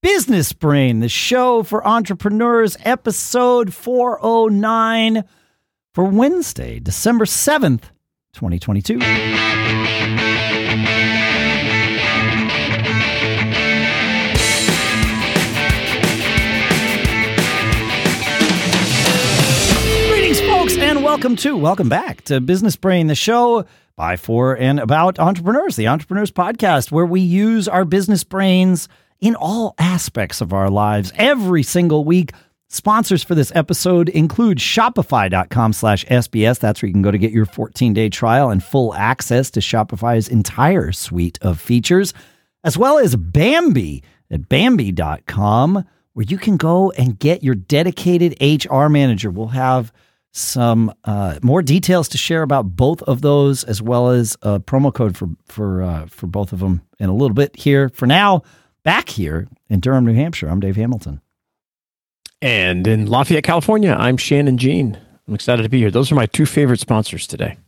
Business 0.00 0.52
Brain, 0.52 1.00
the 1.00 1.08
show 1.08 1.64
for 1.64 1.84
entrepreneurs, 1.84 2.76
episode 2.84 3.74
409 3.74 5.24
for 5.92 6.04
Wednesday, 6.04 6.78
December 6.78 7.24
7th, 7.24 7.90
2022. 8.32 9.00
Greetings, 20.08 20.40
folks, 20.42 20.76
and 20.78 21.02
welcome 21.02 21.34
to, 21.34 21.56
welcome 21.56 21.88
back 21.88 22.22
to 22.22 22.40
Business 22.40 22.76
Brain, 22.76 23.08
the 23.08 23.16
show 23.16 23.64
by, 23.96 24.16
for, 24.16 24.56
and 24.56 24.78
about 24.78 25.18
entrepreneurs, 25.18 25.74
the 25.74 25.88
Entrepreneurs 25.88 26.30
Podcast, 26.30 26.92
where 26.92 27.06
we 27.06 27.20
use 27.20 27.66
our 27.66 27.84
business 27.84 28.22
brains 28.22 28.88
in 29.20 29.34
all 29.34 29.74
aspects 29.78 30.40
of 30.40 30.52
our 30.52 30.70
lives 30.70 31.12
every 31.16 31.62
single 31.62 32.04
week. 32.04 32.32
Sponsors 32.70 33.24
for 33.24 33.34
this 33.34 33.50
episode 33.54 34.10
include 34.10 34.58
Shopify.com 34.58 35.72
slash 35.72 36.04
SBS. 36.04 36.58
That's 36.58 36.82
where 36.82 36.88
you 36.88 36.92
can 36.92 37.02
go 37.02 37.10
to 37.10 37.16
get 37.16 37.32
your 37.32 37.46
14 37.46 37.94
day 37.94 38.10
trial 38.10 38.50
and 38.50 38.62
full 38.62 38.94
access 38.94 39.50
to 39.52 39.60
Shopify's 39.60 40.28
entire 40.28 40.92
suite 40.92 41.38
of 41.40 41.58
features, 41.58 42.12
as 42.64 42.76
well 42.76 42.98
as 42.98 43.16
Bambee 43.16 44.02
at 44.30 44.50
Bambee.com, 44.50 45.84
where 46.12 46.26
you 46.28 46.36
can 46.36 46.58
go 46.58 46.90
and 46.92 47.18
get 47.18 47.42
your 47.42 47.54
dedicated 47.54 48.36
HR 48.42 48.88
manager. 48.88 49.30
We'll 49.30 49.48
have 49.48 49.90
some 50.32 50.92
uh, 51.04 51.38
more 51.42 51.62
details 51.62 52.08
to 52.08 52.18
share 52.18 52.42
about 52.42 52.76
both 52.76 53.02
of 53.02 53.22
those, 53.22 53.64
as 53.64 53.80
well 53.80 54.10
as 54.10 54.36
a 54.42 54.60
promo 54.60 54.92
code 54.92 55.16
for 55.16 55.28
for 55.46 55.82
uh, 55.82 56.06
for 56.06 56.26
both 56.26 56.52
of 56.52 56.60
them 56.60 56.82
in 56.98 57.08
a 57.08 57.14
little 57.14 57.34
bit 57.34 57.56
here. 57.56 57.88
For 57.88 58.06
now, 58.06 58.42
back 58.88 59.10
here 59.10 59.46
in 59.68 59.80
Durham, 59.80 60.06
New 60.06 60.14
Hampshire, 60.14 60.48
I'm 60.48 60.60
Dave 60.60 60.76
Hamilton. 60.76 61.20
And 62.40 62.86
in 62.86 63.04
Lafayette, 63.06 63.44
California, 63.44 63.94
I'm 63.98 64.16
Shannon 64.16 64.56
Jean. 64.56 64.98
I'm 65.26 65.34
excited 65.34 65.62
to 65.64 65.68
be 65.68 65.78
here. 65.78 65.90
Those 65.90 66.10
are 66.10 66.14
my 66.14 66.24
two 66.24 66.46
favorite 66.46 66.80
sponsors 66.80 67.26
today. 67.26 67.58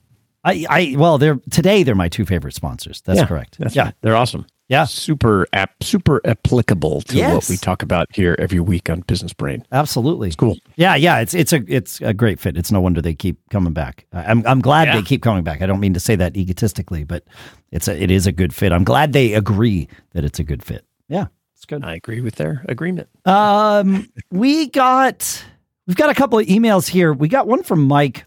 I, 0.45 0.65
I 0.71 0.95
well, 0.97 1.19
they're 1.19 1.39
today 1.51 1.83
they're 1.83 1.95
my 1.95 2.09
two 2.09 2.25
favorite 2.25 2.55
sponsors. 2.55 3.03
That's 3.03 3.19
Yeah, 3.19 3.27
correct. 3.27 3.59
That's 3.59 3.77
yeah, 3.77 3.85
right. 3.85 3.95
They're 4.01 4.17
awesome. 4.17 4.47
Yeah. 4.71 4.85
Super 4.87 5.47
app, 5.53 5.83
super 5.83 6.23
applicable 6.25 7.03
to 7.03 7.17
Yes. 7.17 7.35
what 7.35 7.51
we 7.51 7.59
talk 7.59 7.83
about 7.83 8.07
here 8.15 8.35
every 8.39 8.61
week 8.61 8.89
on 8.89 9.01
Business 9.01 9.35
Brain. 9.35 9.63
absolutely. 9.73 10.29
It's 10.29 10.37
cool. 10.37 10.57
Yeah, 10.77 10.95
yeah, 10.95 11.19
it's 11.19 11.35
it's 11.35 11.53
a 11.53 11.63
it's 11.69 12.01
a 12.01 12.15
great 12.15 12.41
fit. 12.41 12.57
It's 12.57 12.73
no 12.73 12.81
wonder 12.81 13.03
they 13.03 13.13
keep 13.15 13.37
coming 13.51 13.75
back. 13.75 14.07
I'm 14.15 14.43
I'm 14.47 14.63
glad 14.63 14.89
Yeah. 14.89 14.97
they 14.97 15.03
keep 15.03 15.23
coming 15.23 15.45
back. 15.45 15.61
I 15.61 15.67
don't 15.67 15.81
mean 15.81 15.93
to 15.93 16.01
say 16.01 16.17
that 16.17 16.35
egotistically, 16.35 17.05
but 17.05 17.25
it's 17.71 17.89
a 17.89 18.03
it 18.03 18.11
is 18.11 18.27
a 18.27 18.33
good 18.33 18.55
fit. 18.55 18.73
I'm 18.73 18.85
glad 18.85 19.13
they 19.13 19.35
agree 19.35 19.87
that 20.13 20.25
it's 20.25 20.39
a 20.39 20.45
good 20.45 20.63
fit. 20.63 20.87
Yeah, 21.11 21.27
it's 21.57 21.67
good. 21.67 21.85
I 21.85 21.95
agree 21.95 22.21
with 22.23 22.37
their 22.37 22.65
agreement. 22.69 23.09
Um, 23.27 24.09
we 24.31 24.69
got 24.71 25.45
we've 25.87 25.97
got 25.97 26.09
a 26.09 26.15
couple 26.15 26.39
of 26.39 26.47
emails 26.47 26.89
here. 26.89 27.13
We 27.13 27.29
got 27.29 27.47
one 27.47 27.63
from 27.63 27.87
Mike 27.87 28.25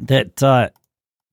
that 0.00 0.42
uh, 0.42 0.68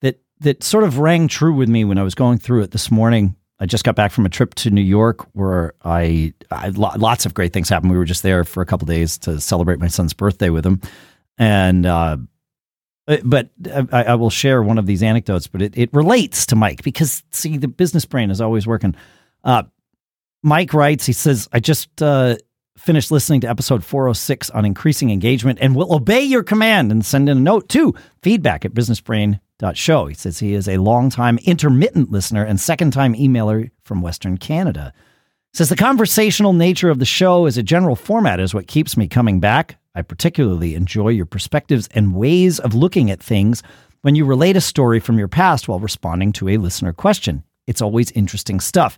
that 0.02 0.20
that 0.40 0.64
sort 0.64 0.86
of 0.86 0.98
rang 0.98 1.28
true 1.28 1.54
with 1.54 1.70
me 1.70 1.84
when 1.84 1.98
I 1.98 2.04
was 2.04 2.16
going 2.16 2.38
through 2.40 2.64
it 2.64 2.72
this 2.72 2.90
morning. 2.90 3.36
I 3.60 3.66
just 3.66 3.84
got 3.84 3.96
back 3.96 4.12
from 4.12 4.26
a 4.26 4.30
trip 4.30 4.56
to 4.56 4.72
New 4.72 4.82
York 4.82 5.26
where 5.34 5.74
I, 5.86 6.34
I 6.50 6.70
lots 6.70 7.26
of 7.26 7.34
great 7.34 7.54
things 7.54 7.70
happened. 7.70 7.92
We 7.92 7.98
were 7.98 8.04
just 8.06 8.24
there 8.24 8.44
for 8.44 8.62
a 8.62 8.66
couple 8.66 8.86
days 8.88 9.18
to 9.20 9.40
celebrate 9.40 9.80
my 9.80 9.88
son's 9.88 10.14
birthday 10.14 10.50
with 10.50 10.66
him, 10.66 10.82
and 11.38 11.86
uh, 11.86 12.18
but- 13.06 13.22
but 13.30 13.50
I, 13.92 14.04
I 14.04 14.16
will 14.16 14.30
share 14.30 14.64
one 14.64 14.78
of 14.78 14.86
these 14.86 15.04
anecdotes. 15.04 15.48
But 15.48 15.62
it, 15.62 15.78
it 15.78 15.90
relates 15.94 16.46
to 16.48 16.56
Mike 16.56 16.84
because 16.84 17.22
see, 17.32 17.58
the 17.58 17.68
business 17.68 18.06
brain 18.06 18.32
is 18.32 18.40
always 18.42 18.66
working. 18.66 18.96
Uh, 19.44 19.64
Mike 20.44 20.74
writes, 20.74 21.06
he 21.06 21.14
says, 21.14 21.48
I 21.54 21.62
just 21.62 22.02
uh, 22.02 22.36
finished 22.78 23.12
listening 23.12 23.40
to 23.42 23.50
episode 23.50 23.84
406 23.84 24.50
on 24.50 24.66
increasing 24.66 25.10
engagement 25.10 25.60
and 25.62 25.74
will 25.74 25.94
obey 25.94 26.22
your 26.22 26.44
command 26.44 26.92
and 26.92 27.06
send 27.06 27.30
in 27.30 27.38
a 27.38 27.42
note 27.42 27.70
to 27.70 27.96
feedback 28.22 28.66
at 28.66 28.74
businessbrain.show. 28.74 30.06
He 30.08 30.14
says 30.14 30.40
he 30.40 30.54
is 30.54 30.68
a 30.68 30.78
longtime 30.78 31.40
intermittent 31.46 32.12
listener 32.12 32.44
and 32.44 32.60
second 32.60 32.92
time 32.92 33.14
emailer 33.14 33.72
from 33.86 34.02
Western 34.02 34.38
Canada. 34.38 34.94
Says 35.54 35.70
the 35.70 35.78
conversational 35.78 36.52
nature 36.52 36.90
of 36.90 37.00
the 37.00 37.06
show 37.06 37.46
as 37.46 37.58
a 37.58 37.64
general 37.64 37.96
format 37.96 38.42
is 38.42 38.54
what 38.54 38.68
keeps 38.68 38.98
me 38.98 39.08
coming 39.08 39.40
back. 39.40 39.78
I 39.96 40.02
particularly 40.02 40.76
enjoy 40.76 41.10
your 41.10 41.28
perspectives 41.28 41.88
and 41.94 42.16
ways 42.16 42.60
of 42.60 42.74
looking 42.74 43.12
at 43.12 43.24
things 43.24 43.64
when 44.02 44.16
you 44.16 44.26
relate 44.26 44.58
a 44.58 44.62
story 44.62 45.00
from 45.00 45.18
your 45.18 45.30
past 45.30 45.70
while 45.70 45.80
responding 45.80 46.34
to 46.34 46.50
a 46.50 46.58
listener 46.58 46.92
question. 46.92 47.44
It's 47.66 47.82
always 47.82 48.12
interesting 48.12 48.60
stuff. 48.60 48.98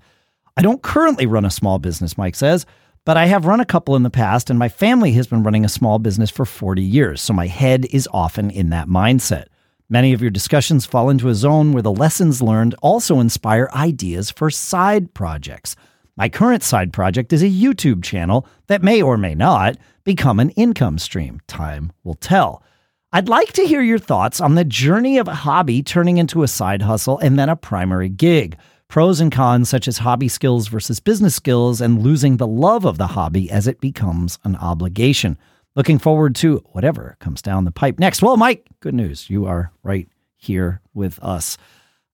I 0.58 0.62
don't 0.62 0.82
currently 0.82 1.26
run 1.26 1.44
a 1.44 1.52
small 1.52 1.80
business, 1.80 2.18
Mike 2.18 2.36
says, 2.36 2.66
but 3.04 3.18
I 3.18 3.26
have 3.26 3.46
run 3.46 3.60
a 3.60 3.66
couple 3.66 3.96
in 3.98 4.04
the 4.04 4.10
past, 4.10 4.50
and 4.50 4.58
my 4.58 4.70
family 4.70 5.12
has 5.12 5.28
been 5.28 5.44
running 5.44 5.66
a 5.66 5.70
small 5.70 6.00
business 6.00 6.32
for 6.32 6.46
40 6.46 6.82
years, 6.82 7.22
so 7.22 7.34
my 7.34 7.48
head 7.48 7.86
is 7.92 8.08
often 8.14 8.50
in 8.50 8.70
that 8.70 8.88
mindset. 8.88 9.46
Many 9.90 10.14
of 10.14 10.22
your 10.22 10.32
discussions 10.32 10.86
fall 10.86 11.10
into 11.10 11.28
a 11.28 11.36
zone 11.36 11.74
where 11.74 11.84
the 11.84 11.92
lessons 11.92 12.42
learned 12.42 12.74
also 12.82 13.20
inspire 13.20 13.70
ideas 13.76 14.32
for 14.32 14.50
side 14.50 15.14
projects. 15.14 15.76
My 16.16 16.30
current 16.30 16.64
side 16.64 16.94
project 16.94 17.34
is 17.34 17.44
a 17.44 17.50
YouTube 17.50 18.02
channel 18.02 18.48
that 18.68 18.82
may 18.82 19.02
or 19.02 19.18
may 19.18 19.36
not 19.36 19.76
become 20.06 20.40
an 20.40 20.52
income 20.52 20.98
stream. 20.98 21.42
Time 21.48 21.92
will 22.06 22.16
tell. 22.16 22.64
I'd 23.12 23.30
like 23.30 23.52
to 23.54 23.68
hear 23.68 23.82
your 23.82 24.00
thoughts 24.00 24.40
on 24.40 24.56
the 24.56 24.64
journey 24.64 25.18
of 25.18 25.28
a 25.28 25.36
hobby 25.36 25.84
turning 25.84 26.18
into 26.18 26.44
a 26.44 26.48
side 26.48 26.82
hustle 26.82 27.20
and 27.20 27.38
then 27.38 27.50
a 27.50 27.56
primary 27.56 28.10
gig. 28.10 28.58
Pros 28.88 29.20
and 29.20 29.32
cons, 29.32 29.68
such 29.70 29.88
as 29.88 29.98
hobby 30.00 30.28
skills 30.28 30.68
versus 30.68 31.00
business 31.00 31.36
skills, 31.36 31.82
and 31.82 32.02
losing 32.02 32.38
the 32.38 32.48
love 32.48 32.86
of 32.86 32.98
the 32.98 33.08
hobby 33.08 33.50
as 33.50 33.68
it 33.68 33.82
becomes 33.82 34.38
an 34.44 34.56
obligation. 34.58 35.38
Looking 35.76 36.00
forward 36.00 36.36
to 36.36 36.64
whatever 36.72 37.18
comes 37.20 37.42
down 37.42 37.66
the 37.66 37.72
pipe 37.72 38.00
next. 38.00 38.22
Well, 38.22 38.38
Mike, 38.38 38.66
good 38.80 38.94
news. 38.94 39.30
You 39.30 39.46
are 39.48 39.72
right 39.84 40.08
here 40.38 40.82
with 40.94 41.20
us. 41.22 41.58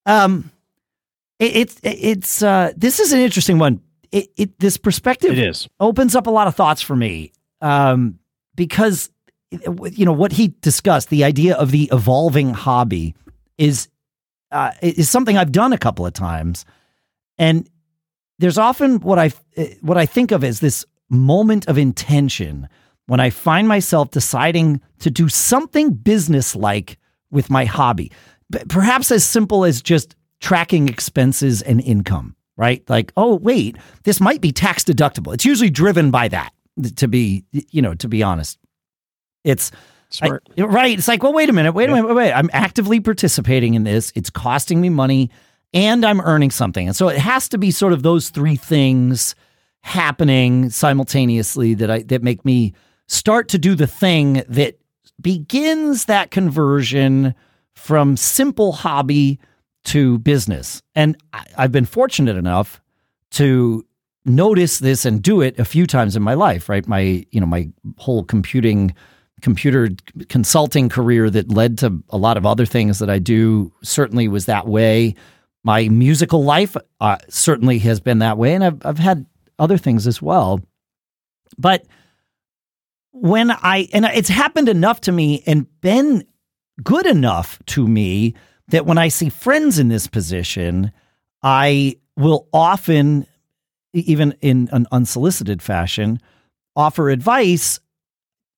Um, 0.06 0.50
it, 1.38 1.56
it's 1.56 1.80
it's 1.84 2.42
uh, 2.42 2.72
this 2.76 2.98
is 2.98 3.12
an 3.12 3.20
interesting 3.20 3.58
one. 3.58 3.80
It, 4.10 4.30
it 4.36 4.58
this 4.58 4.76
perspective 4.78 5.30
It 5.32 5.38
is. 5.38 5.68
opens 5.78 6.16
up 6.16 6.26
a 6.26 6.30
lot 6.30 6.48
of 6.48 6.54
thoughts 6.56 6.82
for 6.82 6.96
me 6.96 7.32
um, 7.60 8.18
because 8.56 9.10
you 9.50 10.04
know 10.04 10.12
what 10.12 10.32
he 10.32 10.54
discussed 10.60 11.10
the 11.10 11.22
idea 11.24 11.54
of 11.54 11.70
the 11.70 11.88
evolving 11.92 12.52
hobby 12.54 13.14
is 13.58 13.88
uh, 14.52 14.72
is 14.82 15.10
something 15.10 15.36
I've 15.36 15.52
done 15.52 15.72
a 15.72 15.78
couple 15.78 16.06
of 16.06 16.12
times. 16.12 16.64
And 17.38 17.68
there's 18.38 18.58
often 18.58 19.00
what 19.00 19.18
I 19.18 19.32
what 19.80 19.96
I 19.96 20.06
think 20.06 20.32
of 20.32 20.44
as 20.44 20.60
this 20.60 20.84
moment 21.08 21.66
of 21.68 21.78
intention 21.78 22.68
when 23.06 23.20
I 23.20 23.30
find 23.30 23.68
myself 23.68 24.10
deciding 24.10 24.80
to 25.00 25.10
do 25.10 25.28
something 25.28 25.90
business 25.90 26.54
like 26.56 26.98
with 27.30 27.50
my 27.50 27.64
hobby. 27.64 28.12
Perhaps 28.68 29.10
as 29.10 29.24
simple 29.24 29.64
as 29.64 29.82
just 29.82 30.14
tracking 30.40 30.88
expenses 30.88 31.62
and 31.62 31.80
income 31.80 32.36
right? 32.56 32.88
Like 32.88 33.12
oh 33.16 33.36
wait 33.36 33.76
this 34.04 34.20
might 34.20 34.40
be 34.40 34.52
tax 34.52 34.84
deductible. 34.84 35.32
It's 35.34 35.44
usually 35.44 35.70
driven 35.70 36.10
by 36.10 36.28
that 36.28 36.52
to 36.96 37.08
be 37.08 37.44
you 37.52 37.82
know 37.82 37.94
to 37.94 38.08
be 38.08 38.22
honest. 38.22 38.58
It's 39.44 39.72
I- 40.20 40.62
right. 40.64 40.98
It's 40.98 41.08
like, 41.08 41.22
well, 41.22 41.32
wait 41.32 41.48
a 41.48 41.52
minute, 41.52 41.72
wait 41.72 41.88
a 41.88 41.92
minute, 41.92 42.06
wait, 42.08 42.16
wait. 42.16 42.32
I'm 42.32 42.50
actively 42.52 43.00
participating 43.00 43.74
in 43.74 43.84
this. 43.84 44.12
It's 44.14 44.30
costing 44.30 44.80
me 44.80 44.88
money 44.88 45.30
and 45.72 46.04
I'm 46.04 46.20
earning 46.20 46.50
something. 46.50 46.86
And 46.86 46.96
so 46.96 47.08
it 47.08 47.18
has 47.18 47.48
to 47.50 47.58
be 47.58 47.70
sort 47.70 47.92
of 47.92 48.02
those 48.02 48.30
three 48.30 48.56
things 48.56 49.34
happening 49.80 50.70
simultaneously 50.70 51.74
that 51.74 51.90
I 51.90 52.02
that 52.02 52.22
make 52.22 52.44
me 52.44 52.74
start 53.08 53.48
to 53.48 53.58
do 53.58 53.74
the 53.74 53.86
thing 53.86 54.42
that 54.48 54.78
begins 55.20 56.04
that 56.06 56.30
conversion 56.30 57.34
from 57.74 58.16
simple 58.16 58.72
hobby 58.72 59.38
to 59.84 60.18
business. 60.18 60.82
And 60.94 61.16
I, 61.32 61.44
I've 61.56 61.72
been 61.72 61.84
fortunate 61.84 62.36
enough 62.36 62.80
to 63.32 63.84
notice 64.24 64.78
this 64.78 65.04
and 65.04 65.20
do 65.20 65.40
it 65.40 65.58
a 65.58 65.64
few 65.64 65.86
times 65.86 66.14
in 66.14 66.22
my 66.22 66.34
life, 66.34 66.68
right? 66.68 66.86
My, 66.86 67.24
you 67.30 67.40
know, 67.40 67.46
my 67.46 67.68
whole 67.98 68.22
computing 68.22 68.94
computer 69.42 69.90
consulting 70.28 70.88
career 70.88 71.28
that 71.28 71.50
led 71.50 71.78
to 71.78 72.02
a 72.10 72.16
lot 72.16 72.36
of 72.36 72.46
other 72.46 72.64
things 72.64 72.98
that 73.00 73.10
I 73.10 73.18
do 73.18 73.72
certainly 73.82 74.28
was 74.28 74.46
that 74.46 74.66
way. 74.66 75.14
My 75.64 75.88
musical 75.88 76.44
life 76.44 76.76
uh, 77.00 77.18
certainly 77.28 77.78
has 77.80 78.00
been 78.00 78.20
that 78.20 78.38
way, 78.38 78.54
and 78.54 78.64
I've 78.64 78.84
I've 78.86 78.98
had 78.98 79.26
other 79.58 79.76
things 79.76 80.06
as 80.06 80.22
well. 80.22 80.60
But 81.58 81.86
when 83.10 83.50
I 83.50 83.88
and 83.92 84.04
it's 84.06 84.28
happened 84.28 84.68
enough 84.68 85.02
to 85.02 85.12
me 85.12 85.42
and 85.46 85.66
been 85.80 86.24
good 86.82 87.06
enough 87.06 87.58
to 87.66 87.86
me 87.86 88.34
that 88.68 88.86
when 88.86 88.98
I 88.98 89.08
see 89.08 89.28
friends 89.28 89.78
in 89.78 89.88
this 89.88 90.06
position, 90.06 90.92
I 91.42 91.96
will 92.16 92.48
often, 92.52 93.26
even 93.92 94.34
in 94.40 94.68
an 94.72 94.86
unsolicited 94.90 95.62
fashion, 95.62 96.20
offer 96.74 97.10
advice 97.10 97.80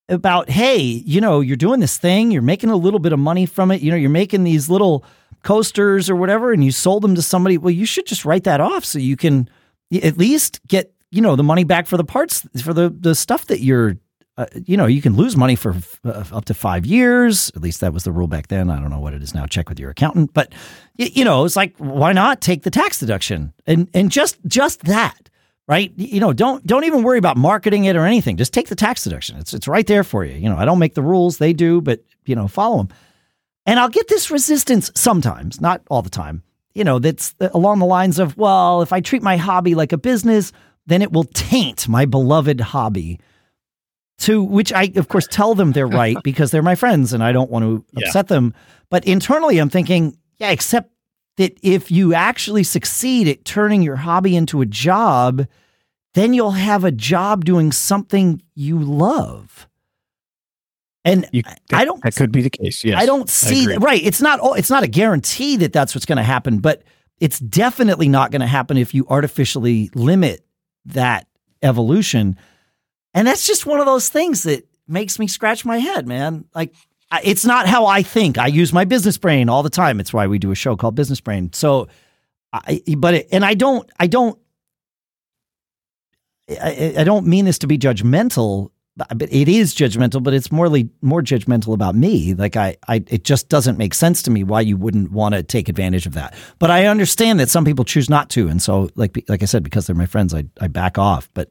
about, 0.09 0.51
hey, 0.51 0.79
you 0.79 1.21
know, 1.21 1.41
you're 1.41 1.57
doing 1.57 1.81
this 1.81 1.99
thing, 1.99 2.31
you're 2.31 2.43
making 2.43 2.71
a 2.71 2.77
little 2.77 3.01
bit 3.01 3.13
of 3.13 3.19
money 3.19 3.47
from 3.47 3.71
it, 3.71 3.81
you 3.81 3.91
know, 3.91 3.97
you're 3.97 4.11
making 4.11 4.45
these 4.45 4.69
little 4.69 5.05
coasters 5.43 6.11
or 6.11 6.17
whatever, 6.17 6.53
and 6.53 6.65
you 6.65 6.73
sold 6.73 7.03
them 7.03 7.15
to 7.15 7.23
somebody. 7.23 7.59
Well, 7.59 7.71
you 7.71 7.87
should 7.87 8.07
just 8.07 8.25
write 8.25 8.45
that 8.45 8.61
off 8.61 8.85
so 8.85 8.99
you 8.99 9.17
can 9.17 9.49
at 9.93 10.17
least 10.17 10.61
get 10.67 10.93
you 11.11 11.21
know 11.21 11.37
the 11.37 11.43
money 11.45 11.65
back 11.65 11.87
for 11.87 11.97
the 11.97 12.05
parts 12.05 12.47
for 12.63 12.75
the 12.75 12.91
the 12.91 13.15
stuff 13.15 13.47
that 13.47 13.61
you're 13.61 13.97
uh, 14.37 14.47
you 14.67 14.77
know 14.77 14.87
you 14.87 15.01
can 15.01 15.15
lose 15.15 15.37
money 15.37 15.55
for 15.55 15.77
uh, 16.05 16.25
up 16.33 16.45
to 16.47 16.55
five 16.55 16.85
years. 16.85 17.53
At 17.55 17.63
least 17.63 17.81
that 17.81 17.93
was 17.93 18.03
the 18.03 18.11
rule 18.11 18.27
back 18.27 18.49
then. 18.49 18.69
I 18.69 18.81
don't 18.81 18.91
know 18.91 18.99
what 18.99 19.15
it 19.15 19.23
is 19.23 19.33
now. 19.33 19.47
Check 19.47 19.69
with 19.69 19.79
your 19.79 19.91
accountant. 19.91 20.35
But 20.35 20.53
you 20.97 21.25
know 21.25 21.45
it's 21.45 21.55
like 21.55 21.77
why 21.79 22.13
not 22.13 22.41
take 22.41 22.65
the 22.65 22.71
tax 22.71 22.99
deduction? 22.99 23.53
And 23.67 23.89
and 23.95 24.11
just 24.11 24.39
just 24.47 24.81
that 24.85 25.31
right 25.69 25.93
you 25.97 26.21
know 26.21 26.33
don't 26.33 26.67
don't 26.67 26.85
even 26.85 27.03
worry 27.03 27.19
about 27.19 27.37
marketing 27.37 27.85
it 27.85 27.97
or 27.97 28.05
anything 28.05 28.37
just 28.37 28.53
take 28.53 28.69
the 28.69 28.75
tax 28.77 29.05
deduction 29.05 29.37
it's 29.39 29.55
it's 29.55 29.67
right 29.69 29.87
there 29.87 30.05
for 30.05 30.25
you 30.25 30.35
you 30.37 30.49
know 30.49 30.57
i 30.57 30.65
don't 30.65 30.79
make 30.79 30.95
the 30.95 31.03
rules 31.03 31.39
they 31.39 31.53
do 31.53 31.81
but 31.81 32.03
you 32.27 32.35
know 32.37 32.47
follow 32.49 32.79
them 32.79 32.89
and 33.67 33.81
i'll 33.81 33.89
get 33.89 34.09
this 34.09 34.31
resistance 34.31 34.91
sometimes 34.95 35.61
not 35.61 35.81
all 35.89 36.03
the 36.03 36.11
time 36.11 36.43
you 36.75 36.85
know 36.85 36.99
that's 36.99 37.35
along 37.41 37.79
the 37.79 37.87
lines 37.87 38.19
of 38.19 38.37
well 38.37 38.83
if 38.83 38.93
i 38.93 39.01
treat 39.01 39.23
my 39.23 39.37
hobby 39.37 39.75
like 39.75 39.93
a 39.93 39.99
business 39.99 40.53
then 40.87 41.01
it 41.01 41.13
will 41.13 41.25
taint 41.25 41.89
my 41.89 42.05
beloved 42.05 42.61
hobby. 42.61 43.19
To 44.19 44.43
which 44.45 44.71
I, 44.71 44.93
of 44.97 45.09
course, 45.09 45.27
tell 45.27 45.55
them 45.55 45.73
they're 45.73 45.87
right 45.87 46.17
because 46.23 46.51
they're 46.51 46.63
my 46.63 46.75
friends 46.75 47.15
and 47.15 47.25
I 47.25 47.33
don't 47.33 47.51
want 47.51 47.65
to 47.65 47.85
Yeah. 47.99 48.07
upset 48.07 48.29
them. 48.29 48.53
But 48.91 49.07
internally, 49.07 49.57
I'm 49.59 49.71
thinking, 49.71 50.17
yeah, 50.37 50.51
except 50.51 50.91
that 51.37 51.57
if 51.63 51.91
you 51.91 52.15
actually 52.15 52.63
succeed 52.63 53.29
at 53.29 53.45
turning 53.45 53.83
your 53.83 53.97
hobby 53.97 54.37
into 54.37 54.61
a 54.61 54.67
job, 54.67 55.47
then 56.15 56.33
you'll 56.33 56.53
have 56.53 56.85
a 56.85 56.93
job 56.93 57.45
doing 57.45 57.73
something 57.73 58.41
you 58.55 58.79
love. 58.79 59.69
And 61.05 61.29
You, 61.33 61.43
I 61.73 61.85
don't 61.85 62.03
That 62.03 62.15
could 62.15 62.33
be 62.33 62.41
the 62.41 62.51
case. 62.51 62.83
Yes. 62.85 63.01
I 63.01 63.05
don't 63.05 63.29
see 63.29 63.63
agree. 63.65 63.75
that. 63.75 63.81
Right. 63.81 64.03
It's 64.03 64.23
not. 64.23 64.41
It's 64.59 64.71
not 64.71 64.85
a 64.85 64.89
guarantee 64.89 65.57
that 65.59 65.73
that's 65.73 65.95
what's 65.95 66.07
going 66.07 66.17
to 66.17 66.23
happen, 66.23 66.59
but 66.61 66.83
it's 67.21 67.39
definitely 67.41 68.09
not 68.09 68.31
going 68.31 68.41
to 68.41 68.47
happen 68.47 68.77
if 68.79 68.95
you 68.95 69.07
artificially 69.11 69.91
limit 69.95 70.47
that 70.87 71.27
evolution. 71.63 72.39
And 73.13 73.27
that's 73.27 73.47
just 73.47 73.67
one 73.67 73.81
of 73.81 73.87
those 73.87 74.09
things 74.09 74.45
that 74.45 74.67
makes 74.89 75.19
me 75.19 75.27
scratch 75.27 75.65
my 75.65 75.79
head, 75.79 76.07
man. 76.09 76.47
Like 76.55 76.75
I- 76.75 76.79
it's 77.23 77.45
not 77.45 77.67
how 77.67 77.87
I 77.87 78.03
think. 78.03 78.39
I 78.39 78.47
use 78.47 78.73
my 78.73 78.85
business 78.85 79.19
brain 79.19 79.49
all 79.49 79.63
the 79.63 79.71
time. 79.71 80.01
It's 80.01 80.13
why 80.13 80.27
we 80.27 80.39
do 80.39 80.51
a 80.51 80.55
show 80.55 80.77
called 80.77 80.95
Business 80.95 81.21
Brain. 81.21 81.53
So, 81.53 81.89
I, 82.53 82.83
but 82.99 83.15
it, 83.15 83.29
and 83.33 83.45
I 83.45 83.55
don't. 83.55 83.89
I 83.99 84.07
don't. 84.07 84.39
I, 86.49 86.95
I 86.99 87.05
don't 87.05 87.27
mean 87.27 87.45
this 87.47 87.59
to 87.59 87.67
be 87.67 87.79
judgmental, 87.79 88.71
but 88.97 89.33
it 89.33 89.49
is 89.49 89.75
judgmental. 89.75 90.23
But 90.23 90.35
it's 90.35 90.53
morely 90.53 90.89
more 91.03 91.23
judgmental 91.23 91.75
about 91.75 91.95
me. 91.95 92.35
Like 92.35 92.57
I, 92.57 92.77
I, 92.89 93.05
it 93.09 93.25
just 93.25 93.49
doesn't 93.49 93.79
make 93.79 93.95
sense 93.95 94.23
to 94.23 94.31
me 94.31 94.45
why 94.45 94.61
you 94.61 94.77
wouldn't 94.77 95.13
want 95.13 95.35
to 95.35 95.43
take 95.43 95.69
advantage 95.69 96.07
of 96.07 96.15
that. 96.15 96.35
But 96.59 96.71
I 96.71 96.87
understand 96.87 97.41
that 97.41 97.51
some 97.51 97.65
people 97.65 97.85
choose 97.85 98.09
not 98.09 98.31
to, 98.31 98.49
and 98.49 98.63
so 98.63 98.89
like 98.95 99.25
like 99.29 99.43
I 99.43 99.47
said, 99.47 99.63
because 99.63 99.87
they're 99.87 99.97
my 99.97 100.07
friends, 100.07 100.33
I 100.35 100.45
I 100.61 100.69
back 100.69 100.99
off. 100.99 101.29
But 101.35 101.51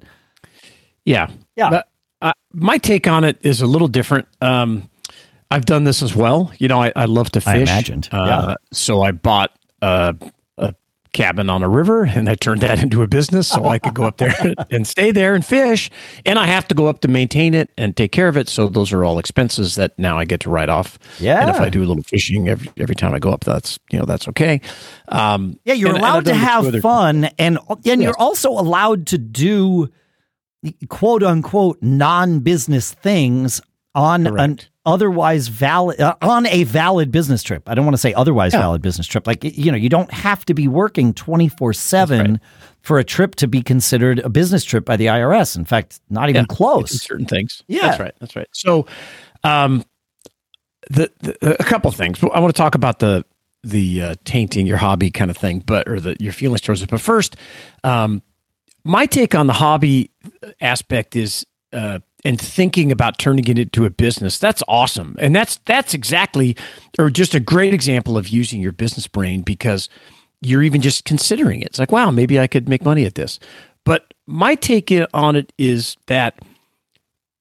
Yeah. 1.06 1.30
Yeah. 1.56 1.70
But, 1.70 1.88
uh, 2.22 2.34
my 2.54 2.78
take 2.78 3.08
on 3.08 3.26
it 3.26 3.38
is 3.42 3.62
a 3.62 3.68
little 3.68 3.90
different. 3.90 4.28
Um, 4.42 4.90
I've 5.54 5.66
done 5.66 5.84
this 5.84 6.02
as 6.02 6.16
well. 6.16 6.52
You 6.60 6.68
know, 6.68 6.82
I, 6.82 6.92
I 6.96 7.06
love 7.06 7.30
to 7.32 7.42
fish. 7.42 7.48
I 7.54 7.58
imagined, 7.74 8.10
Uh, 8.12 8.46
yeah. 8.50 8.56
So 8.72 9.02
I 9.04 9.12
bought 9.12 9.52
a, 9.82 10.16
a 10.58 10.74
cabin 11.14 11.48
on 11.50 11.62
a 11.62 11.70
river 11.70 12.06
and 12.06 12.28
I 12.28 12.34
turned 12.36 12.62
that 12.62 12.80
into 12.84 13.04
a 13.04 13.08
business 13.08 13.48
so 13.50 13.66
I 13.66 13.78
could 13.78 13.94
go 13.94 14.04
up 14.06 14.18
there 14.18 14.34
and 14.72 14.88
stay 14.88 15.12
there 15.12 15.36
and 15.36 15.46
fish. 15.46 15.92
And 16.26 16.40
I 16.40 16.48
have 16.48 16.68
to 16.70 16.76
go 16.76 16.88
up 16.88 17.02
to 17.02 17.08
maintain 17.08 17.54
it 17.54 17.70
and 17.78 17.96
take 17.96 18.12
care 18.12 18.28
of 18.28 18.36
it. 18.36 18.50
So 18.50 18.68
those 18.68 18.92
are 18.92 19.04
all 19.06 19.20
expenses 19.20 19.76
that 19.76 19.98
now 20.00 20.18
I 20.18 20.26
get 20.26 20.40
to 20.42 20.50
write 20.50 20.70
off. 20.70 20.98
Yeah. 21.20 21.42
And 21.42 21.50
if 21.52 21.62
I 21.62 21.70
do 21.70 21.84
a 21.84 21.86
little 21.86 22.04
fishing 22.04 22.50
every, 22.50 22.72
every 22.78 22.96
time 22.96 23.14
I 23.14 23.20
go 23.20 23.32
up, 23.32 23.44
that's, 23.44 23.78
you 23.92 24.00
know, 24.00 24.06
that's 24.06 24.28
okay. 24.30 24.60
Um, 25.10 25.60
Yeah, 25.66 25.76
you're 25.76 25.90
and- 25.90 25.98
and 25.98 26.06
allowed 26.06 26.26
to 26.26 26.34
have 26.34 26.76
fun, 26.82 27.26
and 27.38 27.60
and 27.70 27.80
Yes. 27.84 28.00
you're 28.00 28.18
also 28.18 28.50
allowed 28.50 29.06
to 29.08 29.18
do 29.20 29.90
quote 30.90 31.22
unquote 31.24 31.78
non 31.84 32.40
business 32.40 32.92
things 32.94 33.62
on 33.96 34.26
an 34.40 34.60
otherwise 34.86 35.48
valid 35.48 36.00
uh, 36.02 36.16
on 36.22 36.46
a 36.48 36.64
valid 36.64 37.12
business 37.12 37.44
trip. 37.44 37.70
I 37.70 37.76
don't 37.76 37.86
want 37.86 37.94
to 37.96 38.00
say 38.02 38.14
otherwise 38.14 38.54
Yeah. 38.54 38.60
valid 38.62 38.82
business 38.82 39.08
trip. 39.08 39.28
Like 39.28 39.44
you 39.44 39.72
know, 39.72 39.78
you 39.78 39.90
don't 39.90 40.12
have 40.12 40.44
to 40.46 40.54
be 40.54 40.68
working 40.68 41.14
twenty 41.14 41.48
four 41.48 41.74
seven 41.74 42.40
for 42.82 43.00
a 43.00 43.04
trip 43.04 43.36
to 43.36 43.48
be 43.48 43.62
considered 43.62 44.20
a 44.20 44.30
business 44.30 44.64
trip 44.66 44.84
by 44.84 44.98
the 44.98 45.06
IRS. 45.06 45.56
In 45.56 45.64
fact, 45.66 46.00
not 46.10 46.24
even 46.30 46.36
Yeah, 46.36 46.40
in 46.42 46.46
close. 46.48 47.02
certain 47.02 47.26
things. 47.26 47.64
Yeah. 47.68 47.82
that's 47.88 48.00
right. 48.00 48.14
That's 48.20 48.36
right. 48.36 48.48
So, 48.52 48.88
um, 49.44 49.86
the, 50.90 51.10
the 51.22 51.58
a 51.60 51.64
couple 51.64 51.90
things. 51.92 52.22
I 52.24 52.40
want 52.40 52.54
to 52.54 52.58
talk 52.58 52.76
about 52.76 53.00
the 53.00 53.24
the 53.64 54.02
uh, 54.02 54.16
tainting 54.26 54.66
your 54.68 54.76
hobby 54.78 55.10
kind 55.12 55.32
of 55.32 55.38
thing, 55.38 55.60
but 55.66 55.88
or 55.88 56.00
the 56.02 56.18
your 56.20 56.34
feelings 56.34 56.60
towards 56.62 56.82
it. 56.82 56.90
But 56.90 57.00
first, 57.00 57.38
um, 57.86 58.22
my 58.84 59.06
take 59.06 59.34
on 59.36 59.48
the 59.48 59.54
hobby 59.54 60.12
aspect 60.60 61.16
is 61.16 61.46
uh, 61.72 62.00
and 62.26 62.40
thinking 62.40 62.92
about 62.92 63.18
turning 63.18 63.48
it 63.48 63.60
into 63.60 63.86
a 63.86 63.90
business. 63.90 64.38
That's 64.38 64.64
awesome, 64.68 65.16
and 65.20 65.36
that's 65.36 65.58
that's 65.66 65.94
exactly 65.94 66.56
or 66.98 67.10
just 67.10 67.36
a 67.36 67.40
great 67.40 67.74
example 67.74 68.18
of 68.18 68.30
using 68.30 68.62
your 68.62 68.72
business 68.72 69.08
brain 69.08 69.42
because 69.42 69.90
you're 70.42 70.64
even 70.64 70.82
just 70.82 71.06
considering 71.06 71.62
it. 71.62 71.68
It's 71.68 71.80
like, 71.80 71.92
wow, 71.92 72.12
maybe 72.12 72.40
I 72.40 72.48
could 72.48 72.68
make 72.68 72.84
money 72.84 73.06
at 73.06 73.16
this. 73.16 73.40
But 73.86 74.14
my 74.28 74.56
take 74.56 74.94
on 75.14 75.36
it 75.36 75.52
is 75.58 75.98
that 76.08 76.40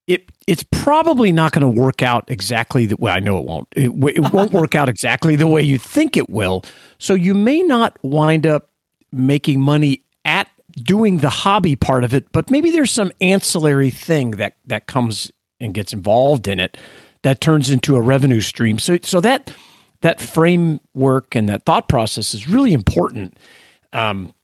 it 0.06 0.30
it's 0.46 0.64
probably 0.70 1.30
not 1.30 1.52
going 1.52 1.62
to 1.62 1.80
work 1.80 2.02
out 2.02 2.24
exactly 2.28 2.86
the 2.86 2.96
way 2.96 3.12
I 3.12 3.20
know 3.20 3.38
it 3.38 3.44
won't. 3.44 3.68
It, 3.76 3.90
it 4.16 4.32
won't 4.32 4.52
work 4.52 4.74
out 4.74 4.88
exactly 4.88 5.36
the 5.36 5.46
way 5.46 5.62
you 5.62 5.78
think 5.78 6.16
it 6.16 6.28
will. 6.28 6.64
So 6.98 7.14
you 7.14 7.34
may 7.34 7.62
not 7.62 7.96
wind 8.02 8.46
up 8.46 8.70
making 9.12 9.60
money 9.60 10.02
at 10.24 10.48
doing 10.72 11.18
the 11.18 11.28
hobby 11.30 11.76
part 11.76 12.04
of 12.04 12.14
it, 12.14 12.30
but 12.32 12.50
maybe 12.50 12.70
there's 12.70 12.90
some 12.90 13.12
ancillary 13.20 13.90
thing 13.90 14.32
that 14.32 14.56
that 14.66 14.86
comes 14.86 15.30
and 15.60 15.74
gets 15.74 15.92
involved 15.92 16.48
in 16.48 16.58
it 16.60 16.76
that 17.22 17.40
turns 17.40 17.70
into 17.70 17.96
a 17.96 18.00
revenue 18.00 18.40
stream. 18.40 18.78
So 18.78 18.98
so 19.02 19.20
that 19.20 19.52
that 20.00 20.20
framework 20.20 21.34
and 21.36 21.48
that 21.48 21.64
thought 21.64 21.88
process 21.88 22.34
is 22.34 22.48
really 22.48 22.72
important. 22.72 23.36
Um, 23.92 24.34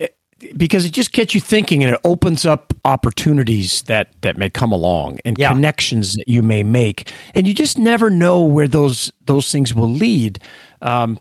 it- 0.00 0.16
because 0.56 0.84
it 0.84 0.90
just 0.92 1.12
gets 1.12 1.34
you 1.34 1.40
thinking 1.40 1.84
and 1.84 1.94
it 1.94 2.00
opens 2.04 2.44
up 2.44 2.72
opportunities 2.84 3.82
that 3.82 4.08
that 4.22 4.36
may 4.36 4.50
come 4.50 4.72
along 4.72 5.18
and 5.24 5.38
Yeah. 5.38 5.52
connections 5.52 6.14
that 6.14 6.26
you 6.28 6.42
may 6.42 6.62
make 6.62 7.12
and 7.34 7.46
you 7.46 7.54
just 7.54 7.78
never 7.78 8.10
know 8.10 8.42
where 8.42 8.68
those 8.68 9.12
those 9.26 9.50
things 9.52 9.74
will 9.74 9.90
lead 9.90 10.40
um, 10.82 11.18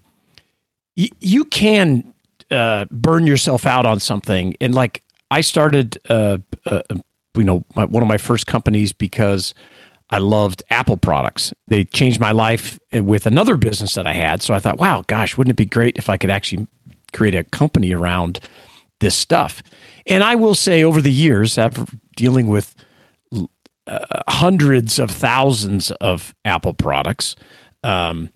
y- 0.97 1.09
you 1.21 1.45
can 1.45 2.13
uh, 2.51 2.85
burn 2.91 3.25
yourself 3.25 3.65
out 3.65 3.85
on 3.85 3.99
something 3.99 4.55
and 4.61 4.75
like 4.75 5.03
i 5.31 5.41
started 5.41 5.97
uh, 6.09 6.37
uh, 6.65 6.81
you 7.35 7.43
know 7.43 7.65
my, 7.75 7.85
one 7.85 8.03
of 8.03 8.09
my 8.09 8.17
first 8.17 8.47
companies 8.47 8.93
because 8.93 9.53
I 10.09 10.19
loved 10.19 10.63
Apple 10.69 10.97
products. 10.97 11.53
They 11.67 11.83
changed 11.83 12.19
my 12.19 12.31
life 12.31 12.79
with 12.93 13.25
another 13.25 13.57
business 13.57 13.95
that 13.95 14.05
I 14.05 14.13
had. 14.13 14.41
So 14.41 14.53
I 14.53 14.59
thought, 14.59 14.77
wow, 14.77 15.03
gosh, 15.07 15.35
wouldn't 15.35 15.51
it 15.53 15.57
be 15.57 15.65
great 15.65 15.97
if 15.97 16.09
I 16.09 16.17
could 16.17 16.29
actually 16.29 16.67
create 17.11 17.33
a 17.33 17.43
company 17.43 17.91
around 17.91 18.39
this 18.99 19.15
stuff? 19.15 19.63
And 20.05 20.23
I 20.23 20.35
will 20.35 20.53
say, 20.53 20.83
over 20.83 21.01
the 21.01 21.11
years, 21.11 21.57
after 21.57 21.85
dealing 22.15 22.47
with 22.47 22.75
uh, 23.87 24.21
hundreds 24.27 24.99
of 24.99 25.09
thousands 25.09 25.89
of 25.91 26.35
Apple 26.45 26.73
products, 26.73 27.35
um, 27.83 28.29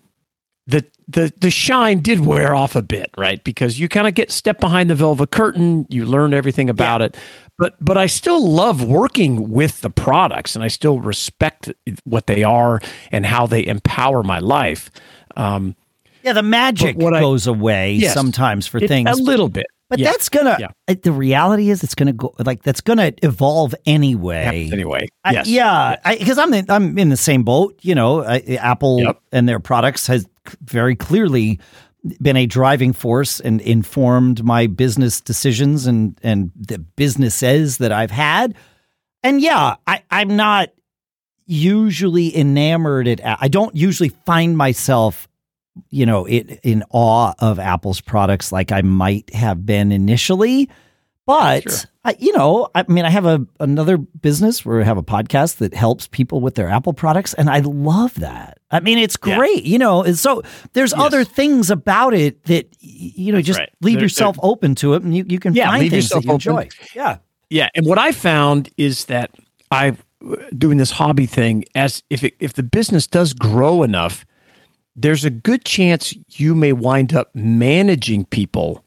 the 0.66 0.84
the 1.12 1.32
the 1.40 1.50
shine 1.50 2.00
did 2.00 2.20
wear 2.20 2.54
off 2.54 2.76
a 2.76 2.82
bit, 2.82 3.10
right? 3.18 3.42
Because 3.44 3.78
you 3.80 3.88
kind 3.88 4.06
of 4.06 4.14
get 4.14 4.30
step 4.30 4.60
behind 4.60 4.90
the 4.90 4.94
velvet 4.94 5.30
curtain, 5.30 5.86
you 5.88 6.04
learn 6.06 6.32
everything 6.34 6.70
about 6.70 7.02
it. 7.02 7.16
But 7.58 7.74
but 7.84 7.96
I 7.98 8.06
still 8.06 8.46
love 8.48 8.82
working 8.84 9.50
with 9.50 9.80
the 9.82 9.90
products, 9.90 10.54
and 10.54 10.64
I 10.64 10.68
still 10.68 11.00
respect 11.00 11.70
what 12.04 12.26
they 12.26 12.42
are 12.44 12.80
and 13.12 13.26
how 13.26 13.46
they 13.46 13.66
empower 13.66 14.22
my 14.22 14.38
life. 14.38 14.90
Um, 15.36 15.76
Yeah, 16.22 16.32
the 16.34 16.42
magic 16.42 16.96
what 16.96 17.14
I- 17.14 17.20
goes 17.20 17.46
away 17.46 17.94
Yes. 17.94 18.14
sometimes 18.14 18.66
for 18.66 18.78
things. 18.80 19.08
a 19.10 19.14
little 19.22 19.48
bit, 19.48 19.66
But 19.88 19.98
Yeah. 19.98 20.10
that's 20.12 20.28
gonna. 20.28 20.56
Yeah. 20.60 20.68
uh, 20.86 20.94
The 21.02 21.10
reality 21.12 21.68
is, 21.70 21.82
it's 21.82 21.94
gonna 21.96 22.12
go 22.12 22.32
like 22.38 22.62
that's 22.62 22.80
gonna 22.80 23.10
evolve 23.22 23.74
anyway. 23.86 24.68
anyway. 24.72 25.08
I- 25.24 25.32
Yes, 25.32 25.48
yeah, 25.48 25.96
because 26.18 26.38
I'm 26.38 26.54
in, 26.54 26.66
I'm 26.68 26.96
in 26.98 27.08
the 27.08 27.16
same 27.16 27.42
boat. 27.42 27.76
You 27.82 27.94
know, 27.96 28.22
I, 28.24 28.38
Apple 28.60 29.00
Yep. 29.00 29.18
and 29.32 29.48
their 29.48 29.58
products 29.60 30.06
has 30.06 30.26
very 30.62 30.96
clearly 30.96 31.60
been 32.20 32.36
a 32.36 32.46
driving 32.46 32.92
force 32.92 33.40
and 33.40 33.60
informed 33.60 34.42
my 34.44 34.66
business 34.66 35.20
decisions 35.20 35.86
and 35.86 36.18
and 36.22 36.50
the 36.56 36.78
businesses 36.78 37.78
that 37.78 37.92
I've 37.92 38.10
had. 38.10 38.54
And 39.22 39.40
yeah, 39.40 39.76
I, 39.86 40.02
I'm 40.10 40.34
not 40.36 40.70
usually 41.46 42.34
enamored 42.36 43.08
at. 43.08 43.20
I 43.24 43.48
don't 43.48 43.74
usually 43.76 44.08
find 44.08 44.56
myself, 44.56 45.28
you 45.90 46.06
know, 46.06 46.24
it, 46.24 46.60
in 46.62 46.84
awe 46.90 47.34
of 47.38 47.58
Apple's 47.58 48.00
products 48.00 48.50
like 48.50 48.72
I 48.72 48.80
might 48.82 49.34
have 49.34 49.66
been 49.66 49.92
initially. 49.92 50.70
But 51.30 51.62
sure. 51.62 51.78
I, 52.04 52.16
you 52.18 52.32
know, 52.36 52.68
I 52.74 52.84
mean, 52.88 53.04
I 53.04 53.10
have 53.10 53.24
a 53.24 53.46
another 53.60 53.98
business 53.98 54.64
where 54.64 54.80
I 54.80 54.84
have 54.84 54.96
a 54.96 55.02
podcast 55.02 55.58
that 55.58 55.72
helps 55.72 56.08
people 56.08 56.40
with 56.40 56.56
their 56.56 56.68
Apple 56.68 56.92
products, 56.92 57.34
and 57.34 57.48
I 57.48 57.60
love 57.60 58.14
that. 58.14 58.58
I 58.72 58.80
mean, 58.80 58.98
it's 58.98 59.16
great, 59.16 59.62
yeah. 59.62 59.72
you 59.72 59.78
know. 59.78 60.02
And 60.02 60.18
so 60.18 60.42
there's 60.72 60.90
yes. 60.90 61.00
other 61.00 61.22
things 61.22 61.70
about 61.70 62.14
it 62.14 62.42
that 62.46 62.66
you 62.80 63.32
know, 63.32 63.40
just 63.40 63.60
right. 63.60 63.70
leave 63.80 63.94
they're, 63.94 64.06
yourself 64.06 64.36
they're, 64.42 64.50
open 64.50 64.74
to 64.76 64.94
it, 64.94 65.04
and 65.04 65.16
you, 65.16 65.24
you 65.28 65.38
can 65.38 65.54
yeah, 65.54 65.70
find 65.70 65.88
things 65.88 66.08
that 66.08 66.24
you 66.24 66.32
enjoy. 66.32 66.68
Yeah, 66.96 67.18
yeah. 67.48 67.68
And 67.76 67.86
what 67.86 67.98
I 67.98 68.10
found 68.10 68.70
is 68.76 69.04
that 69.04 69.30
I 69.70 69.96
doing 70.58 70.78
this 70.78 70.90
hobby 70.90 71.26
thing 71.26 71.64
as 71.76 72.02
if 72.10 72.24
it, 72.24 72.34
if 72.40 72.54
the 72.54 72.64
business 72.64 73.06
does 73.06 73.34
grow 73.34 73.84
enough, 73.84 74.26
there's 74.96 75.24
a 75.24 75.30
good 75.30 75.64
chance 75.64 76.12
you 76.30 76.56
may 76.56 76.72
wind 76.72 77.14
up 77.14 77.30
managing 77.36 78.24
people 78.24 78.84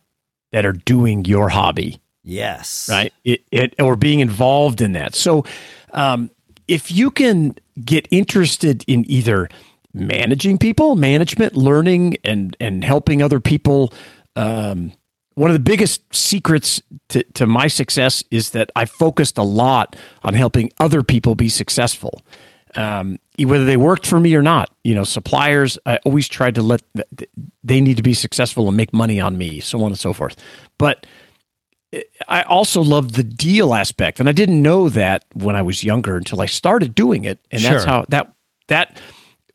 that 0.51 0.65
are 0.65 0.73
doing 0.73 1.23
your 1.23 1.47
hobby. 1.47 1.99
Yes. 2.23 2.87
Right. 2.89 3.13
It, 3.23 3.43
it 3.51 3.75
or 3.79 3.95
being 3.95 4.19
involved 4.19 4.81
in 4.81 4.93
that. 4.93 5.15
So, 5.15 5.45
um, 5.91 6.31
if 6.67 6.91
you 6.91 7.11
can 7.11 7.55
get 7.83 8.07
interested 8.09 8.85
in 8.87 9.09
either 9.09 9.49
managing 9.93 10.57
people, 10.57 10.95
management, 10.95 11.55
learning, 11.55 12.17
and 12.23 12.55
and 12.59 12.83
helping 12.83 13.21
other 13.21 13.39
people, 13.39 13.93
um, 14.35 14.93
one 15.35 15.49
of 15.49 15.55
the 15.55 15.59
biggest 15.59 16.01
secrets 16.13 16.81
to, 17.09 17.23
to 17.33 17.45
my 17.45 17.67
success 17.67 18.23
is 18.31 18.51
that 18.51 18.71
I 18.75 18.85
focused 18.85 19.37
a 19.37 19.43
lot 19.43 19.95
on 20.23 20.33
helping 20.33 20.71
other 20.79 21.03
people 21.03 21.35
be 21.35 21.49
successful. 21.49 22.21
Um, 22.75 23.19
whether 23.37 23.65
they 23.65 23.77
worked 23.77 24.05
for 24.07 24.19
me 24.19 24.33
or 24.35 24.41
not, 24.41 24.71
you 24.83 24.95
know, 24.95 25.03
suppliers, 25.03 25.77
I 25.85 25.97
always 26.05 26.27
tried 26.27 26.55
to 26.55 26.63
let, 26.63 26.81
they 27.63 27.81
need 27.81 27.97
to 27.97 28.03
be 28.03 28.13
successful 28.15 28.67
and 28.67 28.77
make 28.77 28.93
money 28.93 29.19
on 29.19 29.37
me, 29.37 29.59
so 29.59 29.79
on 29.83 29.91
and 29.91 29.99
so 29.99 30.13
forth. 30.13 30.35
But 30.77 31.05
I 32.27 32.41
also 32.43 32.81
love 32.81 33.13
the 33.13 33.23
deal 33.23 33.73
aspect. 33.73 34.19
And 34.19 34.27
I 34.27 34.31
didn't 34.31 34.61
know 34.61 34.89
that 34.89 35.25
when 35.33 35.55
I 35.55 35.61
was 35.61 35.83
younger 35.83 36.17
until 36.17 36.41
I 36.41 36.45
started 36.45 36.95
doing 36.95 37.25
it. 37.25 37.39
And 37.51 37.61
sure. 37.61 37.71
that's 37.71 37.85
how 37.85 38.05
that, 38.09 38.33
that 38.67 38.99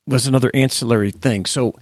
was 0.06 0.26
another 0.26 0.50
ancillary 0.54 1.10
thing. 1.10 1.46
So 1.46 1.74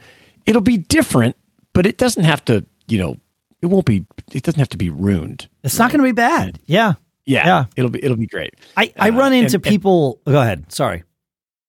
it'll 0.47 0.63
be 0.63 0.79
different, 0.79 1.37
but 1.73 1.87
it 1.87 1.99
doesn't 1.99 2.25
have 2.25 2.45
to, 2.47 2.65
you 2.89 2.99
know, 2.99 3.17
it 3.63 3.67
won't 3.67 3.87
be. 3.87 4.05
It 4.33 4.43
doesn't 4.43 4.59
have 4.59 4.69
to 4.71 4.77
be 4.77 4.91
ruined. 4.91 5.49
It's 5.65 5.75
right? 5.75 5.85
not 5.85 5.93
going 5.93 6.01
to 6.01 6.09
be 6.09 6.13
bad. 6.13 6.61
Yeah. 6.67 6.95
yeah. 7.25 7.47
Yeah. 7.47 7.65
It'll 7.77 7.91
be. 7.91 8.05
It'll 8.05 8.17
be 8.17 8.27
great. 8.27 8.55
I 8.77 8.93
I 8.97 9.11
run 9.11 9.33
uh, 9.33 9.37
into 9.37 9.57
and, 9.57 9.65
people. 9.65 10.21
And, 10.27 10.35
go 10.35 10.41
ahead. 10.41 10.71
Sorry. 10.73 11.05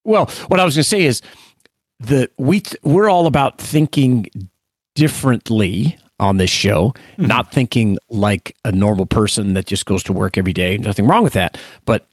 Well, 0.03 0.25
what 0.48 0.60
I 0.60 0.65
was 0.65 0.75
going 0.75 0.84
to 0.84 0.89
say 0.89 1.03
is 1.03 1.22
that 2.01 2.32
we 2.38 2.62
we're 2.84 3.10
all 3.10 3.25
about 3.25 3.60
thinking 3.60 4.27
differently 4.96 5.98
on 6.19 6.38
this 6.38 6.50
show, 6.50 6.89
mm-hmm. 6.89 7.27
not 7.27 7.51
thinking 7.51 7.97
like 8.09 8.55
a 8.65 8.71
normal 8.71 9.05
person 9.05 9.53
that 9.53 9.65
just 9.65 9.86
goes 9.86 10.03
to 10.03 10.13
work 10.13 10.38
every 10.38 10.53
day. 10.53 10.77
Nothing 10.77 11.07
wrong 11.07 11.24
with 11.24 11.33
that, 11.33 11.57
but 11.86 12.07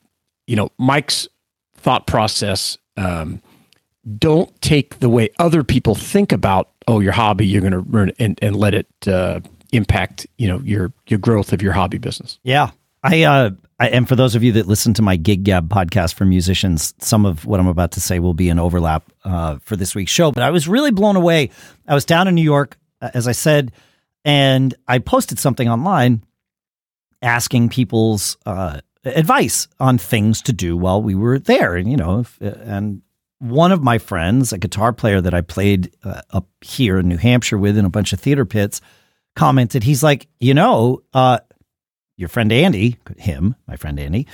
you 0.46 0.56
know, 0.56 0.70
Mike's 0.78 1.28
thought 1.76 2.06
process. 2.06 2.76
Um, 2.96 3.42
don't 4.18 4.60
take 4.60 4.98
the 4.98 5.08
way 5.08 5.30
other 5.38 5.64
people 5.64 5.94
think 5.94 6.32
about 6.32 6.70
oh 6.86 7.00
your 7.00 7.12
hobby 7.12 7.46
you're 7.46 7.62
going 7.62 7.72
to 7.72 7.80
run 7.80 8.12
and, 8.18 8.38
and 8.42 8.54
let 8.54 8.74
it 8.74 8.86
uh, 9.06 9.40
impact 9.72 10.26
you 10.36 10.46
know 10.46 10.60
your 10.60 10.92
your 11.06 11.18
growth 11.18 11.52
of 11.52 11.62
your 11.62 11.72
hobby 11.72 11.98
business. 11.98 12.38
Yeah, 12.42 12.70
I 13.02 13.22
uh, 13.22 13.50
I, 13.80 13.88
and 13.88 14.08
for 14.08 14.16
those 14.16 14.34
of 14.34 14.42
you 14.42 14.52
that 14.52 14.66
listen 14.66 14.94
to 14.94 15.02
my 15.02 15.16
Gig 15.16 15.44
Gab 15.44 15.68
podcast 15.68 16.14
for 16.14 16.24
musicians, 16.24 16.94
some 17.00 17.26
of 17.26 17.44
what 17.44 17.60
I'm 17.60 17.66
about 17.66 17.92
to 17.92 18.00
say 18.00 18.18
will 18.18 18.34
be 18.34 18.48
an 18.48 18.58
overlap 18.58 19.10
uh, 19.24 19.58
for 19.62 19.76
this 19.76 19.94
week's 19.94 20.12
show. 20.12 20.30
But 20.30 20.42
I 20.42 20.50
was 20.50 20.68
really 20.68 20.90
blown 20.90 21.16
away. 21.16 21.50
I 21.88 21.94
was 21.94 22.04
down 22.04 22.28
in 22.28 22.34
New 22.34 22.42
York, 22.42 22.76
uh, 23.00 23.10
as 23.14 23.26
I 23.26 23.32
said, 23.32 23.72
and 24.24 24.74
I 24.88 24.98
posted 24.98 25.38
something 25.38 25.68
online 25.68 26.24
asking 27.22 27.70
people's 27.70 28.36
uh, 28.46 28.80
advice 29.04 29.68
on 29.80 29.98
things 29.98 30.42
to 30.42 30.52
do 30.52 30.76
while 30.76 31.02
we 31.02 31.14
were 31.14 31.38
there. 31.38 31.74
And 31.74 31.90
you 31.90 31.96
know, 31.96 32.20
if, 32.20 32.40
and 32.40 33.02
one 33.38 33.72
of 33.72 33.82
my 33.82 33.98
friends, 33.98 34.52
a 34.52 34.58
guitar 34.58 34.92
player 34.92 35.20
that 35.20 35.34
I 35.34 35.40
played 35.40 35.94
uh, 36.04 36.22
up 36.30 36.48
here 36.60 36.98
in 36.98 37.08
New 37.08 37.18
Hampshire 37.18 37.58
with 37.58 37.76
in 37.76 37.84
a 37.84 37.90
bunch 37.90 38.12
of 38.12 38.20
theater 38.20 38.44
pits, 38.44 38.80
commented, 39.36 39.82
he's 39.82 40.02
like, 40.02 40.28
you 40.40 40.54
know, 40.54 41.02
uh, 41.12 41.40
your 42.16 42.28
friend 42.28 42.52
Andy, 42.52 42.96
him, 43.18 43.54
my 43.66 43.76
friend 43.76 43.98
Andy, 43.98 44.26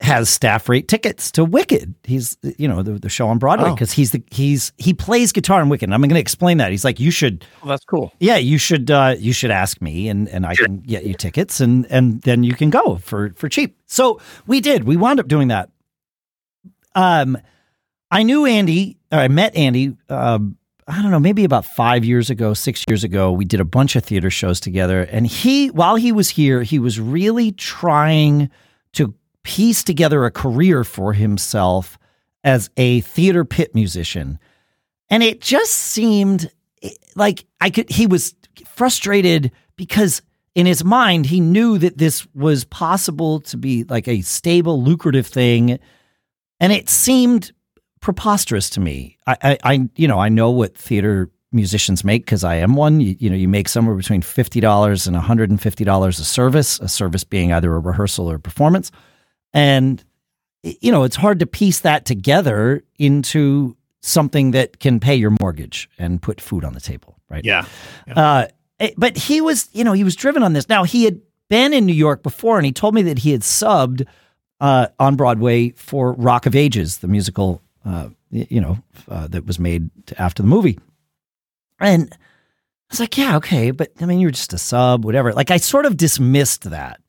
has 0.00 0.28
staff 0.28 0.68
rate 0.68 0.88
tickets 0.88 1.32
to 1.32 1.44
Wicked. 1.44 1.94
He's, 2.04 2.36
you 2.58 2.68
know, 2.68 2.82
the, 2.82 2.92
the 2.92 3.08
show 3.08 3.28
on 3.28 3.38
Broadway 3.38 3.70
because 3.70 3.92
oh. 3.92 3.94
he's 3.94 4.10
the 4.12 4.22
he's 4.30 4.72
he 4.76 4.92
plays 4.92 5.32
guitar 5.32 5.62
in 5.62 5.68
Wicked. 5.68 5.88
And 5.88 5.94
I'm 5.94 6.00
going 6.00 6.10
to 6.10 6.20
explain 6.20 6.58
that. 6.58 6.70
He's 6.70 6.84
like, 6.84 7.00
you 7.00 7.10
should. 7.10 7.44
Oh, 7.62 7.68
that's 7.68 7.84
cool. 7.84 8.12
Yeah, 8.20 8.36
you 8.36 8.58
should. 8.58 8.90
Uh, 8.90 9.14
you 9.18 9.32
should 9.32 9.50
ask 9.50 9.80
me, 9.80 10.08
and 10.08 10.28
and 10.28 10.44
I 10.44 10.54
can 10.54 10.78
get 10.80 11.04
you 11.04 11.14
tickets, 11.14 11.60
and 11.60 11.86
and 11.90 12.20
then 12.22 12.44
you 12.44 12.54
can 12.54 12.70
go 12.70 12.96
for 12.96 13.32
for 13.36 13.48
cheap. 13.48 13.78
So 13.86 14.20
we 14.46 14.60
did. 14.60 14.84
We 14.84 14.96
wound 14.96 15.18
up 15.18 15.28
doing 15.28 15.48
that. 15.48 15.70
Um, 16.94 17.38
I 18.10 18.22
knew 18.22 18.46
Andy. 18.46 18.98
Or 19.12 19.18
I 19.18 19.28
met 19.28 19.54
Andy. 19.56 19.96
Um, 20.08 20.58
I 20.88 21.02
don't 21.02 21.10
know, 21.10 21.18
maybe 21.18 21.44
about 21.44 21.64
five 21.64 22.04
years 22.04 22.30
ago, 22.30 22.54
six 22.54 22.84
years 22.88 23.02
ago, 23.02 23.32
we 23.32 23.44
did 23.44 23.60
a 23.60 23.64
bunch 23.64 23.96
of 23.96 24.04
theater 24.04 24.30
shows 24.30 24.60
together. 24.60 25.02
And 25.02 25.26
he, 25.26 25.68
while 25.68 25.96
he 25.96 26.12
was 26.12 26.28
here, 26.28 26.62
he 26.62 26.78
was 26.78 27.00
really 27.00 27.50
trying 27.52 28.50
piece 29.46 29.84
together 29.84 30.24
a 30.24 30.30
career 30.32 30.82
for 30.82 31.12
himself 31.12 31.98
as 32.42 32.68
a 32.76 33.00
theater 33.02 33.44
pit 33.44 33.76
musician. 33.76 34.40
And 35.08 35.22
it 35.22 35.40
just 35.40 35.72
seemed 35.72 36.50
eh, 36.82 36.90
like 37.14 37.46
I 37.60 37.70
could, 37.70 37.88
he 37.88 38.08
was 38.08 38.34
frustrated 38.66 39.52
because 39.76 40.20
in 40.56 40.66
his 40.66 40.82
mind, 40.82 41.26
he 41.26 41.38
knew 41.38 41.78
that 41.78 41.96
this 41.96 42.26
was 42.34 42.64
possible 42.64 43.38
to 43.42 43.56
be 43.56 43.84
like 43.84 44.08
a 44.08 44.22
stable, 44.22 44.82
lucrative 44.82 45.28
thing. 45.28 45.78
And 46.58 46.72
it 46.72 46.88
seemed 46.88 47.52
preposterous 48.00 48.68
to 48.70 48.80
me. 48.80 49.16
I, 49.28 49.36
I, 49.42 49.58
I 49.62 49.88
you 49.94 50.08
know, 50.08 50.18
I 50.18 50.28
know 50.28 50.50
what 50.50 50.76
theater 50.76 51.30
musicians 51.52 52.02
make 52.02 52.24
because 52.24 52.42
I 52.42 52.56
am 52.56 52.74
one. 52.74 53.00
You, 53.00 53.14
you, 53.20 53.30
know, 53.30 53.36
you 53.36 53.46
make 53.46 53.68
somewhere 53.68 53.94
between 53.94 54.22
fifty 54.22 54.58
dollars 54.58 55.06
and 55.06 55.14
one 55.14 55.24
hundred 55.24 55.50
and 55.50 55.62
fifty 55.62 55.84
dollars 55.84 56.18
a 56.18 56.24
service. 56.24 56.80
A 56.80 56.88
service 56.88 57.22
being 57.22 57.52
either 57.52 57.72
a 57.72 57.78
rehearsal 57.78 58.28
or 58.28 58.36
a 58.36 58.40
performance, 58.40 58.90
and 59.56 60.04
you 60.62 60.90
know, 60.90 61.04
it's 61.04 61.16
hard 61.16 61.38
to 61.40 61.46
piece 61.46 61.80
that 61.80 62.04
together 62.04 62.82
into 62.98 63.76
something 64.02 64.50
that 64.50 64.80
can 64.80 65.00
pay 65.00 65.14
your 65.14 65.32
mortgage 65.40 65.88
and 65.98 66.20
put 66.20 66.40
food 66.40 66.64
on 66.64 66.74
the 66.74 66.80
table, 66.80 67.16
right? 67.28 67.44
Yeah. 67.44 67.64
yeah. 68.06 68.14
Uh, 68.14 68.48
eh, 68.80 68.90
but 68.96 69.16
he 69.16 69.40
was, 69.40 69.68
you 69.72 69.84
know, 69.84 69.92
he 69.92 70.04
was 70.04 70.16
driven 70.16 70.42
on 70.42 70.52
this. 70.52 70.68
Now 70.68 70.82
he 70.84 71.04
had 71.04 71.20
been 71.48 71.72
in 71.72 71.86
New 71.86 71.94
York 71.94 72.22
before, 72.22 72.58
and 72.58 72.66
he 72.66 72.72
told 72.72 72.94
me 72.94 73.02
that 73.02 73.18
he 73.18 73.30
had 73.30 73.42
subbed 73.42 74.06
uh, 74.60 74.88
on 74.98 75.16
Broadway 75.16 75.70
for 75.70 76.12
Rock 76.14 76.46
of 76.46 76.56
Ages, 76.56 76.98
the 76.98 77.08
musical 77.08 77.62
uh, 77.84 78.08
you 78.30 78.60
know, 78.60 78.78
uh, 79.08 79.28
that 79.28 79.46
was 79.46 79.58
made 79.58 79.88
after 80.18 80.42
the 80.42 80.48
movie. 80.48 80.78
And 81.78 82.12
I 82.12 82.16
was 82.90 83.00
like, 83.00 83.16
yeah, 83.16 83.36
okay, 83.36 83.70
but 83.70 83.92
I 84.00 84.06
mean, 84.06 84.18
you're 84.18 84.30
just 84.30 84.52
a 84.52 84.58
sub, 84.58 85.04
whatever. 85.04 85.32
Like, 85.32 85.50
I 85.50 85.58
sort 85.58 85.86
of 85.86 85.96
dismissed 85.96 86.70
that. 86.70 87.00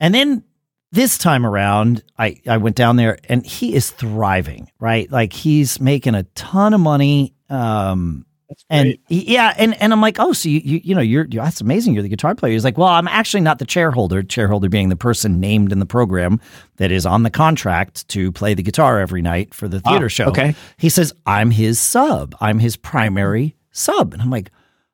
And 0.00 0.14
then 0.14 0.44
this 0.92 1.18
time 1.18 1.44
around, 1.44 2.02
I, 2.18 2.40
I 2.46 2.56
went 2.58 2.76
down 2.76 2.96
there 2.96 3.18
and 3.28 3.44
he 3.44 3.74
is 3.74 3.90
thriving, 3.90 4.70
right? 4.78 5.10
Like, 5.10 5.32
he's 5.32 5.80
making 5.80 6.14
a 6.14 6.22
ton 6.34 6.74
of 6.74 6.80
money. 6.80 7.34
Um, 7.50 8.26
and 8.70 8.96
yeah, 9.08 9.54
and 9.56 9.80
and 9.82 9.92
I'm 9.92 10.00
like, 10.00 10.20
oh, 10.20 10.32
so 10.32 10.48
you 10.48 10.60
you, 10.64 10.80
you 10.84 10.94
know 10.94 11.00
you're, 11.00 11.26
you're, 11.30 11.44
that's 11.44 11.60
amazing. 11.60 11.94
You're 11.94 12.02
the 12.02 12.08
guitar 12.08 12.34
player. 12.34 12.52
He's 12.52 12.64
like, 12.64 12.78
well, 12.78 12.88
I'm 12.88 13.08
actually 13.08 13.40
not 13.40 13.58
the 13.58 13.64
chairholder. 13.64 14.22
Chairholder 14.22 14.68
being 14.68 14.88
the 14.88 14.96
person 14.96 15.40
named 15.40 15.72
in 15.72 15.78
the 15.80 15.86
program 15.86 16.40
that 16.76 16.92
is 16.92 17.06
on 17.06 17.22
the 17.22 17.30
contract 17.30 18.06
to 18.08 18.30
play 18.32 18.54
the 18.54 18.62
guitar 18.62 19.00
every 19.00 19.22
night 19.22 19.52
for 19.52 19.68
the 19.68 19.80
theater 19.80 20.06
ah, 20.06 20.08
show. 20.08 20.26
Okay. 20.26 20.54
He 20.76 20.88
says 20.88 21.12
I'm 21.26 21.50
his 21.50 21.80
sub. 21.80 22.36
I'm 22.40 22.58
his 22.58 22.76
primary 22.76 23.56
sub, 23.72 24.12
and 24.12 24.22
I'm 24.22 24.30
like, 24.30 24.50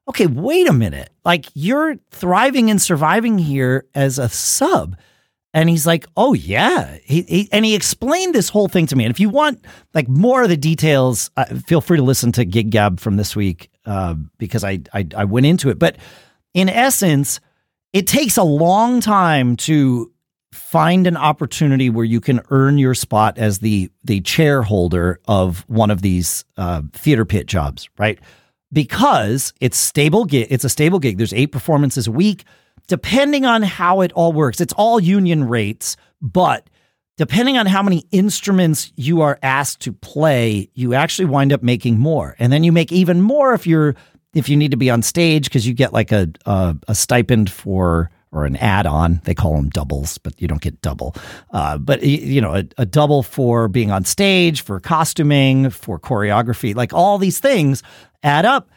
okay, 0.08 0.26
wait 0.26 0.68
a 0.68 0.72
minute. 0.72 1.10
Like 1.24 1.46
you're 1.54 1.96
thriving 2.10 2.70
and 2.70 2.80
surviving 2.80 3.38
here 3.38 3.86
as 3.94 4.18
a 4.18 4.28
sub. 4.28 4.96
And 5.54 5.68
he's 5.68 5.86
like, 5.86 6.06
"Oh 6.16 6.32
yeah," 6.32 6.96
he, 7.04 7.22
he, 7.22 7.48
and 7.52 7.64
he 7.64 7.74
explained 7.74 8.34
this 8.34 8.48
whole 8.48 8.68
thing 8.68 8.86
to 8.86 8.96
me. 8.96 9.04
And 9.04 9.12
if 9.12 9.20
you 9.20 9.28
want 9.28 9.64
like 9.92 10.08
more 10.08 10.42
of 10.42 10.48
the 10.48 10.56
details, 10.56 11.30
uh, 11.36 11.44
feel 11.66 11.82
free 11.82 11.98
to 11.98 12.02
listen 12.02 12.32
to 12.32 12.44
Gig 12.44 12.70
Gab 12.70 12.98
from 13.00 13.16
this 13.18 13.36
week 13.36 13.70
uh, 13.84 14.14
because 14.38 14.64
I, 14.64 14.80
I 14.94 15.06
I 15.14 15.24
went 15.24 15.46
into 15.46 15.68
it. 15.68 15.78
But 15.78 15.98
in 16.54 16.68
essence, 16.70 17.38
it 17.92 18.06
takes 18.06 18.38
a 18.38 18.42
long 18.42 19.00
time 19.00 19.56
to 19.56 20.10
find 20.52 21.06
an 21.06 21.16
opportunity 21.16 21.90
where 21.90 22.04
you 22.04 22.20
can 22.20 22.40
earn 22.50 22.78
your 22.78 22.94
spot 22.94 23.38
as 23.38 23.58
the 23.58 23.90
the 24.04 24.20
chair 24.20 24.62
holder 24.62 25.20
of 25.26 25.64
one 25.68 25.90
of 25.90 26.02
these 26.02 26.44
uh, 26.56 26.82
theater 26.92 27.24
pit 27.24 27.46
jobs, 27.46 27.88
right? 27.98 28.18
Because 28.72 29.52
it's 29.60 29.76
stable 29.76 30.24
gig. 30.24 30.46
It's 30.50 30.64
a 30.64 30.68
stable 30.68 30.98
gig. 30.98 31.18
There's 31.18 31.34
eight 31.34 31.52
performances 31.52 32.06
a 32.06 32.12
week 32.12 32.44
depending 32.86 33.44
on 33.44 33.62
how 33.62 34.00
it 34.00 34.12
all 34.12 34.32
works, 34.32 34.60
it's 34.60 34.72
all 34.74 35.00
union 35.00 35.48
rates, 35.48 35.96
but 36.20 36.68
depending 37.16 37.58
on 37.58 37.66
how 37.66 37.82
many 37.82 38.06
instruments 38.10 38.92
you 38.96 39.20
are 39.20 39.38
asked 39.42 39.80
to 39.80 39.92
play, 39.92 40.68
you 40.74 40.94
actually 40.94 41.26
wind 41.26 41.52
up 41.52 41.62
making 41.62 41.98
more. 41.98 42.34
And 42.38 42.52
then 42.52 42.64
you 42.64 42.72
make 42.72 42.92
even 42.92 43.20
more 43.20 43.54
if 43.54 43.66
you're 43.66 43.94
if 44.34 44.48
you 44.48 44.56
need 44.56 44.70
to 44.70 44.78
be 44.78 44.90
on 44.90 45.02
stage 45.02 45.44
because 45.44 45.66
you 45.66 45.74
get 45.74 45.92
like 45.92 46.10
a, 46.10 46.28
a, 46.46 46.74
a 46.88 46.94
stipend 46.94 47.50
for 47.50 48.10
or 48.32 48.46
an 48.46 48.56
add-on. 48.56 49.20
They 49.24 49.34
call 49.34 49.54
them 49.54 49.68
doubles, 49.68 50.16
but 50.16 50.40
you 50.40 50.48
don't 50.48 50.62
get 50.62 50.80
double. 50.80 51.14
Uh, 51.50 51.76
but 51.76 52.02
you 52.02 52.40
know, 52.40 52.54
a, 52.54 52.64
a 52.78 52.86
double 52.86 53.22
for 53.22 53.68
being 53.68 53.90
on 53.90 54.04
stage, 54.04 54.62
for 54.62 54.80
costuming, 54.80 55.68
for 55.68 56.00
choreography, 56.00 56.74
like 56.74 56.94
all 56.94 57.18
these 57.18 57.38
things 57.38 57.82
add 58.22 58.46
up. 58.46 58.70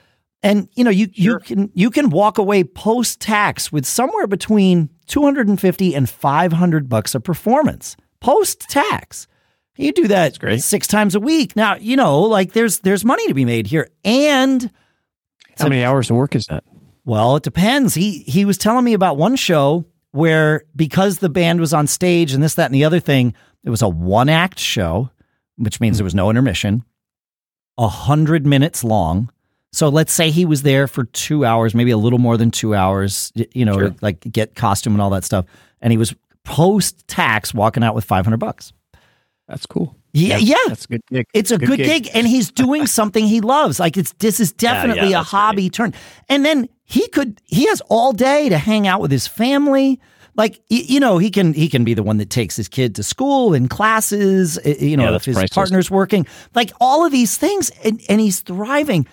And 0.43 0.69
you 0.75 0.83
know, 0.83 0.91
you 0.91 1.09
you 1.13 1.39
can 1.39 1.71
you 1.73 1.89
can 1.89 2.09
walk 2.09 2.37
away 2.37 2.63
post 2.63 3.19
tax 3.19 3.71
with 3.71 3.85
somewhere 3.85 4.27
between 4.27 4.89
250 5.07 5.95
and 5.95 6.09
500 6.09 6.89
bucks 6.89 7.15
a 7.15 7.19
performance 7.19 7.97
post 8.19 8.61
tax. 8.61 9.27
You 9.77 9.91
do 9.91 10.07
that 10.07 10.37
six 10.61 10.87
times 10.87 11.15
a 11.15 11.19
week. 11.19 11.55
Now, 11.55 11.75
you 11.75 11.95
know, 11.95 12.21
like 12.21 12.53
there's 12.53 12.79
there's 12.79 13.03
money 13.03 13.27
to 13.27 13.33
be 13.33 13.45
made 13.45 13.67
here. 13.67 13.89
And 14.03 14.71
How 15.57 15.67
many 15.67 15.83
hours 15.83 16.09
of 16.09 16.15
work 16.15 16.35
is 16.35 16.45
that? 16.45 16.63
well, 17.05 17.35
it 17.35 17.43
depends. 17.43 17.93
He 17.93 18.19
he 18.19 18.45
was 18.45 18.57
telling 18.57 18.83
me 18.83 18.93
about 18.93 19.17
one 19.17 19.35
show 19.35 19.85
where 20.11 20.63
because 20.75 21.19
the 21.19 21.29
band 21.29 21.59
was 21.59 21.73
on 21.73 21.87
stage 21.87 22.33
and 22.33 22.41
this, 22.41 22.55
that, 22.55 22.65
and 22.65 22.75
the 22.75 22.85
other 22.85 22.99
thing, 22.99 23.33
it 23.63 23.69
was 23.69 23.81
a 23.81 23.89
one 23.89 24.27
act 24.27 24.59
show, 24.59 25.11
which 25.57 25.79
means 25.79 25.95
hmm. 25.95 25.99
there 25.99 26.05
was 26.05 26.15
no 26.15 26.29
intermission, 26.29 26.83
a 27.77 27.87
hundred 27.87 28.45
minutes 28.45 28.83
long. 28.83 29.29
So 29.75 29.89
let's 29.89 30.13
say 30.13 30.31
he 30.31 30.45
was 30.45 30.61
there 30.61 30.87
for 30.87 31.03
two 31.03 31.43
hours, 31.43 31.75
maybe 31.75 31.91
a 31.91 31.97
little 31.97 32.17
more 32.19 32.37
than 32.37 32.49
two 32.49 32.73
hours, 32.73 33.33
you 33.53 33.65
know, 33.65 33.73
Sure. 33.77 33.89
to 33.89 33.95
like 34.01 34.21
get 34.31 34.55
costume 34.55 34.93
and 34.93 35.01
all 35.01 35.09
that 35.09 35.25
stuff. 35.25 35.45
And 35.81 35.91
he 35.91 35.97
was 35.97 36.15
post 36.45 37.05
tax 37.09 37.53
walking 37.53 37.83
out 37.83 37.93
with 37.93 38.05
500 38.05 38.37
bucks. 38.37 38.71
That's 39.49 39.65
cool. 39.65 39.95
Yeah, 40.13 40.37
yeah. 40.37 40.55
That's 40.69 40.85
a 40.85 40.87
good 40.87 41.01
gig. 41.11 41.25
It's 41.33 41.51
a 41.51 41.57
good, 41.57 41.77
gig. 41.77 42.09
and 42.13 42.25
he's 42.25 42.51
doing 42.51 42.87
something 42.99 43.25
he 43.27 43.41
loves. 43.41 43.77
Like 43.79 43.97
it's 43.97 44.13
this 44.19 44.39
is 44.39 44.53
definitely 44.53 45.09
yeah, 45.09 45.17
a 45.17 45.19
that's 45.19 45.29
hobby 45.29 45.69
turn. 45.69 45.93
And 46.29 46.45
then 46.45 46.69
he 46.85 47.07
could 47.09 47.41
he 47.45 47.67
has 47.67 47.81
all 47.89 48.13
day 48.13 48.47
to 48.47 48.57
hang 48.57 48.87
out 48.87 49.01
with 49.01 49.11
his 49.11 49.27
family. 49.27 49.99
Like 50.37 50.61
you 50.69 51.01
know, 51.01 51.17
he 51.17 51.29
can 51.29 51.53
he 51.53 51.67
can 51.67 51.83
be 51.83 51.93
the 51.93 52.01
one 52.03 52.15
that 52.17 52.29
takes 52.29 52.55
his 52.55 52.69
kid 52.69 52.95
to 52.95 53.03
school 53.03 53.53
and 53.53 53.69
classes. 53.69 54.57
You 54.65 54.95
know, 54.95 55.09
Yeah, 55.09 55.15
if 55.15 55.25
his 55.25 55.35
priceless. 55.35 55.53
partner's 55.53 55.91
working, 55.91 56.25
like 56.53 56.71
all 56.79 57.05
of 57.05 57.11
these 57.11 57.35
things, 57.37 57.69
and, 57.83 58.01
and 58.07 58.21
he's 58.21 58.39
thriving. 58.39 59.05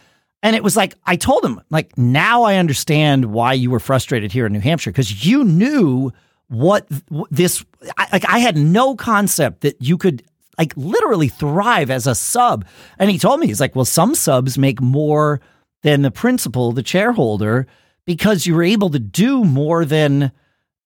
And 0.42 0.56
it 0.56 0.64
was 0.64 0.76
like 0.76 0.94
I 1.06 1.16
told 1.16 1.44
him, 1.44 1.61
like 1.70 1.96
now 1.96 2.42
I 2.42 2.56
understand 2.56 3.26
why 3.26 3.52
you 3.52 3.70
were 3.70 3.80
frustrated 3.80 4.32
here 4.32 4.46
in 4.46 4.52
New 4.52 4.61
Hampshire 4.61 4.90
because 4.90 5.25
you 5.25 5.44
knew 5.44 6.12
what 6.49 6.87
this. 7.30 7.64
I, 7.96 8.08
like 8.12 8.28
I 8.28 8.38
had 8.38 8.56
no 8.56 8.96
concept 8.96 9.61
that 9.61 9.80
you 9.80 9.96
could 9.96 10.22
like 10.58 10.76
literally 10.76 11.28
thrive 11.28 11.90
as 11.90 12.06
a 12.06 12.14
sub. 12.14 12.66
And 12.99 13.11
he 13.11 13.18
told 13.18 13.40
me 13.40 13.46
he's 13.46 13.61
like, 13.61 13.76
well, 13.76 13.84
some 13.84 14.14
subs 14.14 14.58
make 14.58 14.80
more 14.80 15.40
than 15.82 16.02
the 16.02 16.11
principal, 16.11 16.72
the 16.72 16.82
chairholder, 16.82 17.66
because 18.04 18.46
you 18.46 18.54
were 18.54 18.62
able 18.62 18.90
to 18.90 18.99
do 18.99 19.44
more 19.44 19.84
than. 19.84 20.32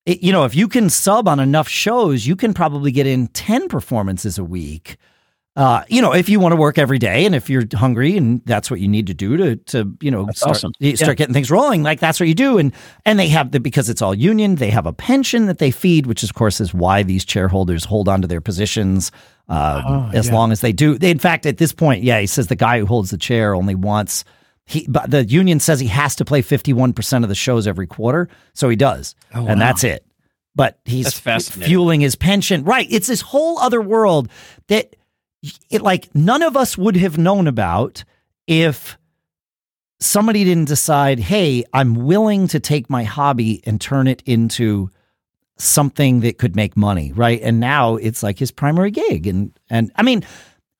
You 0.08 0.30
know, 0.30 0.44
if 0.44 0.54
you 0.54 0.68
can 0.68 0.88
sub 0.88 1.26
on 1.26 1.40
enough 1.40 1.68
shows, 1.68 2.28
you 2.28 2.36
can 2.36 2.54
probably 2.54 2.92
get 2.92 3.08
in 3.08 3.26
10 3.26 3.66
performances 3.66 4.38
a 4.38 4.44
week 4.44 4.98
uh, 5.56 5.82
you 5.88 6.02
know, 6.02 6.12
if 6.12 6.28
you 6.28 6.38
want 6.38 6.52
to 6.52 6.56
work 6.56 6.76
every 6.76 6.98
day 6.98 7.24
and 7.24 7.34
if 7.34 7.48
you're 7.48 7.64
hungry 7.72 8.16
and 8.16 8.42
that's 8.44 8.70
what 8.70 8.78
you 8.78 8.88
need 8.88 9.06
to 9.06 9.14
do 9.14 9.38
to, 9.38 9.56
to 9.56 9.96
you 10.02 10.10
know, 10.10 10.26
That's 10.26 10.40
start, 10.40 10.56
awesome. 10.56 10.72
you 10.78 10.96
start 10.96 11.16
getting 11.16 11.32
things 11.32 11.50
rolling, 11.50 11.82
like 11.82 11.98
that's 11.98 12.20
what 12.20 12.28
you 12.28 12.34
do. 12.34 12.58
And, 12.58 12.72
and 13.06 13.18
they 13.18 13.28
have 13.28 13.52
the, 13.52 13.58
because 13.60 13.88
it's 13.88 14.02
all 14.02 14.14
union, 14.14 14.56
they 14.56 14.68
have 14.68 14.84
a 14.84 14.92
pension 14.92 15.46
that 15.46 15.56
they 15.58 15.70
feed, 15.70 16.04
which 16.06 16.22
of 16.22 16.34
course 16.34 16.60
is 16.60 16.74
why 16.74 17.02
these 17.02 17.24
chairholders 17.24 17.86
hold 17.86 18.06
on 18.06 18.20
to 18.20 18.28
their 18.28 18.42
positions 18.42 19.10
uh, 19.48 19.82
Oh, 19.86 20.10
as 20.12 20.26
yeah. 20.26 20.34
long 20.34 20.52
as 20.52 20.60
they 20.60 20.72
do. 20.72 20.98
They, 20.98 21.10
in 21.10 21.18
fact, 21.18 21.46
at 21.46 21.56
this 21.56 21.72
point, 21.72 22.02
yeah, 22.02 22.20
he 22.20 22.26
says 22.26 22.48
the 22.48 22.56
guy 22.56 22.78
who 22.78 22.84
holds 22.86 23.10
the 23.10 23.16
chair 23.16 23.54
only 23.54 23.74
wants, 23.74 24.24
he, 24.66 24.86
but 24.88 25.10
the 25.10 25.24
union 25.24 25.60
says 25.60 25.80
he 25.80 25.86
has 25.86 26.16
to 26.16 26.24
play 26.26 26.42
51% 26.42 27.22
of 27.22 27.28
the 27.30 27.34
shows 27.34 27.66
every 27.66 27.86
quarter. 27.86 28.28
So 28.52 28.68
he 28.68 28.76
does. 28.76 29.14
Oh, 29.34 29.42
wow. 29.42 29.48
And 29.48 29.60
that's 29.60 29.84
it. 29.84 30.04
But 30.54 30.78
he's 30.84 31.18
fueling 31.18 32.00
his 32.00 32.16
pension. 32.16 32.64
Right. 32.64 32.86
It's 32.90 33.06
this 33.06 33.20
whole 33.20 33.58
other 33.58 33.80
world 33.80 34.28
that 34.68 34.96
it 35.70 35.82
like 35.82 36.14
none 36.14 36.42
of 36.42 36.56
us 36.56 36.76
would 36.76 36.96
have 36.96 37.18
known 37.18 37.46
about 37.46 38.04
if 38.46 38.98
somebody 40.00 40.44
didn't 40.44 40.68
decide, 40.68 41.18
hey, 41.18 41.64
I'm 41.72 41.94
willing 41.94 42.48
to 42.48 42.60
take 42.60 42.90
my 42.90 43.04
hobby 43.04 43.62
and 43.64 43.80
turn 43.80 44.06
it 44.06 44.22
into 44.26 44.90
something 45.58 46.20
that 46.20 46.38
could 46.38 46.54
make 46.54 46.76
money, 46.76 47.12
right? 47.12 47.40
And 47.42 47.60
now 47.60 47.96
it's 47.96 48.22
like 48.22 48.38
his 48.38 48.50
primary 48.50 48.90
gig. 48.90 49.26
And 49.26 49.58
and 49.70 49.90
I 49.96 50.02
mean, 50.02 50.24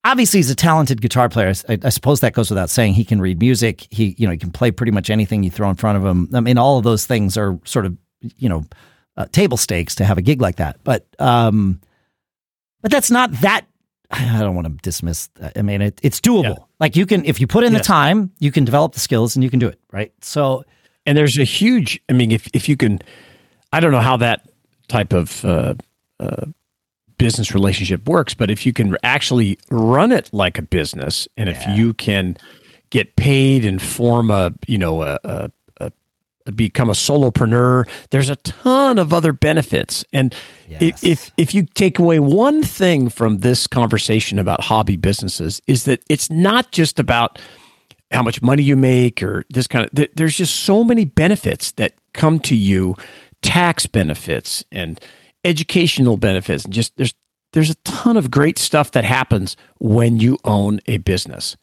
obviously 0.04 0.38
he's 0.38 0.50
a 0.50 0.54
talented 0.54 1.00
guitar 1.00 1.28
player. 1.28 1.52
I, 1.68 1.78
I 1.82 1.88
suppose 1.88 2.20
that 2.20 2.34
goes 2.34 2.50
without 2.50 2.70
saying. 2.70 2.94
He 2.94 3.04
can 3.04 3.20
read 3.20 3.38
music. 3.38 3.86
He 3.90 4.14
you 4.18 4.26
know 4.26 4.32
he 4.32 4.38
can 4.38 4.50
play 4.50 4.70
pretty 4.70 4.92
much 4.92 5.10
anything 5.10 5.42
you 5.42 5.50
throw 5.50 5.70
in 5.70 5.76
front 5.76 5.98
of 5.98 6.04
him. 6.04 6.28
I 6.34 6.40
mean, 6.40 6.58
all 6.58 6.78
of 6.78 6.84
those 6.84 7.06
things 7.06 7.36
are 7.36 7.58
sort 7.64 7.86
of 7.86 7.96
you 8.20 8.48
know 8.48 8.64
uh, 9.16 9.26
table 9.32 9.56
stakes 9.56 9.94
to 9.96 10.04
have 10.04 10.18
a 10.18 10.22
gig 10.22 10.40
like 10.40 10.56
that. 10.56 10.78
But 10.84 11.06
um, 11.18 11.80
but 12.82 12.90
that's 12.90 13.10
not 13.10 13.32
that. 13.40 13.66
I 14.10 14.40
don't 14.40 14.54
want 14.54 14.66
to 14.66 14.74
dismiss. 14.82 15.28
That. 15.36 15.58
I 15.58 15.62
mean, 15.62 15.82
it, 15.82 16.00
it's 16.02 16.20
doable. 16.20 16.56
Yeah. 16.56 16.64
Like 16.80 16.96
you 16.96 17.06
can, 17.06 17.24
if 17.24 17.40
you 17.40 17.46
put 17.46 17.64
in 17.64 17.72
the 17.72 17.80
time, 17.80 18.32
you 18.38 18.52
can 18.52 18.64
develop 18.64 18.92
the 18.92 19.00
skills 19.00 19.36
and 19.36 19.42
you 19.42 19.50
can 19.50 19.58
do 19.58 19.68
it. 19.68 19.80
Right. 19.92 20.12
So 20.20 20.64
and 21.06 21.16
there's 21.16 21.38
a 21.38 21.44
huge 21.44 22.00
i 22.10 22.12
mean 22.12 22.30
if, 22.30 22.48
if 22.52 22.68
you 22.68 22.76
can 22.76 22.98
i 23.72 23.80
don't 23.80 23.92
know 23.92 24.00
how 24.00 24.16
that 24.16 24.46
type 24.88 25.12
of 25.12 25.44
uh, 25.44 25.74
uh, 26.20 26.46
business 27.16 27.54
relationship 27.54 28.06
works 28.06 28.34
but 28.34 28.50
if 28.50 28.66
you 28.66 28.72
can 28.72 28.96
actually 29.02 29.58
run 29.70 30.12
it 30.12 30.28
like 30.32 30.58
a 30.58 30.62
business 30.62 31.26
and 31.36 31.48
if 31.48 31.66
you 31.68 31.94
can 31.94 32.36
get 32.90 33.16
paid 33.16 33.64
and 33.64 33.80
form 33.80 34.30
a 34.30 34.52
you 34.66 34.76
know 34.76 35.02
a, 35.02 35.18
a 35.24 35.50
become 36.52 36.88
a 36.88 36.94
solopreneur. 36.94 37.88
There's 38.10 38.30
a 38.30 38.36
ton 38.36 38.98
of 38.98 39.12
other 39.12 39.32
benefits. 39.32 40.04
And 40.12 40.34
Yes. 40.68 40.82
if, 40.82 41.04
if 41.04 41.30
if 41.36 41.54
you 41.54 41.64
take 41.74 41.98
away 41.98 42.18
one 42.18 42.62
thing 42.62 43.08
from 43.08 43.38
this 43.38 43.66
conversation 43.66 44.38
about 44.38 44.62
hobby 44.62 44.96
businesses 44.96 45.60
is 45.66 45.84
that 45.84 46.00
it's 46.10 46.28
not 46.30 46.72
just 46.72 46.98
about 46.98 47.38
how 48.10 48.22
much 48.22 48.42
money 48.42 48.62
you 48.62 48.76
make 48.76 49.22
or 49.22 49.44
this 49.50 49.66
kind 49.66 49.84
of 49.92 50.08
there's 50.16 50.36
just 50.36 50.56
so 50.64 50.82
many 50.84 51.04
benefits 51.04 51.72
that 51.72 51.94
come 52.14 52.38
to 52.40 52.56
you. 52.56 52.94
Tax 53.42 53.86
benefits 53.86 54.64
and 54.72 54.98
educational 55.44 56.16
benefits 56.16 56.64
and 56.64 56.74
just 56.74 56.96
there's 56.96 57.14
there's 57.52 57.70
a 57.70 57.74
ton 57.84 58.16
of 58.16 58.30
great 58.30 58.58
stuff 58.58 58.90
that 58.90 59.04
happens 59.04 59.56
when 59.78 60.18
you 60.18 60.36
own 60.44 60.80
a 60.86 60.96
business 60.98 61.56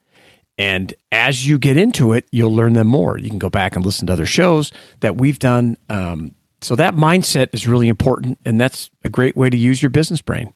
and 0.58 0.94
as 1.12 1.48
you 1.48 1.58
get 1.58 1.78
into 1.78 2.13
it 2.13 2.28
you'll 2.32 2.54
learn 2.54 2.74
them 2.74 2.88
more 2.88 3.18
you 3.18 3.30
can 3.30 3.39
go 3.39 3.50
back 3.50 3.76
and 3.76 3.86
listen 3.86 4.08
to 4.08 4.13
other 4.13 4.26
shows 4.26 4.72
that 5.00 5.18
we've 5.18 5.39
done 5.39 5.78
um, 5.89 6.34
so 6.62 6.76
that 6.76 6.96
mindset 6.96 7.50
is 7.54 7.68
really 7.68 7.88
important 7.88 8.38
and 8.46 8.60
that's 8.60 8.89
a 9.04 9.10
great 9.10 9.36
way 9.36 9.50
to 9.50 9.58
use 9.58 9.82
your 9.82 9.89
business 9.89 10.22
brain 10.22 10.54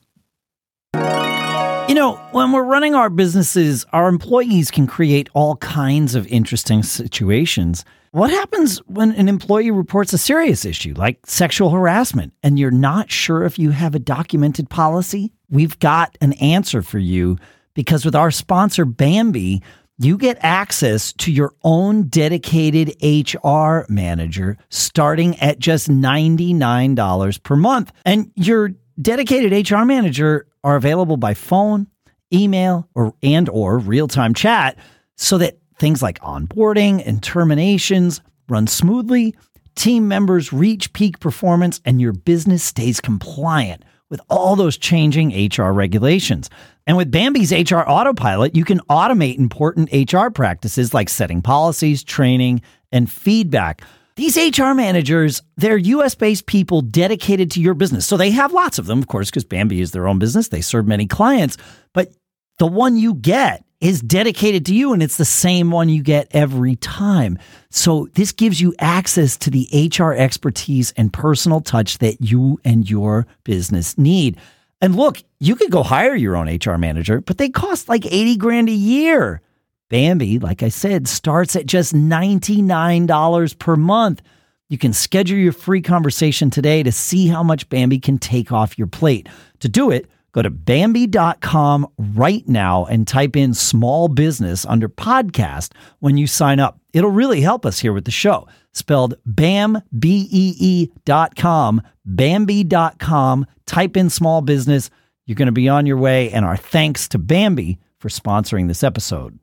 You 1.87 1.95
know, 1.95 2.15
when 2.31 2.51
we're 2.51 2.65
running 2.65 2.95
our 2.95 3.09
businesses, 3.09 3.85
our 3.93 4.09
employees 4.09 4.71
can 4.71 4.87
create 4.87 5.29
all 5.33 5.55
kinds 5.57 6.15
of 6.15 6.27
interesting 6.27 6.83
situations. 6.83 7.85
What 8.11 8.29
happens 8.29 8.79
when 8.87 9.13
an 9.13 9.29
employee 9.29 9.71
reports 9.71 10.11
a 10.11 10.17
serious 10.17 10.65
issue 10.65 10.93
like 10.97 11.19
sexual 11.25 11.69
harassment 11.69 12.33
and 12.43 12.59
you're 12.59 12.71
not 12.71 13.09
sure 13.09 13.45
if 13.45 13.57
you 13.57 13.69
have 13.71 13.95
a 13.95 13.99
documented 13.99 14.69
policy? 14.69 15.31
We've 15.49 15.79
got 15.79 16.17
an 16.19 16.33
answer 16.33 16.81
for 16.81 16.99
you 16.99 17.37
because 17.73 18.03
with 18.03 18.15
our 18.15 18.31
sponsor, 18.31 18.83
Bambee, 18.83 19.61
you 19.99 20.17
get 20.17 20.37
access 20.41 21.11
to 21.13 21.31
your 21.31 21.53
own 21.63 22.03
dedicated 22.03 22.95
HR 23.01 23.81
manager 23.89 24.57
starting 24.69 25.37
at 25.39 25.59
just 25.59 25.89
$99 25.89 27.43
per 27.43 27.55
month. 27.55 27.91
And 28.05 28.31
your 28.35 28.71
dedicated 29.01 29.69
HR 29.69 29.85
manager 29.85 30.47
are 30.63 30.75
available 30.75 31.17
by 31.17 31.33
phone, 31.33 31.87
email, 32.31 32.87
or 32.93 33.13
and 33.23 33.49
or 33.49 33.79
real-time 33.79 34.33
chat 34.33 34.77
so 35.15 35.37
that 35.39 35.57
things 35.79 36.01
like 36.01 36.19
onboarding 36.19 37.01
and 37.05 37.21
terminations 37.21 38.21
run 38.49 38.67
smoothly, 38.67 39.35
team 39.75 40.07
members 40.07 40.53
reach 40.53 40.93
peak 40.93 41.19
performance 41.19 41.81
and 41.85 42.01
your 42.01 42.13
business 42.13 42.63
stays 42.63 42.99
compliant 43.01 43.83
with 44.09 44.21
all 44.29 44.55
those 44.55 44.77
changing 44.77 45.49
HR 45.49 45.71
regulations. 45.71 46.49
And 46.85 46.95
with 46.95 47.11
Bambee's 47.11 47.51
HR 47.51 47.79
Autopilot, 47.79 48.55
you 48.55 48.63
can 48.63 48.79
automate 48.89 49.37
important 49.37 49.89
HR 49.91 50.29
practices 50.29 50.93
like 50.93 51.09
setting 51.09 51.41
policies, 51.41 52.03
training, 52.03 52.61
and 52.91 53.11
feedback. 53.11 53.81
These 54.15 54.37
HR 54.57 54.73
managers, 54.73 55.43
they're 55.57 55.77
US 55.77 56.15
based 56.15 56.47
people 56.47 56.81
dedicated 56.81 57.51
to 57.51 57.61
your 57.61 57.73
business. 57.73 58.07
So 58.07 58.17
they 58.17 58.31
have 58.31 58.53
lots 58.53 58.79
of 58.79 58.87
them, 58.87 58.99
of 58.99 59.07
course, 59.07 59.29
because 59.29 59.45
Bambee 59.45 59.81
is 59.81 59.91
their 59.91 60.07
own 60.07 60.17
business. 60.17 60.47
They 60.47 60.61
serve 60.61 60.87
many 60.87 61.05
clients, 61.05 61.57
but 61.93 62.13
the 62.57 62.65
one 62.65 62.97
you 62.97 63.13
get 63.13 63.63
is 63.79 64.01
dedicated 64.01 64.65
to 64.65 64.73
you 64.73 64.93
and 64.93 65.03
it's 65.03 65.17
the 65.17 65.25
same 65.25 65.69
one 65.71 65.89
you 65.89 66.01
get 66.01 66.27
every 66.31 66.75
time. 66.77 67.37
So 67.69 68.07
this 68.13 68.31
gives 68.31 68.59
you 68.59 68.73
access 68.79 69.37
to 69.37 69.51
the 69.51 69.67
HR 69.95 70.13
expertise 70.13 70.93
and 70.97 71.13
personal 71.13 71.61
touch 71.61 71.99
that 71.99 72.21
you 72.21 72.59
and 72.63 72.89
your 72.89 73.27
business 73.43 73.97
need. 73.97 74.37
And 74.81 74.95
look, 74.95 75.21
you 75.39 75.55
could 75.55 75.71
go 75.71 75.83
hire 75.83 76.15
your 76.15 76.35
own 76.35 76.47
HR 76.47 76.77
manager, 76.77 77.21
but 77.21 77.37
they 77.37 77.49
cost 77.49 77.89
like 77.89 78.05
80 78.05 78.37
grand 78.37 78.69
a 78.69 78.73
year. 78.73 79.41
Bambee, 79.89 80.39
like 80.39 80.63
I 80.63 80.69
said, 80.69 81.07
starts 81.07 81.55
at 81.55 81.65
just 81.65 81.93
$99 81.93 83.59
per 83.59 83.75
month. 83.75 84.21
You 84.69 84.77
can 84.77 84.91
schedule 84.91 85.37
your 85.37 85.53
free 85.53 85.81
conversation 85.81 86.49
today 86.49 86.83
to 86.83 86.91
see 86.91 87.27
how 87.27 87.41
much 87.41 87.69
Bambee 87.69 87.99
can 87.99 88.17
take 88.17 88.51
off 88.51 88.77
your 88.77 88.87
plate. 88.87 89.29
To 89.61 89.69
do 89.69 89.91
it, 89.91 90.09
go 90.37 90.43
to 90.43 90.51
Bambee.com 90.51 91.87
right 91.97 92.47
now 92.47 92.85
and 92.85 93.07
type 93.07 93.35
in 93.35 93.55
small 93.55 94.07
business 94.07 94.67
under 94.67 94.87
podcast 94.87 95.71
when 95.97 96.15
you 96.15 96.27
sign 96.27 96.59
up. 96.59 96.79
It'll 96.93 97.09
really 97.09 97.41
help 97.41 97.65
us 97.65 97.79
here 97.79 97.91
with 97.91 98.05
the 98.05 98.11
show. 98.11 98.47
Spelled 98.71 99.15
BAM, 99.25 99.81
B 99.97 100.27
E 100.29 100.55
E 100.59 100.91
dot 101.05 101.35
com, 101.35 101.81
Bambee.com. 102.05 103.47
Type 103.65 103.97
in 103.97 104.11
small 104.11 104.41
business. 104.41 104.91
You're 105.25 105.35
going 105.35 105.47
to 105.47 105.51
be 105.51 105.69
on 105.69 105.87
your 105.87 105.97
way. 105.97 106.31
And 106.31 106.45
our 106.45 106.55
thanks 106.55 107.07
to 107.09 107.17
Bambee 107.17 107.79
for 107.99 108.09
sponsoring 108.09 108.67
this 108.67 108.83
episode. 108.83 109.39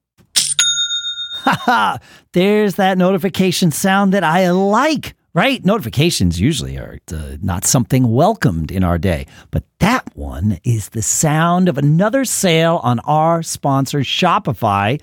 Haha, 1.42 1.98
there's 2.34 2.76
that 2.76 2.98
notification 2.98 3.72
sound 3.72 4.14
that 4.14 4.22
I 4.22 4.48
like, 4.52 5.16
right? 5.34 5.64
Notifications 5.64 6.40
usually 6.40 6.78
are 6.78 7.00
uh, 7.12 7.36
not 7.42 7.64
something 7.64 8.14
welcomed 8.14 8.70
in 8.70 8.84
our 8.84 8.98
day, 8.98 9.26
but 9.50 9.64
that 9.80 10.16
one 10.16 10.58
is 10.64 10.90
the 10.90 11.02
sound 11.02 11.68
of 11.68 11.76
another 11.76 12.24
sale 12.24 12.80
on 12.84 13.00
our 13.00 13.42
sponsor, 13.42 14.00
Shopify, 14.00 15.02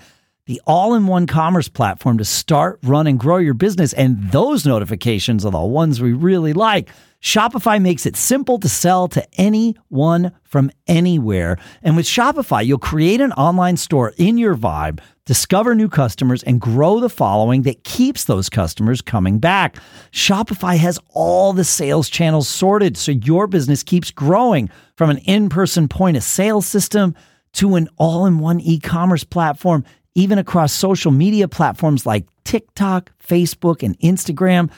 the 0.51 0.61
all 0.67 0.95
in 0.95 1.07
one 1.07 1.27
commerce 1.27 1.69
platform 1.69 2.17
to 2.17 2.25
start, 2.25 2.77
run, 2.83 3.07
and 3.07 3.17
grow 3.17 3.37
your 3.37 3.53
business. 3.53 3.93
And 3.93 4.31
those 4.31 4.65
notifications 4.65 5.45
are 5.45 5.51
the 5.51 5.61
ones 5.61 6.01
we 6.01 6.11
really 6.11 6.51
like. 6.51 6.89
Shopify 7.21 7.81
makes 7.81 8.05
it 8.05 8.17
simple 8.17 8.59
to 8.59 8.67
sell 8.67 9.07
to 9.09 9.25
anyone 9.39 10.33
from 10.43 10.69
anywhere. 10.87 11.57
And 11.83 11.95
with 11.95 12.05
Shopify, 12.05 12.65
you'll 12.65 12.79
create 12.79 13.21
an 13.21 13.31
online 13.33 13.77
store 13.77 14.11
in 14.17 14.37
your 14.37 14.53
vibe, 14.53 14.99
discover 15.23 15.73
new 15.73 15.87
customers, 15.87 16.43
and 16.43 16.59
grow 16.59 16.99
the 16.99 17.07
following 17.07 17.61
that 17.61 17.85
keeps 17.85 18.25
those 18.25 18.49
customers 18.49 19.01
coming 19.01 19.39
back. 19.39 19.77
Shopify 20.11 20.75
has 20.77 20.99
all 21.11 21.53
the 21.53 21.63
sales 21.63 22.09
channels 22.09 22.49
sorted 22.49 22.97
so 22.97 23.13
your 23.13 23.47
business 23.47 23.83
keeps 23.83 24.11
growing 24.11 24.69
from 24.97 25.09
an 25.09 25.19
in 25.19 25.47
person 25.47 25.87
point 25.87 26.17
of 26.17 26.23
sale 26.23 26.59
system 26.59 27.15
to 27.53 27.75
an 27.75 27.87
all 27.97 28.25
in 28.25 28.39
one 28.39 28.59
e 28.59 28.79
commerce 28.79 29.23
platform, 29.23 29.83
even 30.15 30.37
across 30.37 30.73
social 30.73 31.11
media 31.11 31.47
platforms 31.47 32.05
like 32.05 32.25
TikTok, 32.43 33.11
Facebook, 33.19 33.83
and 33.83 33.97
Instagram. 33.99 34.69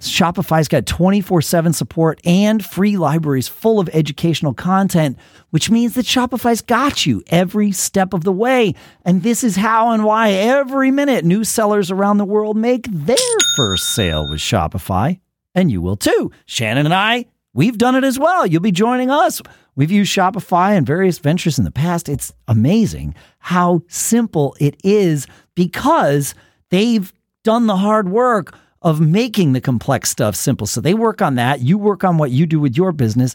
Shopify's 0.00 0.68
got 0.68 0.86
24 0.86 1.40
7 1.40 1.72
support 1.72 2.20
and 2.24 2.64
free 2.64 2.96
libraries 2.96 3.48
full 3.48 3.80
of 3.80 3.88
educational 3.92 4.52
content, 4.52 5.16
which 5.50 5.70
means 5.70 5.94
that 5.94 6.04
Shopify's 6.04 6.62
got 6.62 7.06
you 7.06 7.22
every 7.28 7.72
step 7.72 8.12
of 8.12 8.24
the 8.24 8.32
way. 8.32 8.74
And 9.04 9.22
this 9.22 9.44
is 9.44 9.56
how 9.56 9.92
and 9.92 10.04
why 10.04 10.30
every 10.30 10.90
minute 10.90 11.24
new 11.24 11.44
sellers 11.44 11.90
around 11.90 12.18
the 12.18 12.24
world 12.24 12.56
make 12.56 12.86
their 12.90 13.16
first 13.56 13.94
sale 13.94 14.28
with 14.28 14.40
Shopify. 14.40 15.20
And 15.54 15.70
you 15.70 15.80
will 15.80 15.96
too. 15.96 16.32
Shannon 16.46 16.86
and 16.86 16.94
I, 16.94 17.26
we've 17.54 17.78
done 17.78 17.94
it 17.94 18.04
as 18.04 18.18
well. 18.18 18.46
You'll 18.46 18.60
be 18.60 18.72
joining 18.72 19.10
us. 19.10 19.40
We've 19.76 19.90
used 19.90 20.14
Shopify 20.14 20.76
in 20.76 20.84
various 20.84 21.18
ventures 21.18 21.58
in 21.58 21.64
the 21.64 21.70
past. 21.70 22.08
It's 22.08 22.32
amazing 22.46 23.14
how 23.38 23.82
simple 23.88 24.54
it 24.60 24.76
is 24.84 25.26
because 25.54 26.34
they've 26.70 27.12
done 27.42 27.66
the 27.66 27.76
hard 27.76 28.08
work 28.08 28.56
of 28.82 29.00
making 29.00 29.52
the 29.52 29.60
complex 29.60 30.10
stuff 30.10 30.36
simple. 30.36 30.66
So 30.66 30.80
they 30.80 30.94
work 30.94 31.22
on 31.22 31.36
that. 31.36 31.60
You 31.60 31.78
work 31.78 32.04
on 32.04 32.18
what 32.18 32.30
you 32.30 32.46
do 32.46 32.60
with 32.60 32.76
your 32.76 32.92
business. 32.92 33.34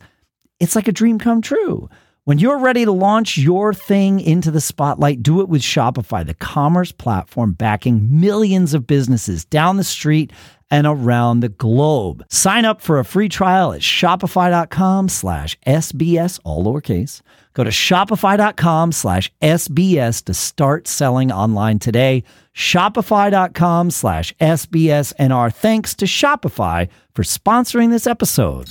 It's 0.60 0.76
like 0.76 0.88
a 0.88 0.94
dream 0.94 1.18
come 1.18 1.42
true. 1.42 1.90
When 2.26 2.38
you're 2.38 2.60
ready 2.60 2.86
to 2.86 2.92
launch 2.92 3.40
your 3.40 3.74
thing 3.74 4.20
into 4.20 4.52
the 4.52 4.62
spotlight, 4.62 5.24
do 5.24 5.42
it 5.42 5.50
with 5.50 5.64
Shopify, 5.64 6.24
the 6.24 6.36
commerce 6.36 6.92
platform 6.92 7.54
backing 7.54 8.08
millions 8.20 8.76
of 8.76 8.86
businesses 8.86 9.46
down 9.46 9.78
the 9.78 9.84
street 9.84 10.32
and 10.72 10.86
around 10.88 11.40
the 11.40 11.50
globe. 11.50 12.24
Sign 12.30 12.66
up 12.66 12.82
for 12.82 13.00
a 13.00 13.06
free 13.06 13.30
trial 13.30 13.74
at 13.74 13.82
shopify.com 13.82 15.10
slash 15.10 15.58
SBS, 15.66 16.40
all 16.44 16.64
lowercase. 16.64 17.22
Go 17.54 17.64
to 17.64 17.72
shopify.com 17.72 18.92
slash 18.92 19.32
SBS 19.42 20.24
to 20.26 20.34
start 20.34 20.88
selling 20.88 21.32
online 21.32 21.80
today. 21.80 22.24
Shopify.com 22.56 23.92
slash 23.92 24.34
SBS. 24.40 25.14
And 25.18 25.34
our 25.34 25.50
thanks 25.50 25.96
to 25.96 26.06
Shopify 26.06 26.88
for 27.14 27.24
sponsoring 27.24 27.90
this 27.90 28.08
episode. 28.08 28.70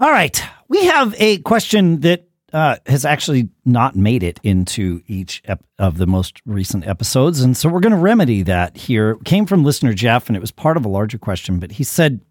All 0.00 0.10
right. 0.10 0.42
We 0.68 0.84
have 0.86 1.14
a 1.18 1.38
question 1.38 2.00
that 2.00 2.28
uh, 2.56 2.76
has 2.86 3.04
actually 3.04 3.50
not 3.66 3.94
made 3.94 4.22
it 4.22 4.40
into 4.42 5.02
each 5.06 5.42
ep- 5.44 5.62
of 5.78 5.98
the 5.98 6.06
most 6.06 6.40
recent 6.46 6.86
episodes. 6.86 7.42
And 7.42 7.54
so 7.54 7.68
we're 7.68 7.80
going 7.80 7.92
to 7.92 7.98
remedy 7.98 8.42
that 8.44 8.78
here. 8.78 9.10
It 9.10 9.24
came 9.26 9.44
from 9.44 9.62
listener 9.62 9.92
Jeff, 9.92 10.28
and 10.28 10.36
it 10.38 10.40
was 10.40 10.52
part 10.52 10.78
of 10.78 10.86
a 10.86 10.88
larger 10.88 11.18
question. 11.18 11.58
But 11.58 11.72
he 11.72 11.84
said, 11.84 12.22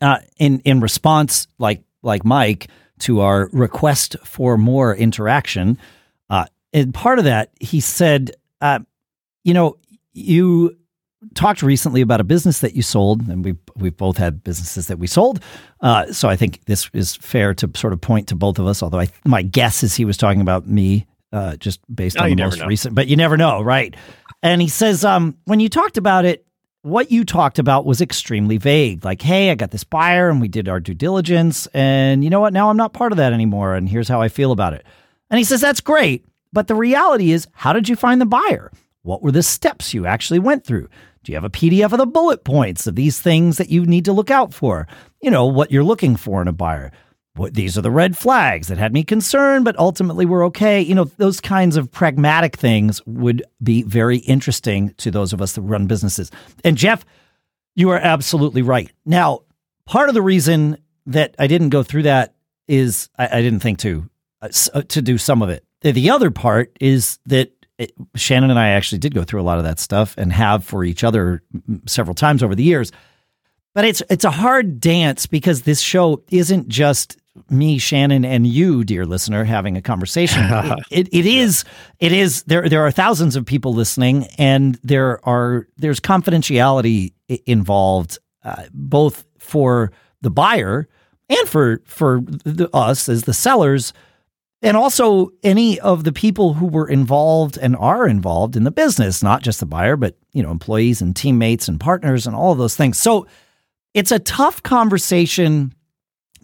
uh, 0.00 0.18
in 0.38 0.60
in 0.60 0.78
response, 0.78 1.48
like 1.58 1.82
like 2.02 2.24
Mike, 2.24 2.68
to 3.00 3.18
our 3.18 3.48
request 3.52 4.14
for 4.22 4.56
more 4.56 4.94
interaction, 4.94 5.76
uh, 6.30 6.46
and 6.72 6.94
part 6.94 7.18
of 7.18 7.24
that, 7.24 7.50
he 7.58 7.80
said, 7.80 8.30
uh, 8.60 8.78
you 9.42 9.54
know, 9.54 9.76
you 10.12 10.76
talked 11.34 11.62
recently 11.62 12.00
about 12.00 12.20
a 12.20 12.24
business 12.24 12.60
that 12.60 12.74
you 12.74 12.82
sold, 12.82 13.28
and 13.28 13.44
we've 13.44 13.58
we've 13.76 13.96
both 13.96 14.16
had 14.16 14.42
businesses 14.44 14.86
that 14.88 14.98
we 14.98 15.06
sold. 15.06 15.40
Uh, 15.80 16.12
so 16.12 16.28
I 16.28 16.36
think 16.36 16.64
this 16.66 16.90
is 16.92 17.16
fair 17.16 17.54
to 17.54 17.70
sort 17.74 17.92
of 17.92 18.00
point 18.00 18.28
to 18.28 18.36
both 18.36 18.58
of 18.58 18.66
us. 18.66 18.82
Although 18.82 19.00
I, 19.00 19.08
my 19.24 19.42
guess 19.42 19.82
is 19.82 19.94
he 19.94 20.04
was 20.04 20.16
talking 20.16 20.40
about 20.40 20.66
me, 20.66 21.06
uh, 21.32 21.56
just 21.56 21.80
based 21.94 22.16
Oh, 22.18 22.24
on 22.24 22.30
the 22.30 22.36
most 22.36 22.58
know. 22.60 22.66
recent. 22.66 22.94
But 22.94 23.08
you 23.08 23.16
never 23.16 23.36
know, 23.36 23.62
right? 23.62 23.94
And 24.42 24.60
he 24.60 24.68
says, 24.68 25.04
um, 25.04 25.36
when 25.44 25.60
you 25.60 25.68
talked 25.68 25.96
about 25.96 26.24
it, 26.24 26.44
what 26.82 27.12
you 27.12 27.24
talked 27.24 27.60
about 27.60 27.84
was 27.86 28.00
extremely 28.00 28.56
vague. 28.58 29.04
Like, 29.04 29.22
hey, 29.22 29.50
I 29.50 29.54
got 29.54 29.70
this 29.70 29.84
buyer, 29.84 30.28
and 30.28 30.40
we 30.40 30.48
did 30.48 30.68
our 30.68 30.80
due 30.80 30.94
diligence, 30.94 31.66
and 31.68 32.24
you 32.24 32.30
know 32.30 32.40
what? 32.40 32.52
Now 32.52 32.70
I'm 32.70 32.76
not 32.76 32.92
part 32.92 33.12
of 33.12 33.18
that 33.18 33.32
anymore, 33.32 33.74
and 33.76 33.88
here's 33.88 34.08
how 34.08 34.20
I 34.20 34.28
feel 34.28 34.50
about 34.50 34.72
it. 34.72 34.84
And 35.30 35.38
he 35.38 35.44
says 35.44 35.60
that's 35.60 35.80
great, 35.80 36.26
but 36.52 36.66
the 36.66 36.74
reality 36.74 37.30
is, 37.30 37.46
how 37.52 37.72
did 37.72 37.88
you 37.88 37.94
find 37.94 38.20
the 38.20 38.26
buyer? 38.26 38.72
What 39.02 39.22
were 39.22 39.30
the 39.32 39.42
steps 39.44 39.94
you 39.94 40.06
actually 40.06 40.40
went 40.40 40.64
through? 40.64 40.88
Do 41.22 41.32
you 41.32 41.36
have 41.36 41.44
a 41.44 41.50
PDF 41.50 41.92
of 41.92 41.98
the 41.98 42.06
bullet 42.06 42.44
points 42.44 42.86
of 42.86 42.96
these 42.96 43.20
things 43.20 43.56
that 43.58 43.70
you 43.70 43.84
need 43.86 44.04
to 44.06 44.12
look 44.12 44.30
out 44.30 44.52
for? 44.52 44.86
You 45.20 45.30
know, 45.30 45.46
what 45.46 45.70
you're 45.70 45.84
looking 45.84 46.16
for 46.16 46.42
in 46.42 46.48
a 46.48 46.52
buyer. 46.52 46.90
What 47.34 47.54
these 47.54 47.78
are 47.78 47.80
the 47.82 47.90
red 47.90 48.16
flags 48.18 48.68
that 48.68 48.76
had 48.76 48.92
me 48.92 49.04
concerned, 49.04 49.64
but 49.64 49.78
ultimately 49.78 50.26
we're 50.26 50.44
okay. 50.46 50.80
You 50.82 50.94
know, 50.94 51.04
those 51.04 51.40
kinds 51.40 51.76
of 51.76 51.90
pragmatic 51.90 52.56
things 52.56 53.00
would 53.06 53.42
be 53.62 53.82
very 53.84 54.18
interesting 54.18 54.92
to 54.98 55.10
those 55.10 55.32
of 55.32 55.40
us 55.40 55.52
that 55.54 55.62
run 55.62 55.86
businesses. 55.86 56.30
And 56.62 56.76
Jeff, 56.76 57.06
you 57.74 57.88
are 57.90 57.96
absolutely 57.98 58.60
right. 58.60 58.90
Now, 59.06 59.40
part 59.86 60.08
of 60.10 60.14
the 60.14 60.20
reason 60.20 60.76
that 61.06 61.34
I 61.38 61.46
didn't 61.46 61.70
go 61.70 61.82
through 61.82 62.02
that 62.02 62.34
is 62.68 63.08
I, 63.18 63.38
I 63.38 63.42
didn't 63.42 63.60
think 63.60 63.78
to 63.78 64.10
uh, 64.42 64.48
uh, 64.74 64.82
to 64.88 65.00
do 65.00 65.16
some 65.16 65.40
of 65.40 65.48
it. 65.48 65.64
The- 65.80 65.92
The 65.92 66.10
other 66.10 66.30
part 66.30 66.76
is 66.80 67.18
that 67.26 67.50
it, 67.82 67.92
Shannon 68.14 68.50
and 68.50 68.58
I 68.58 68.68
actually 68.68 68.98
did 68.98 69.14
go 69.14 69.24
through 69.24 69.40
a 69.40 69.42
lot 69.42 69.58
of 69.58 69.64
that 69.64 69.78
stuff 69.78 70.14
and 70.16 70.32
have 70.32 70.64
for 70.64 70.84
each 70.84 71.02
other 71.04 71.42
several 71.86 72.14
times 72.14 72.42
over 72.42 72.54
the 72.54 72.62
years. 72.62 72.92
But 73.74 73.84
it's 73.84 74.02
it's 74.10 74.24
a 74.24 74.30
hard 74.30 74.80
dance 74.80 75.26
because 75.26 75.62
this 75.62 75.80
show 75.80 76.22
isn't 76.30 76.68
just 76.68 77.16
me, 77.48 77.78
Shannon, 77.78 78.24
and 78.24 78.46
you, 78.46 78.84
dear 78.84 79.06
listener, 79.06 79.44
having 79.44 79.76
a 79.76 79.82
conversation. 79.82 80.42
it, 80.50 80.84
it, 80.90 81.08
it 81.12 81.26
is 81.26 81.64
it 81.98 82.12
is 82.12 82.42
there 82.44 82.68
there 82.68 82.84
are 82.84 82.90
thousands 82.90 83.34
of 83.34 83.46
people 83.46 83.72
listening, 83.72 84.26
and 84.38 84.78
there 84.82 85.26
are 85.26 85.66
there's 85.78 86.00
confidentiality 86.00 87.14
involved, 87.46 88.18
uh, 88.44 88.64
both 88.72 89.24
for 89.38 89.90
the 90.20 90.30
buyer 90.30 90.86
and 91.28 91.48
for 91.48 91.80
for 91.86 92.20
the, 92.44 92.68
us 92.74 93.08
as 93.08 93.22
the 93.22 93.34
sellers 93.34 93.92
and 94.62 94.76
also 94.76 95.30
any 95.42 95.78
of 95.80 96.04
the 96.04 96.12
people 96.12 96.54
who 96.54 96.66
were 96.66 96.88
involved 96.88 97.58
and 97.58 97.76
are 97.76 98.06
involved 98.06 98.56
in 98.56 98.64
the 98.64 98.70
business 98.70 99.22
not 99.22 99.42
just 99.42 99.60
the 99.60 99.66
buyer 99.66 99.96
but 99.96 100.16
you 100.32 100.42
know 100.42 100.50
employees 100.50 101.02
and 101.02 101.14
teammates 101.14 101.68
and 101.68 101.80
partners 101.80 102.26
and 102.26 102.34
all 102.34 102.52
of 102.52 102.58
those 102.58 102.76
things. 102.76 102.98
So 102.98 103.26
it's 103.94 104.12
a 104.12 104.18
tough 104.18 104.62
conversation 104.62 105.74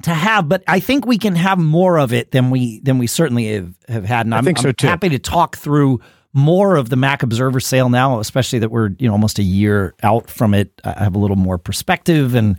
to 0.02 0.14
have 0.14 0.48
but 0.48 0.62
i 0.68 0.78
think 0.78 1.07
we 1.07 1.18
can 1.18 1.35
have 1.35 1.59
more 1.59 1.98
of 1.98 2.12
it 2.12 2.31
than 2.31 2.50
we 2.50 2.78
than 2.81 2.98
we 2.98 3.07
certainly 3.07 3.52
have, 3.52 3.74
have 3.88 4.04
had. 4.04 4.26
And 4.26 4.35
I 4.35 4.38
i'm, 4.38 4.44
think 4.44 4.59
so, 4.59 4.68
I'm 4.68 4.74
too. 4.74 4.87
happy 4.87 5.09
to 5.09 5.18
talk 5.18 5.57
through 5.57 6.00
more 6.33 6.76
of 6.76 6.88
the 6.88 6.96
mac 6.96 7.22
observer 7.22 7.59
sale 7.59 7.88
now 7.88 8.20
especially 8.20 8.61
that 8.61 8.70
we're 8.70 8.90
you 8.98 9.09
know 9.09 9.12
almost 9.12 9.38
a 9.38 9.42
year 9.42 9.94
out 10.02 10.31
from 10.31 10.54
it. 10.54 10.81
I 10.85 11.04
have 11.04 11.16
a 11.16 11.18
little 11.18 11.37
more 11.37 11.59
perspective 11.59 12.35
and 12.35 12.59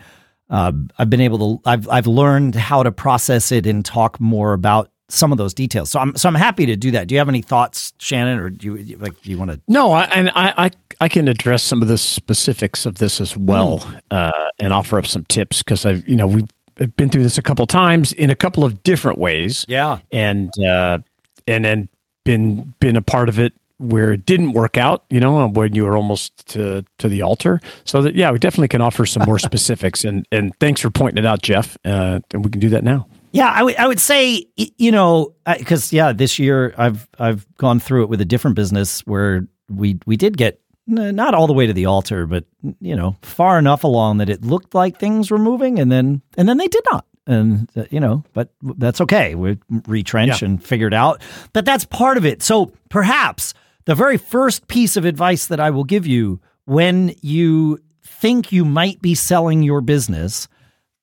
uh, 0.49 0.71
I've 0.97 1.09
been 1.09 1.21
able 1.21 1.59
to 1.59 1.69
I've 1.69 1.87
I've 1.87 2.07
learned 2.07 2.55
how 2.55 2.83
to 2.83 2.91
process 2.91 3.51
it 3.51 3.67
and 3.67 3.85
talk 3.85 4.19
more 4.19 4.53
about 4.53 4.91
some 5.09 5.31
of 5.31 5.37
those 5.37 5.53
details. 5.53 5.89
So 5.89 5.99
I'm 5.99 6.15
so 6.15 6.29
I'm 6.29 6.35
happy 6.35 6.65
to 6.67 6.75
do 6.75 6.91
that. 6.91 7.07
Do 7.07 7.15
you 7.15 7.19
have 7.19 7.29
any 7.29 7.41
thoughts, 7.41 7.93
Shannon, 7.97 8.39
or 8.39 8.49
do 8.49 8.75
you 8.75 8.97
like 8.97 9.19
do 9.21 9.29
you 9.29 9.37
want 9.37 9.51
to? 9.51 9.59
No, 9.67 9.91
I, 9.91 10.03
and 10.05 10.29
I, 10.29 10.53
I 10.65 10.71
I 11.01 11.09
can 11.09 11.27
address 11.27 11.63
some 11.63 11.81
of 11.81 11.87
the 11.87 11.97
specifics 11.97 12.85
of 12.85 12.95
this 12.95 13.19
as 13.19 13.35
well, 13.35 13.85
uh, 14.11 14.31
and 14.59 14.71
offer 14.71 14.97
up 14.97 15.05
some 15.07 15.25
tips 15.25 15.63
because 15.63 15.85
I've 15.85 16.07
you 16.07 16.15
know 16.15 16.27
we've 16.27 16.95
been 16.95 17.09
through 17.09 17.23
this 17.23 17.37
a 17.37 17.41
couple 17.41 17.65
times 17.67 18.13
in 18.13 18.29
a 18.29 18.35
couple 18.35 18.63
of 18.63 18.83
different 18.83 19.17
ways, 19.17 19.65
Yeah, 19.67 19.99
and 20.11 20.51
uh, 20.63 20.99
and 21.47 21.65
then 21.65 21.89
been 22.23 22.73
been 22.79 22.95
a 22.95 23.01
part 23.01 23.29
of 23.29 23.39
it 23.39 23.53
where 23.79 24.11
it 24.11 24.25
didn't 24.25 24.51
work 24.51 24.77
out, 24.77 25.05
you 25.09 25.21
know, 25.21 25.47
when 25.47 25.73
you 25.73 25.85
were 25.85 25.95
almost 25.95 26.47
to 26.49 26.85
to 26.97 27.07
the 27.09 27.21
altar. 27.21 27.59
So 27.85 28.01
that 28.01 28.13
yeah, 28.15 28.29
we 28.31 28.37
definitely 28.37 28.67
can 28.67 28.81
offer 28.81 29.05
some 29.05 29.23
more 29.25 29.39
specifics. 29.49 30.03
And 30.03 30.27
and 30.31 30.53
thanks 30.59 30.81
for 30.81 30.89
pointing 30.89 31.23
it 31.23 31.27
out, 31.27 31.41
Jeff. 31.41 31.77
Uh, 31.83 32.19
and 32.33 32.43
we 32.45 32.51
can 32.51 32.59
do 32.59 32.69
that 32.69 32.83
now. 32.83 33.07
Yeah, 33.31 33.51
I 33.53 33.63
would 33.63 33.75
I 33.75 33.87
would 33.87 33.99
say 33.99 34.45
you 34.55 34.91
know 34.91 35.33
because 35.57 35.93
yeah, 35.93 36.13
this 36.13 36.39
year 36.39 36.73
I've 36.77 37.07
I've 37.19 37.45
gone 37.57 37.79
through 37.79 38.03
it 38.03 38.09
with 38.09 38.21
a 38.21 38.25
different 38.25 38.55
business 38.55 39.01
where 39.01 39.47
we 39.69 39.99
we 40.05 40.17
did 40.17 40.37
get 40.37 40.61
not 40.87 41.35
all 41.35 41.45
the 41.45 41.53
way 41.53 41.67
to 41.67 41.73
the 41.73 41.85
altar, 41.85 42.25
but 42.25 42.45
you 42.79 42.95
know 42.95 43.15
far 43.21 43.59
enough 43.59 43.83
along 43.83 44.17
that 44.17 44.29
it 44.29 44.43
looked 44.43 44.73
like 44.73 44.99
things 44.99 45.29
were 45.29 45.37
moving, 45.37 45.79
and 45.79 45.91
then 45.91 46.21
and 46.37 46.49
then 46.49 46.57
they 46.57 46.67
did 46.67 46.83
not 46.91 47.05
and 47.29 47.69
uh, 47.77 47.85
you 47.91 47.99
know, 47.99 48.23
but 48.33 48.49
that's 48.61 48.99
okay. 49.01 49.35
We 49.35 49.59
retrench 49.87 50.41
yeah. 50.41 50.47
and 50.47 50.63
figure 50.63 50.87
it 50.87 50.93
out. 50.93 51.21
But 51.53 51.63
that's 51.63 51.85
part 51.85 52.17
of 52.17 52.25
it. 52.25 52.41
So 52.41 52.73
perhaps 52.89 53.53
the 53.85 53.95
very 53.95 54.17
first 54.17 54.67
piece 54.67 54.97
of 54.97 55.05
advice 55.05 55.45
that 55.47 55.59
I 55.59 55.69
will 55.69 55.83
give 55.83 56.07
you 56.07 56.41
when 56.65 57.13
you 57.21 57.79
think 58.03 58.51
you 58.51 58.65
might 58.65 59.01
be 59.01 59.15
selling 59.15 59.61
your 59.61 59.81
business 59.81 60.47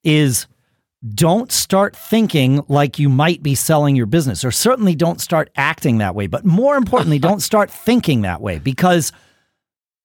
is 0.03 0.47
don't 1.13 1.51
start 1.51 1.95
thinking 1.95 2.63
like 2.67 2.99
you 2.99 3.09
might 3.09 3.43
be 3.43 3.55
selling 3.55 3.95
your 3.95 4.05
business, 4.05 4.43
or 4.43 4.51
certainly 4.51 4.95
don't 4.95 5.21
start 5.21 5.49
acting 5.55 5.99
that 5.99 6.15
way. 6.15 6.27
But 6.27 6.45
more 6.45 6.75
importantly, 6.75 7.19
don't 7.19 7.39
start 7.51 7.69
thinking 7.69 8.21
that 8.21 8.41
way 8.41 8.59
because 8.59 9.11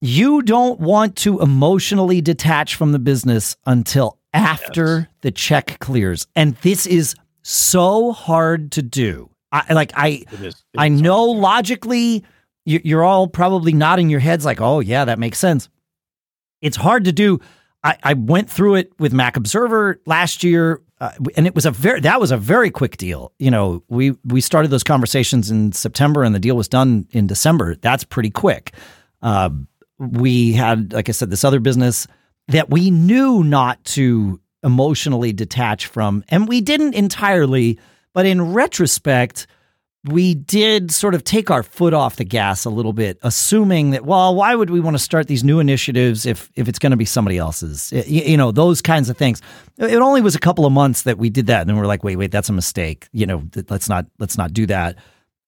you 0.00 0.42
don't 0.42 0.80
want 0.80 1.16
to 1.16 1.40
emotionally 1.40 2.20
detach 2.20 2.74
from 2.74 2.92
the 2.92 2.98
business 2.98 3.56
until 3.66 4.18
after 4.34 4.98
yes. 4.98 5.08
the 5.20 5.30
check 5.30 5.78
clears. 5.78 6.26
And 6.34 6.56
this 6.56 6.86
is 6.86 7.14
so 7.42 8.12
hard 8.12 8.72
to 8.72 8.82
do. 8.82 9.30
I 9.52 9.72
like 9.72 9.92
I 9.94 10.24
it 10.32 10.40
is. 10.40 10.54
It 10.54 10.78
I 10.78 10.88
know 10.88 11.24
logically 11.24 12.24
you're 12.64 13.02
all 13.02 13.26
probably 13.26 13.72
nodding 13.72 14.08
your 14.08 14.20
heads 14.20 14.44
like, 14.44 14.60
oh 14.60 14.80
yeah, 14.80 15.04
that 15.04 15.18
makes 15.18 15.38
sense. 15.38 15.68
It's 16.60 16.76
hard 16.76 17.04
to 17.04 17.12
do. 17.12 17.40
I, 17.84 17.96
I 18.02 18.12
went 18.14 18.48
through 18.48 18.76
it 18.76 18.92
with 18.98 19.12
Mac 19.12 19.36
Observer 19.36 20.00
last 20.06 20.44
year, 20.44 20.80
uh, 21.00 21.10
and 21.36 21.46
it 21.46 21.54
was 21.54 21.66
a 21.66 21.70
very 21.70 22.00
that 22.00 22.20
was 22.20 22.30
a 22.30 22.36
very 22.36 22.70
quick 22.70 22.96
deal. 22.96 23.32
You 23.38 23.50
know, 23.50 23.82
we 23.88 24.12
we 24.24 24.40
started 24.40 24.70
those 24.70 24.84
conversations 24.84 25.50
in 25.50 25.72
September, 25.72 26.22
and 26.22 26.34
the 26.34 26.40
deal 26.40 26.56
was 26.56 26.68
done 26.68 27.06
in 27.10 27.26
December. 27.26 27.74
That's 27.76 28.04
pretty 28.04 28.30
quick. 28.30 28.72
Uh, 29.20 29.50
we 29.98 30.52
had, 30.52 30.92
like 30.92 31.08
I 31.08 31.12
said, 31.12 31.30
this 31.30 31.44
other 31.44 31.60
business 31.60 32.06
that 32.48 32.70
we 32.70 32.90
knew 32.90 33.44
not 33.44 33.82
to 33.84 34.40
emotionally 34.62 35.32
detach 35.32 35.86
from. 35.86 36.24
And 36.28 36.48
we 36.48 36.60
didn't 36.60 36.94
entirely, 36.94 37.78
but 38.12 38.26
in 38.26 38.52
retrospect, 38.52 39.46
we 40.04 40.34
did 40.34 40.90
sort 40.90 41.14
of 41.14 41.22
take 41.22 41.50
our 41.50 41.62
foot 41.62 41.94
off 41.94 42.16
the 42.16 42.24
gas 42.24 42.64
a 42.64 42.70
little 42.70 42.92
bit, 42.92 43.18
assuming 43.22 43.90
that, 43.90 44.04
well, 44.04 44.34
why 44.34 44.54
would 44.54 44.70
we 44.70 44.80
want 44.80 44.94
to 44.94 45.02
start 45.02 45.28
these 45.28 45.44
new 45.44 45.60
initiatives 45.60 46.26
if 46.26 46.50
if 46.56 46.68
it's 46.68 46.78
going 46.78 46.90
to 46.90 46.96
be 46.96 47.04
somebody 47.04 47.38
else's? 47.38 47.92
You, 47.92 48.22
you, 48.22 48.36
know, 48.36 48.50
those 48.50 48.82
kinds 48.82 49.08
of 49.08 49.16
things. 49.16 49.40
It 49.78 50.00
only 50.00 50.20
was 50.20 50.34
a 50.34 50.40
couple 50.40 50.66
of 50.66 50.72
months 50.72 51.02
that 51.02 51.18
we 51.18 51.30
did 51.30 51.46
that, 51.46 51.60
and 51.60 51.70
then 51.70 51.76
we're 51.76 51.86
like, 51.86 52.02
wait, 52.04 52.16
wait, 52.16 52.30
that's 52.30 52.48
a 52.48 52.52
mistake. 52.52 53.08
You 53.12 53.26
know, 53.26 53.48
let's 53.68 53.88
not 53.88 54.06
let's 54.18 54.36
not 54.36 54.52
do 54.52 54.66
that. 54.66 54.96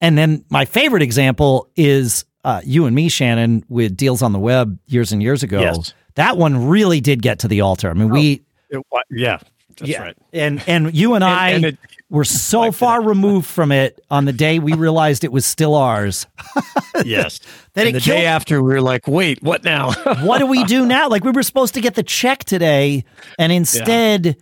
And 0.00 0.16
then 0.16 0.44
my 0.50 0.64
favorite 0.64 1.02
example 1.02 1.70
is 1.76 2.24
uh, 2.44 2.60
you 2.64 2.86
and 2.86 2.94
me, 2.94 3.08
Shannon, 3.08 3.64
with 3.68 3.96
deals 3.96 4.22
on 4.22 4.32
the 4.32 4.38
web 4.38 4.78
years 4.86 5.12
and 5.12 5.22
years 5.22 5.42
ago. 5.42 5.60
Yes 5.60 5.94
that 6.14 6.36
one 6.36 6.68
really 6.68 7.00
did 7.00 7.22
get 7.22 7.40
to 7.40 7.48
the 7.48 7.60
altar. 7.60 7.90
I 7.90 7.94
mean, 7.94 8.10
oh, 8.10 8.14
we, 8.14 8.44
it, 8.70 8.82
yeah, 9.10 9.38
yeah, 9.82 10.02
right. 10.02 10.16
And 10.32 10.62
and 10.66 10.94
you 10.94 11.14
and, 11.14 11.24
I 11.24 11.50
and 11.50 11.64
it, 11.64 11.78
were 12.10 12.24
so 12.24 12.60
like 12.60 12.74
far 12.74 13.00
that. 13.00 13.08
removed 13.08 13.46
from 13.46 13.72
it 13.72 14.04
on 14.10 14.24
the 14.24 14.32
day 14.32 14.58
we 14.58 14.74
realized 14.74 15.24
it 15.24 15.32
was 15.32 15.46
still 15.46 15.74
ours. 15.74 16.26
yes. 17.04 17.40
and 17.74 17.88
the 17.88 17.92
killed, 17.92 18.04
day 18.04 18.26
after 18.26 18.62
we 18.62 18.74
were 18.74 18.80
like, 18.80 19.08
wait, 19.08 19.42
what 19.42 19.64
now? 19.64 19.92
what 20.22 20.38
do 20.38 20.46
we 20.46 20.64
do 20.64 20.86
now? 20.86 21.08
Like 21.08 21.24
we 21.24 21.32
were 21.32 21.42
supposed 21.42 21.74
to 21.74 21.80
get 21.80 21.94
the 21.94 22.02
check 22.02 22.44
today, 22.44 23.04
and 23.38 23.52
instead, 23.52 24.26
yeah. 24.26 24.32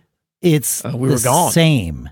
it's 0.41 0.85
uh, 0.85 0.91
we 0.95 1.09
were 1.09 1.19
gone. 1.19 1.51
Same. 1.51 2.09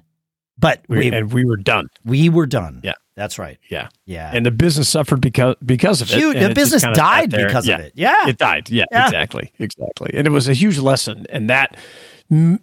But 0.57 0.81
we, 0.87 0.97
we, 0.97 1.11
and 1.11 1.33
we 1.33 1.43
were 1.43 1.57
done. 1.57 1.89
We 2.05 2.29
were 2.29 2.45
done. 2.45 2.81
Yeah. 2.83 2.93
That's 3.15 3.37
right. 3.37 3.57
Yeah. 3.69 3.89
Yeah. 4.05 4.31
And 4.33 4.45
the 4.45 4.51
business 4.51 4.89
suffered 4.89 5.21
because 5.21 5.55
because 5.65 6.01
of 6.01 6.11
it. 6.11 6.17
Huge, 6.17 6.39
the 6.39 6.53
business 6.53 6.81
died 6.81 7.31
because 7.31 7.67
yeah. 7.67 7.75
of 7.75 7.81
it. 7.81 7.93
Yeah. 7.95 8.27
It 8.27 8.37
died. 8.37 8.69
Yeah, 8.69 8.85
yeah, 8.91 9.05
exactly. 9.05 9.51
Exactly. 9.59 10.11
And 10.13 10.25
it 10.25 10.31
was 10.31 10.47
a 10.47 10.53
huge 10.53 10.77
lesson. 10.77 11.25
And 11.29 11.49
that 11.49 11.77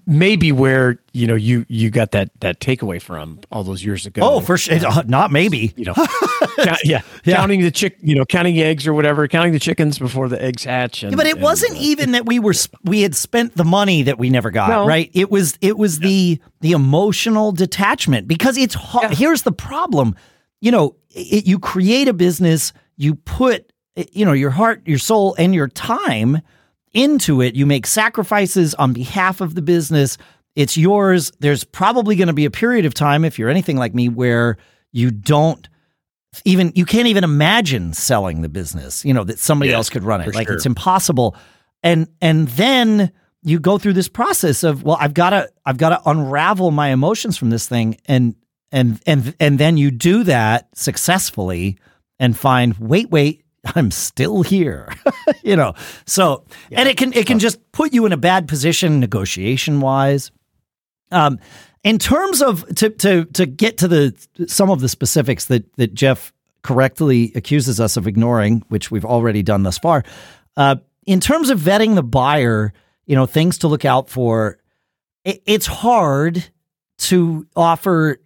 maybe 0.07 0.51
where, 0.51 0.99
you 1.13 1.27
know, 1.27 1.35
you 1.35 1.67
you 1.69 1.91
got 1.91 2.13
that 2.13 2.31
that 2.41 2.59
takeaway 2.59 3.01
from 3.01 3.39
all 3.53 3.63
those 3.63 3.85
years 3.85 4.07
ago. 4.07 4.23
Oh, 4.25 4.41
for 4.41 4.57
sure. 4.57 4.79
Uh, 4.85 5.03
not 5.07 5.31
maybe. 5.31 5.73
You 5.77 5.85
know. 5.85 5.95
count, 6.57 6.79
yeah. 6.85 7.03
yeah. 7.25 7.37
Counting 7.37 7.61
the 7.61 7.71
chick, 7.71 7.99
you 8.01 8.15
know, 8.15 8.25
counting 8.25 8.59
eggs 8.59 8.87
or 8.87 8.95
whatever, 8.95 9.29
counting 9.29 9.53
the 9.53 9.59
chickens 9.59 9.99
before 9.99 10.29
the 10.29 10.43
eggs 10.43 10.65
hatch. 10.65 11.03
And, 11.03 11.13
yeah, 11.13 11.17
but 11.17 11.27
it 11.27 11.35
and, 11.35 11.43
wasn't 11.43 11.73
uh, 11.73 11.81
even 11.81 12.13
that 12.13 12.27
we 12.27 12.39
were 12.39 12.55
we 12.83 13.03
had 13.03 13.15
spent 13.15 13.57
the 13.57 13.65
money 13.65 14.03
that 14.03 14.19
we 14.19 14.31
never 14.31 14.51
got, 14.51 14.71
no. 14.71 14.87
right? 14.87 15.11
It 15.13 15.31
was 15.31 15.57
it 15.61 15.77
was 15.77 15.99
the 15.99 16.41
the 16.61 16.73
emotional 16.73 17.53
detachment 17.53 18.27
because 18.27 18.57
it's 18.57 18.75
hard. 18.75 19.15
Here's 19.15 19.43
the 19.43 19.53
problem 19.53 20.17
you 20.61 20.71
know, 20.71 20.97
it, 21.11 21.47
you 21.47 21.59
create 21.59 22.09
a 22.09 22.13
business, 22.13 22.73
you 22.97 23.15
put, 23.15 23.73
you 24.13 24.25
know, 24.25 24.33
your 24.33 24.51
heart, 24.51 24.83
your 24.87 24.99
soul, 24.99 25.35
and 25.39 25.55
your 25.55 25.69
time 25.69 26.41
into 26.93 27.41
it. 27.43 27.55
You 27.55 27.67
make 27.67 27.87
sacrifices 27.87 28.75
on 28.75 28.93
behalf 28.93 29.41
of 29.41 29.55
the 29.55 29.63
business. 29.63 30.19
It's 30.57 30.77
yours. 30.77 31.33
There's 31.41 31.65
probably 31.65 32.17
going 32.17 32.29
to 32.29 32.35
be 32.35 32.45
a 32.45 32.51
period 32.51 32.85
of 32.85 32.95
time, 32.95 33.25
if 33.25 33.39
you're 33.39 33.51
anything 33.51 33.77
like 33.77 33.95
me, 33.95 34.09
where 34.09 34.57
you 34.93 35.11
don't 35.11 35.69
even 36.45 36.73
you 36.75 36.85
can't 36.85 37.09
even 37.09 37.25
imagine 37.25 37.93
selling 37.93 38.43
the 38.43 38.49
business 38.49 39.05
you 39.05 39.15
know 39.15 39.25
that 39.25 39.39
somebody 39.39 39.73
else 39.73 39.89
could 39.89 40.05
run 40.05 40.21
it 40.21 40.35
like 40.35 40.47
sure. 40.47 40.57
it's 40.57 40.67
impossible 40.67 41.35
and 41.83 42.07
and 42.21 42.49
then 42.49 43.11
you 43.43 43.59
go 43.59 43.79
through 43.79 43.95
this 43.95 44.09
process 44.09 44.63
of 44.63 44.83
well 44.83 44.97
i've 45.01 45.15
got 45.15 45.31
to 45.31 45.49
i've 45.65 45.79
got 45.79 45.89
to 45.91 46.11
unravel 46.11 46.71
my 46.71 46.89
emotions 46.89 47.37
from 47.37 47.51
this 47.51 47.67
thing 47.67 47.97
and 48.07 48.35
and 48.71 49.01
and 49.07 49.35
and 49.41 49.59
then 49.59 49.77
you 49.77 49.91
do 49.91 50.23
that 50.25 50.69
successfully 50.77 51.79
and 52.19 52.37
find 52.37 52.77
wait 52.79 53.11
wait 53.11 53.43
I'm 53.75 53.91
still 53.91 54.43
here 54.43 54.89
you 55.43 55.57
know 55.57 55.75
so 56.07 56.45
yeah. 56.71 56.81
and 56.81 56.89
it 56.89 56.97
can 56.97 57.13
it 57.13 57.27
can 57.27 57.39
just 57.39 57.59
put 57.73 57.93
you 57.93 58.07
in 58.07 58.13
a 58.13 58.17
bad 58.17 58.49
position 58.49 59.01
negotiation 59.01 59.81
wise 59.81 60.31
um 61.11 61.39
in 61.85 61.99
terms 61.99 62.43
of 62.43 62.67
to 62.77 62.91
to 62.91 63.25
to 63.27 63.47
get 63.47 63.79
to 63.79 63.89
the 63.89 64.15
some 64.47 64.71
of 64.71 64.81
the 64.81 64.89
specifics 64.89 65.47
that 65.47 65.73
that 65.77 65.95
Jeff 65.95 66.33
correctly 66.63 67.33
accuses 67.35 67.81
us 67.81 67.97
of 67.97 68.07
ignoring 68.07 68.63
which 68.69 68.91
we've 68.91 69.05
already 69.05 69.43
done 69.43 69.63
thus 69.63 69.79
far 69.79 70.05
uh 70.57 70.77
in 71.07 71.21
terms 71.21 71.51
of 71.51 71.59
vetting 71.61 71.95
the 71.95 72.03
buyer 72.03 72.73
you 73.07 73.15
know 73.15 73.27
things 73.27 73.59
to 73.59 73.69
look 73.69 73.85
out 73.85 74.09
for 74.09 74.59
it, 75.25 75.43
it's 75.47 75.67
hard 75.67 76.45
to 76.99 77.47
offer 77.55 78.19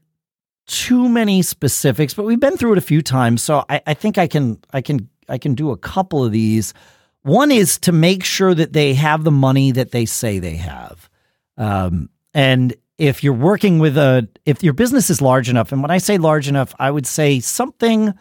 too 0.66 1.08
many 1.08 1.42
specifics, 1.42 2.14
but 2.14 2.24
we've 2.24 2.40
been 2.40 2.56
through 2.56 2.72
it 2.72 2.78
a 2.78 2.82
few 2.82 3.02
times, 3.02 3.42
so 3.42 3.64
I, 3.68 3.82
I 3.86 3.94
think 3.94 4.18
I 4.18 4.26
can 4.26 4.58
I 4.72 4.80
can 4.80 5.08
I 5.28 5.38
can 5.38 5.54
do 5.54 5.70
a 5.70 5.76
couple 5.76 6.24
of 6.24 6.32
these. 6.32 6.74
One 7.22 7.50
is 7.50 7.78
to 7.80 7.92
make 7.92 8.24
sure 8.24 8.54
that 8.54 8.72
they 8.72 8.94
have 8.94 9.24
the 9.24 9.30
money 9.30 9.70
that 9.72 9.92
they 9.92 10.06
say 10.06 10.38
they 10.38 10.56
have, 10.56 11.08
um, 11.56 12.10
and 12.34 12.74
if 12.98 13.24
you're 13.24 13.32
working 13.32 13.78
with 13.78 13.96
a 13.96 14.28
if 14.44 14.62
your 14.62 14.72
business 14.72 15.10
is 15.10 15.22
large 15.22 15.48
enough, 15.48 15.72
and 15.72 15.82
when 15.82 15.90
I 15.90 15.98
say 15.98 16.18
large 16.18 16.48
enough, 16.48 16.74
I 16.78 16.90
would 16.90 17.06
say 17.06 17.40
something 17.40 18.14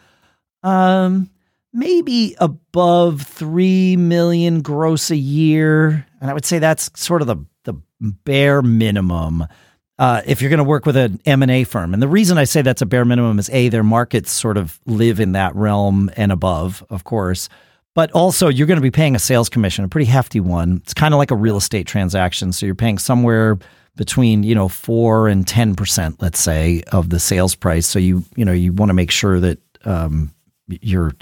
um, 0.62 1.30
maybe 1.72 2.36
above 2.38 3.22
three 3.22 3.96
million 3.96 4.62
gross 4.62 5.10
a 5.10 5.16
year, 5.16 6.06
and 6.20 6.30
I 6.30 6.34
would 6.34 6.44
say 6.44 6.58
that's 6.58 6.90
sort 6.94 7.22
of 7.22 7.28
the 7.28 7.36
the 7.64 7.74
bare 8.00 8.62
minimum 8.62 9.46
uh, 10.02 10.20
if 10.26 10.42
you're 10.42 10.50
going 10.50 10.58
to 10.58 10.64
work 10.64 10.84
with 10.84 10.96
an 10.96 11.20
M&A 11.26 11.62
firm. 11.62 11.94
And 11.94 12.02
the 12.02 12.08
reason 12.08 12.36
I 12.36 12.42
say 12.42 12.60
that's 12.60 12.82
a 12.82 12.86
bare 12.86 13.04
minimum 13.04 13.38
is 13.38 13.48
A, 13.50 13.68
their 13.68 13.84
markets 13.84 14.32
sort 14.32 14.56
of 14.56 14.80
live 14.84 15.20
in 15.20 15.30
that 15.32 15.54
realm 15.54 16.10
and 16.16 16.32
above, 16.32 16.84
of 16.90 17.04
course. 17.04 17.48
But 17.94 18.10
also, 18.10 18.48
you're 18.48 18.66
going 18.66 18.78
to 18.78 18.82
be 18.82 18.90
paying 18.90 19.14
a 19.14 19.20
sales 19.20 19.48
commission, 19.48 19.84
a 19.84 19.88
pretty 19.88 20.10
hefty 20.10 20.40
one. 20.40 20.80
It's 20.82 20.92
kind 20.92 21.14
of 21.14 21.18
like 21.18 21.30
a 21.30 21.36
real 21.36 21.56
estate 21.56 21.86
transaction. 21.86 22.52
So 22.52 22.66
you're 22.66 22.74
paying 22.74 22.98
somewhere 22.98 23.60
between 23.94 24.42
you 24.42 24.56
know 24.56 24.66
four 24.66 25.28
and 25.28 25.46
ten 25.46 25.76
percent, 25.76 26.20
let's 26.20 26.40
say, 26.40 26.82
of 26.90 27.10
the 27.10 27.20
sales 27.20 27.54
price. 27.54 27.86
So 27.86 28.00
you 28.00 28.24
you 28.34 28.44
know 28.44 28.52
you 28.52 28.72
want 28.72 28.88
to 28.88 28.94
make 28.94 29.12
sure 29.12 29.38
that 29.38 29.60
um, 29.84 30.34
you're 30.66 31.12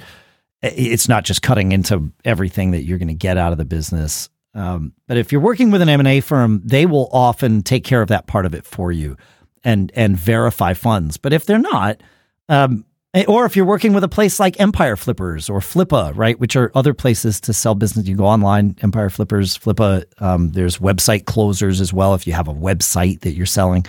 it's 0.62 1.06
not 1.06 1.24
just 1.24 1.42
cutting 1.42 1.72
into 1.72 2.10
everything 2.24 2.70
that 2.70 2.84
you're 2.84 2.98
going 2.98 3.08
to 3.08 3.14
get 3.14 3.36
out 3.36 3.52
of 3.52 3.58
the 3.58 3.66
business. 3.66 4.30
Um, 4.54 4.94
but 5.06 5.16
if 5.16 5.30
you're 5.30 5.40
working 5.40 5.70
with 5.70 5.82
an 5.82 5.88
M&A 5.88 6.20
firm, 6.20 6.60
they 6.64 6.86
will 6.86 7.08
often 7.12 7.62
take 7.62 7.84
care 7.84 8.02
of 8.02 8.08
that 8.08 8.26
part 8.26 8.46
of 8.46 8.54
it 8.54 8.66
for 8.66 8.90
you 8.90 9.16
and 9.62 9.92
and 9.94 10.16
verify 10.16 10.74
funds. 10.74 11.16
But 11.16 11.32
if 11.32 11.46
they're 11.46 11.58
not, 11.58 12.02
um, 12.48 12.84
eh, 13.14 13.24
or 13.28 13.44
if 13.46 13.54
you're 13.54 13.66
working 13.66 13.92
with 13.92 14.02
a 14.02 14.08
place 14.08 14.40
like 14.40 14.58
Empire 14.58 14.96
Flippers 14.96 15.48
or 15.48 15.60
Flippa, 15.60 16.16
right, 16.16 16.38
which 16.40 16.56
are 16.56 16.72
other 16.74 16.94
places 16.94 17.40
to 17.42 17.52
sell 17.52 17.74
business, 17.74 18.08
you 18.08 18.16
go 18.16 18.26
online, 18.26 18.76
Empire 18.82 19.10
Flippers, 19.10 19.56
Flippa. 19.56 20.04
Um, 20.20 20.50
there's 20.50 20.78
website 20.78 21.26
closers 21.26 21.80
as 21.80 21.92
well 21.92 22.14
if 22.14 22.26
you 22.26 22.32
have 22.32 22.48
a 22.48 22.54
website 22.54 23.20
that 23.20 23.32
you're 23.32 23.46
selling, 23.46 23.86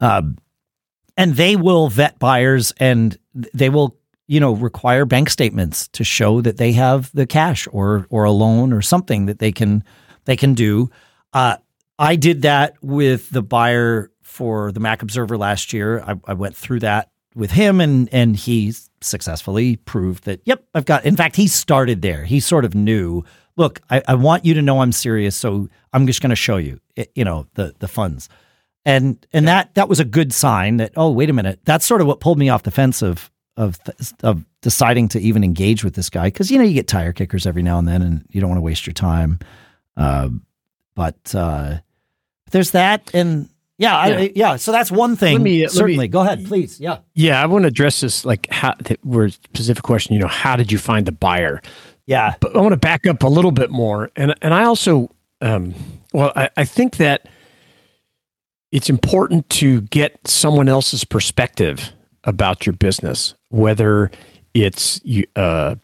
um, 0.00 0.38
and 1.16 1.34
they 1.34 1.56
will 1.56 1.88
vet 1.88 2.18
buyers 2.18 2.72
and 2.78 3.18
they 3.34 3.68
will 3.68 3.97
you 4.28 4.38
know, 4.38 4.52
require 4.52 5.06
bank 5.06 5.30
statements 5.30 5.88
to 5.88 6.04
show 6.04 6.40
that 6.42 6.58
they 6.58 6.72
have 6.72 7.10
the 7.12 7.26
cash 7.26 7.66
or 7.72 8.06
or 8.10 8.24
a 8.24 8.30
loan 8.30 8.72
or 8.72 8.82
something 8.82 9.26
that 9.26 9.40
they 9.40 9.50
can 9.50 9.82
they 10.26 10.36
can 10.36 10.54
do. 10.54 10.90
Uh, 11.32 11.56
I 11.98 12.14
did 12.14 12.42
that 12.42 12.74
with 12.82 13.30
the 13.30 13.42
buyer 13.42 14.12
for 14.22 14.70
the 14.70 14.80
Mac 14.80 15.02
Observer 15.02 15.36
last 15.36 15.72
year. 15.72 16.00
I, 16.06 16.14
I 16.26 16.34
went 16.34 16.54
through 16.54 16.80
that 16.80 17.10
with 17.34 17.50
him, 17.50 17.80
and 17.80 18.08
and 18.12 18.36
he 18.36 18.74
successfully 19.00 19.76
proved 19.76 20.24
that. 20.24 20.42
Yep, 20.44 20.64
I've 20.74 20.84
got. 20.84 21.04
In 21.06 21.16
fact, 21.16 21.34
he 21.34 21.48
started 21.48 22.02
there. 22.02 22.24
He 22.24 22.38
sort 22.38 22.64
of 22.64 22.74
knew. 22.74 23.24
Look, 23.56 23.80
I, 23.90 24.02
I 24.06 24.14
want 24.14 24.44
you 24.44 24.54
to 24.54 24.62
know 24.62 24.82
I'm 24.82 24.92
serious, 24.92 25.34
so 25.34 25.68
I'm 25.92 26.06
just 26.06 26.20
going 26.20 26.30
to 26.30 26.36
show 26.36 26.58
you. 26.58 26.80
You 27.14 27.24
know 27.24 27.46
the 27.54 27.74
the 27.78 27.88
funds, 27.88 28.28
and 28.84 29.26
and 29.32 29.46
yeah. 29.46 29.54
that 29.54 29.74
that 29.74 29.88
was 29.88 30.00
a 30.00 30.04
good 30.04 30.34
sign 30.34 30.76
that 30.76 30.92
oh 30.96 31.10
wait 31.10 31.30
a 31.30 31.32
minute 31.32 31.60
that's 31.64 31.86
sort 31.86 32.00
of 32.02 32.06
what 32.06 32.20
pulled 32.20 32.38
me 32.38 32.50
off 32.50 32.62
the 32.62 32.70
fence 32.70 33.02
of 33.02 33.30
of 33.58 33.78
of 34.22 34.44
deciding 34.62 35.08
to 35.08 35.20
even 35.20 35.44
engage 35.44 35.84
with 35.84 35.94
this 35.94 36.08
guy 36.08 36.28
because 36.28 36.50
you 36.50 36.56
know 36.56 36.64
you 36.64 36.72
get 36.72 36.86
tire 36.86 37.12
kickers 37.12 37.46
every 37.46 37.62
now 37.62 37.78
and 37.78 37.86
then 37.86 38.00
and 38.00 38.24
you 38.30 38.40
don't 38.40 38.48
want 38.48 38.58
to 38.58 38.62
waste 38.62 38.86
your 38.86 38.94
time. 38.94 39.40
Uh, 39.96 40.28
but 40.94 41.34
uh, 41.34 41.78
there's 42.52 42.70
that, 42.70 43.10
and 43.12 43.48
yeah, 43.76 44.06
yeah. 44.06 44.16
I, 44.16 44.32
yeah. 44.34 44.56
So 44.56 44.72
that's 44.72 44.90
one 44.90 45.16
thing. 45.16 45.34
Let 45.34 45.42
me, 45.42 45.66
Certainly, 45.66 45.96
let 45.96 46.02
me, 46.04 46.08
go 46.08 46.20
ahead, 46.20 46.46
please. 46.46 46.80
Yeah, 46.80 46.98
yeah. 47.14 47.42
I 47.42 47.46
want 47.46 47.64
to 47.64 47.68
address 47.68 48.00
this 48.00 48.24
like 48.24 48.48
how. 48.50 48.74
Where 49.02 49.28
specific 49.28 49.82
question. 49.82 50.14
You 50.14 50.20
know, 50.20 50.28
how 50.28 50.56
did 50.56 50.72
you 50.72 50.78
find 50.78 51.04
the 51.04 51.12
buyer? 51.12 51.60
Yeah, 52.06 52.34
but 52.40 52.56
I 52.56 52.60
want 52.60 52.72
to 52.72 52.78
back 52.78 53.06
up 53.06 53.22
a 53.22 53.28
little 53.28 53.52
bit 53.52 53.70
more, 53.70 54.10
and 54.16 54.34
and 54.40 54.54
I 54.54 54.64
also, 54.64 55.10
um, 55.40 55.74
well, 56.12 56.32
I, 56.34 56.48
I 56.56 56.64
think 56.64 56.96
that 56.96 57.28
it's 58.70 58.88
important 58.88 59.48
to 59.50 59.82
get 59.82 60.26
someone 60.26 60.68
else's 60.68 61.04
perspective 61.04 61.92
about 62.24 62.66
your 62.66 62.74
business, 62.74 63.34
whether 63.50 64.10
it's 64.54 65.00
uh, 65.36 65.74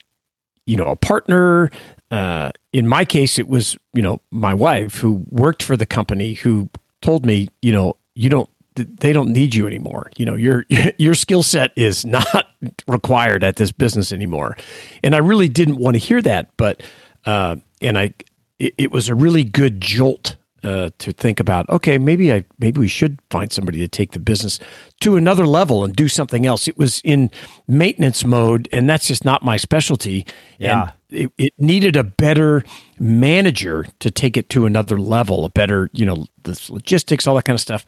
you 0.67 0.77
know, 0.77 0.87
a 0.87 0.97
partner. 0.97 1.71
Uh, 2.11 2.51
in 2.73 2.87
my 2.87 3.05
case, 3.05 3.39
it 3.39 3.49
was 3.49 3.77
you 3.93 4.03
know 4.03 4.21
my 4.31 4.55
wife 4.55 4.97
who 4.97 5.25
worked 5.31 5.63
for 5.63 5.77
the 5.77 5.87
company 5.87 6.35
who 6.35 6.69
told 7.03 7.27
me, 7.27 7.49
you 7.63 7.73
know, 7.73 7.97
you 8.15 8.29
don't 8.31 8.49
they 8.75 9.13
don't 9.13 9.31
need 9.31 9.55
you 9.55 9.67
anymore. 9.67 10.11
You 10.17 10.27
know, 10.27 10.35
your 10.35 10.67
your 10.99 11.15
skill 11.15 11.43
set 11.43 11.73
is 11.77 12.05
not 12.05 12.49
required 12.89 13.45
at 13.45 13.57
this 13.57 13.73
business 13.73 14.13
anymore. 14.13 14.57
And 15.03 15.15
I 15.15 15.19
really 15.19 15.49
didn't 15.49 15.77
want 15.77 15.95
to 15.95 15.99
hear 15.99 16.23
that, 16.23 16.51
but 16.57 16.83
uh, 17.27 17.57
and 17.81 17.99
I 17.99 18.15
it, 18.59 18.75
it, 18.79 18.93
was 18.93 19.09
a 19.09 19.15
really 19.15 19.45
good 19.45 19.81
jolt 19.81 20.37
uh, 20.65 20.91
to 20.99 21.13
think 21.13 21.41
about. 21.41 21.69
Okay, 21.69 21.99
maybe 21.99 22.33
I 22.33 22.45
maybe 22.59 22.81
we 22.81 22.89
should 22.89 23.21
find 23.31 23.53
somebody 23.53 23.79
to 23.79 23.89
take 23.89 24.13
the 24.13 24.19
business 24.19 24.59
to 25.01 25.17
another 25.17 25.47
level 25.47 25.85
and 25.85 25.95
do 25.95 26.09
something 26.09 26.47
else. 26.47 26.67
It 26.67 26.79
was 26.79 27.01
in 27.05 27.31
maintenance 27.69 28.25
mode, 28.25 28.69
and 28.73 28.89
that's 28.89 29.07
just 29.07 29.25
not 29.25 29.43
my 29.45 29.57
specialty. 29.57 30.27
Yeah. 30.59 30.83
And 30.83 30.93
it, 31.11 31.33
it 31.39 31.53
needed 31.59 31.97
a 31.97 32.05
better 32.05 32.65
manager 32.99 33.87
to 34.01 34.11
take 34.11 34.37
it 34.37 34.49
to 34.51 34.67
another 34.67 34.99
level, 34.99 35.45
a 35.45 35.51
better, 35.51 35.91
you 35.93 36.05
know, 36.05 36.27
the 36.43 36.61
logistics, 36.71 37.27
all 37.27 37.37
that 37.37 37.45
kind 37.45 37.55
of 37.55 37.61
stuff. 37.61 37.85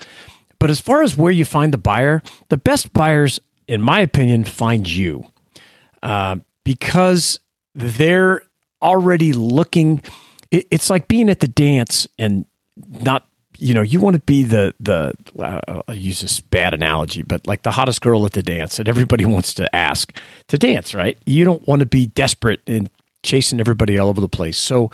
But 0.58 0.70
as 0.70 0.80
far 0.80 1.02
as 1.02 1.16
where 1.16 1.32
you 1.32 1.44
find 1.44 1.72
the 1.72 1.78
buyer, 1.78 2.22
the 2.48 2.56
best 2.56 2.92
buyers, 2.92 3.40
in 3.68 3.82
my 3.82 4.00
opinion, 4.00 4.44
find 4.44 4.88
you 4.88 5.26
uh, 6.02 6.36
because 6.64 7.40
they're 7.74 8.42
already 8.80 9.32
looking. 9.32 10.02
It, 10.50 10.66
it's 10.70 10.88
like 10.88 11.08
being 11.08 11.28
at 11.28 11.40
the 11.40 11.48
dance 11.48 12.06
and 12.18 12.46
not 12.76 13.26
you 13.58 13.74
know, 13.74 13.82
you 13.82 14.00
want 14.00 14.14
to 14.14 14.22
be 14.22 14.42
the 14.42 14.74
the 14.80 15.12
uh, 15.38 15.82
I 15.88 15.92
use 15.92 16.20
this 16.20 16.40
bad 16.40 16.74
analogy, 16.74 17.22
but 17.22 17.46
like 17.46 17.62
the 17.62 17.70
hottest 17.70 18.00
girl 18.00 18.26
at 18.26 18.32
the 18.32 18.42
dance 18.42 18.76
that 18.76 18.88
everybody 18.88 19.24
wants 19.26 19.54
to 19.54 19.74
ask 19.74 20.16
to 20.48 20.58
dance, 20.58 20.94
right? 20.94 21.18
You 21.26 21.44
don't 21.44 21.66
want 21.66 21.80
to 21.80 21.86
be 21.86 22.06
desperate 22.06 22.60
and 22.66 22.90
chasing 23.22 23.60
everybody 23.60 23.98
all 23.98 24.08
over 24.08 24.20
the 24.20 24.28
place. 24.28 24.58
So, 24.58 24.90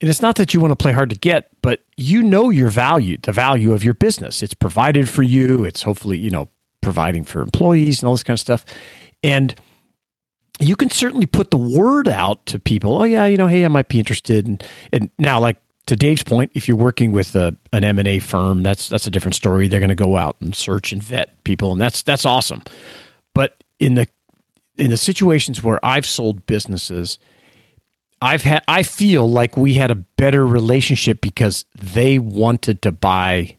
and 0.00 0.10
it's 0.10 0.22
not 0.22 0.36
that 0.36 0.54
you 0.54 0.60
want 0.60 0.72
to 0.72 0.76
play 0.76 0.92
hard 0.92 1.10
to 1.10 1.16
get, 1.16 1.48
but 1.62 1.80
you 1.96 2.22
know 2.22 2.50
your 2.50 2.68
value, 2.68 3.18
the 3.22 3.32
value 3.32 3.72
of 3.72 3.84
your 3.84 3.94
business. 3.94 4.42
It's 4.42 4.54
provided 4.54 5.08
for 5.08 5.22
you. 5.22 5.64
It's 5.64 5.82
hopefully, 5.82 6.18
you 6.18 6.30
know, 6.30 6.48
providing 6.80 7.24
for 7.24 7.42
employees 7.42 8.02
and 8.02 8.08
all 8.08 8.14
this 8.14 8.22
kind 8.22 8.34
of 8.34 8.40
stuff. 8.40 8.64
And 9.22 9.54
you 10.60 10.76
can 10.76 10.90
certainly 10.90 11.26
put 11.26 11.50
the 11.50 11.56
word 11.56 12.08
out 12.08 12.44
to 12.46 12.58
people. 12.58 13.00
Oh 13.00 13.04
yeah, 13.04 13.26
you 13.26 13.36
know, 13.36 13.46
hey, 13.46 13.64
I 13.64 13.68
might 13.68 13.88
be 13.88 13.98
interested. 13.98 14.46
And 14.46 14.64
and 14.92 15.10
now, 15.18 15.40
like 15.40 15.56
to 15.86 15.96
Dave's 15.96 16.22
point, 16.22 16.50
if 16.54 16.66
you're 16.66 16.76
working 16.76 17.12
with 17.12 17.34
a, 17.36 17.56
an 17.72 17.84
M 17.84 17.98
and 17.98 18.08
A 18.08 18.18
firm, 18.18 18.62
that's 18.62 18.88
that's 18.88 19.06
a 19.06 19.10
different 19.10 19.34
story. 19.34 19.68
They're 19.68 19.80
going 19.80 19.88
to 19.90 19.94
go 19.94 20.16
out 20.16 20.36
and 20.40 20.54
search 20.54 20.92
and 20.92 21.02
vet 21.02 21.42
people, 21.44 21.72
and 21.72 21.80
that's 21.80 22.02
that's 22.02 22.24
awesome. 22.24 22.62
But 23.34 23.62
in 23.78 23.94
the 23.94 24.08
in 24.76 24.90
the 24.90 24.96
situations 24.96 25.62
where 25.62 25.84
I've 25.84 26.06
sold 26.06 26.46
businesses, 26.46 27.18
I've 28.22 28.42
had 28.42 28.62
I 28.66 28.82
feel 28.82 29.28
like 29.28 29.56
we 29.56 29.74
had 29.74 29.90
a 29.90 29.94
better 29.94 30.46
relationship 30.46 31.20
because 31.20 31.66
they 31.74 32.18
wanted 32.18 32.80
to 32.82 32.92
buy 32.92 33.56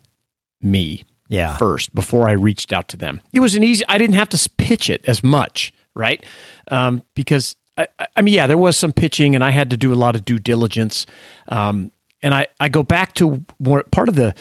me 0.61 1.05
yeah. 1.27 1.57
first 1.57 1.93
before 1.93 2.27
I 2.27 2.33
reached 2.33 2.73
out 2.73 2.87
to 2.89 2.97
them. 2.97 3.21
It 3.33 3.39
was 3.39 3.55
an 3.55 3.63
easy 3.63 3.85
I 3.87 3.97
didn't 3.97 4.15
have 4.15 4.29
to 4.29 4.49
pitch 4.57 4.89
it 4.89 5.05
as 5.05 5.23
much, 5.23 5.73
right? 5.93 6.25
Um, 6.69 7.03
because 7.13 7.55
I, 7.77 7.87
I, 8.15 8.21
mean, 8.21 8.33
yeah, 8.33 8.47
there 8.47 8.57
was 8.57 8.77
some 8.77 8.93
pitching, 8.93 9.35
and 9.35 9.43
I 9.43 9.51
had 9.51 9.69
to 9.69 9.77
do 9.77 9.93
a 9.93 9.95
lot 9.95 10.15
of 10.15 10.23
due 10.23 10.39
diligence. 10.39 11.05
Um, 11.49 11.91
and 12.25 12.33
I, 12.33 12.47
I 12.59 12.69
go 12.69 12.81
back 12.81 13.13
to 13.13 13.45
more, 13.59 13.83
part 13.83 14.09
of 14.09 14.15
the, 14.15 14.33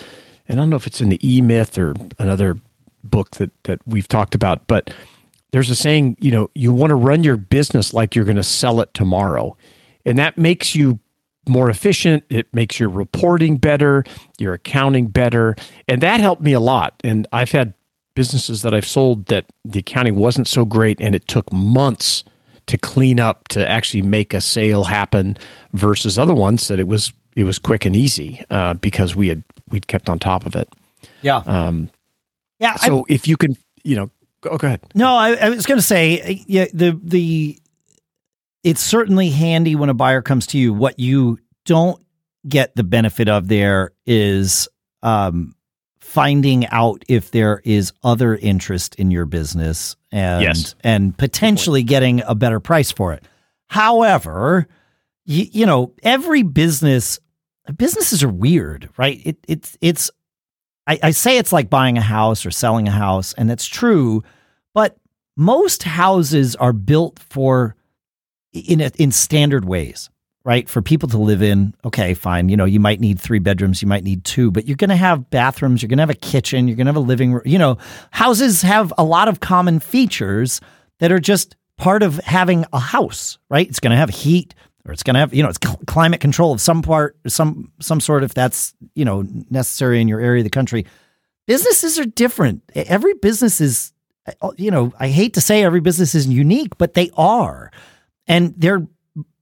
and 0.49 0.59
I 0.59 0.63
don't 0.63 0.71
know 0.71 0.77
if 0.77 0.87
it's 0.87 1.03
in 1.03 1.11
the 1.11 1.21
E 1.23 1.43
Myth 1.43 1.77
or 1.79 1.95
another 2.19 2.59
book 3.05 3.33
that 3.33 3.51
that 3.65 3.79
we've 3.87 4.09
talked 4.09 4.35
about, 4.35 4.67
but 4.67 4.91
there's 5.53 5.69
a 5.69 5.77
saying, 5.77 6.17
you 6.19 6.31
know, 6.31 6.51
you 6.55 6.73
want 6.73 6.91
to 6.91 6.95
run 6.95 7.23
your 7.23 7.37
business 7.37 7.93
like 7.93 8.17
you're 8.17 8.25
going 8.25 8.39
to 8.39 8.43
sell 8.43 8.81
it 8.81 8.93
tomorrow. 8.95 9.55
And 10.07 10.19
that 10.19 10.39
makes 10.39 10.75
you 10.75 10.99
more 11.47 11.69
efficient. 11.69 12.25
It 12.31 12.53
makes 12.55 12.81
your 12.81 12.89
reporting 12.89 13.59
better, 13.59 14.03
your 14.39 14.55
accounting 14.55 15.09
better. 15.09 15.55
And 15.87 16.01
that 16.01 16.21
helped 16.21 16.43
me 16.43 16.55
a 16.55 16.61
lot. 16.61 16.95
And 17.05 17.27
I've 17.33 17.53
had 17.53 17.75
businesses 18.15 18.63
that 18.63 18.73
I've 18.73 18.87
sold 18.87 19.27
that 19.27 19.45
the 19.63 19.81
accounting 19.81 20.17
wasn't 20.17 20.49
so 20.49 20.65
great 20.65 21.01
and 21.03 21.15
it 21.15 21.29
took 21.29 21.53
months 21.53 22.25
to 22.67 22.79
clean 22.79 23.21
up 23.21 23.47
to 23.49 23.69
actually 23.69 24.03
make 24.03 24.33
a 24.33 24.41
sale 24.41 24.85
happen 24.85 25.37
versus 25.75 26.19
other 26.19 26.35
ones 26.35 26.69
that 26.69 26.81
it 26.81 26.89
was 26.89 27.13
it 27.35 27.45
was 27.45 27.59
quick 27.59 27.85
and 27.85 27.97
easy 27.97 28.45
uh, 28.51 28.75
because 28.75 29.17
we 29.17 29.29
had 29.29 29.43
we'd 29.71 29.87
kept 29.87 30.09
on 30.09 30.19
top 30.19 30.47
of 30.47 30.55
it. 30.55 30.69
Yeah. 31.23 31.43
Um, 31.47 31.91
yeah. 32.59 32.77
So 32.77 33.01
I, 33.01 33.03
if 33.09 33.27
you 33.29 33.37
can, 33.37 33.57
you 33.83 33.97
know, 33.97 34.11
go, 34.41 34.57
go 34.57 34.67
ahead. 34.67 34.81
No, 34.95 35.15
I, 35.15 35.35
I 35.35 35.49
was 35.51 35.67
going 35.67 35.79
to 35.79 35.87
say, 35.87 36.45
yeah, 36.47 36.67
the 36.73 36.99
the 37.03 37.59
it's 38.63 38.81
certainly 38.81 39.31
handy 39.31 39.77
when 39.77 39.91
a 39.91 39.95
buyer 39.95 40.23
comes 40.23 40.47
to 40.49 40.59
you. 40.59 40.73
What 40.73 40.99
you 40.99 41.39
don't 41.65 42.01
get 42.49 42.75
the 42.77 42.85
benefit 42.85 43.29
of 43.29 43.49
there 43.49 43.93
is 44.07 44.69
um, 45.03 45.55
finding 46.01 46.67
out 46.69 47.05
if 47.09 47.31
there 47.31 47.61
is 47.65 47.93
other 48.03 48.37
interest 48.37 48.95
in 48.97 49.11
your 49.11 49.27
business 49.27 49.97
and 50.13 50.43
yes. 50.43 50.75
and 50.83 51.17
potentially 51.17 51.83
getting 51.83 52.23
a 52.27 52.35
better 52.35 52.61
price 52.61 52.93
for 52.93 53.13
it. 53.13 53.25
However, 53.67 54.69
you, 55.25 55.47
you 55.51 55.67
know, 55.67 55.93
every 56.03 56.43
business 56.43 57.19
businesses 57.73 58.23
are 58.23 58.29
weird, 58.29 58.89
right? 58.97 59.21
It, 59.25 59.39
it's 59.49 59.79
it's 59.81 60.11
I, 60.87 60.99
I 61.03 61.11
say 61.13 61.39
it's 61.39 61.53
like 61.53 61.71
buying 61.71 61.99
a 61.99 62.03
house 62.03 62.45
or 62.45 62.51
selling 62.51 62.89
a 62.89 62.93
house, 62.93 63.33
and 63.35 63.49
that's 63.49 63.67
true, 63.67 64.23
but 64.75 64.97
most 65.37 65.83
houses 65.83 66.55
are 66.57 66.73
built 66.73 67.19
for 67.19 67.75
in 68.53 68.81
a, 68.81 68.91
in 68.99 69.11
standard 69.11 69.65
ways, 69.65 70.11
right? 70.45 70.69
For 70.69 70.83
people 70.83 71.09
to 71.09 71.19
live 71.19 71.43
in. 71.43 71.75
Okay, 71.85 72.15
fine. 72.15 72.49
You 72.49 72.57
know, 72.57 72.65
you 72.65 72.81
might 72.81 73.01
need 73.01 73.19
three 73.19 73.39
bedrooms, 73.39 73.83
you 73.83 73.89
might 73.89 74.05
need 74.05 74.25
two, 74.25 74.51
but 74.51 74.67
you're 74.67 74.77
going 74.77 74.91
to 74.91 74.97
have 74.97 75.31
bathrooms, 75.31 75.83
you're 75.83 75.89
going 75.89 75.99
to 75.99 76.03
have 76.03 76.11
a 76.11 76.15
kitchen, 76.15 76.69
you're 76.69 76.77
going 76.77 76.87
to 76.87 76.91
have 76.91 76.97
a 76.97 77.01
living 77.01 77.33
room. 77.33 77.43
You 77.45 77.59
know, 77.59 77.79
houses 78.11 78.63
have 78.63 78.93
a 78.99 79.05
lot 79.05 79.29
of 79.29 79.41
common 79.41 79.81
features 79.81 80.61
that 81.01 81.11
are 81.11 81.21
just 81.21 81.57
part 81.77 82.03
of 82.03 82.19
having 82.19 82.65
a 82.73 82.79
house, 82.79 83.39
right? 83.49 83.67
It's 83.69 83.81
going 83.81 83.91
to 83.91 83.97
have 83.97 84.11
heat, 84.11 84.55
or 84.87 84.93
it's 84.93 85.03
going 85.03 85.15
to 85.15 85.21
have 85.21 85.35
you 85.35 85.43
know 85.43 85.49
it's 85.49 85.59
cl- 85.63 85.81
climate 85.87 86.21
control 86.21 86.53
of 86.53 86.61
some 86.61 86.83
part 86.83 87.17
some 87.27 87.73
some 87.81 88.01
sort 88.01 88.23
if 88.25 88.35
that's 88.35 88.75
you 88.95 89.05
know 89.05 89.25
necessary 89.51 90.01
in 90.01 90.09
your 90.09 90.21
area 90.21 90.41
of 90.41 90.45
the 90.45 90.51
country 90.51 90.87
businesses 91.47 91.99
are 91.99 92.05
different 92.05 92.63
every 92.75 93.15
business 93.15 93.61
is 93.61 93.93
uh, 94.27 94.33
oh, 94.43 94.55
you 94.57 94.71
know 94.71 94.93
i 94.99 95.09
hate 95.09 95.35
to 95.35 95.41
say 95.41 95.63
every 95.63 95.81
business 95.81 96.15
is 96.15 96.27
unique 96.27 96.77
but 96.79 96.95
they 96.95 97.11
are 97.17 97.71
and 98.27 98.55
their 98.57 98.87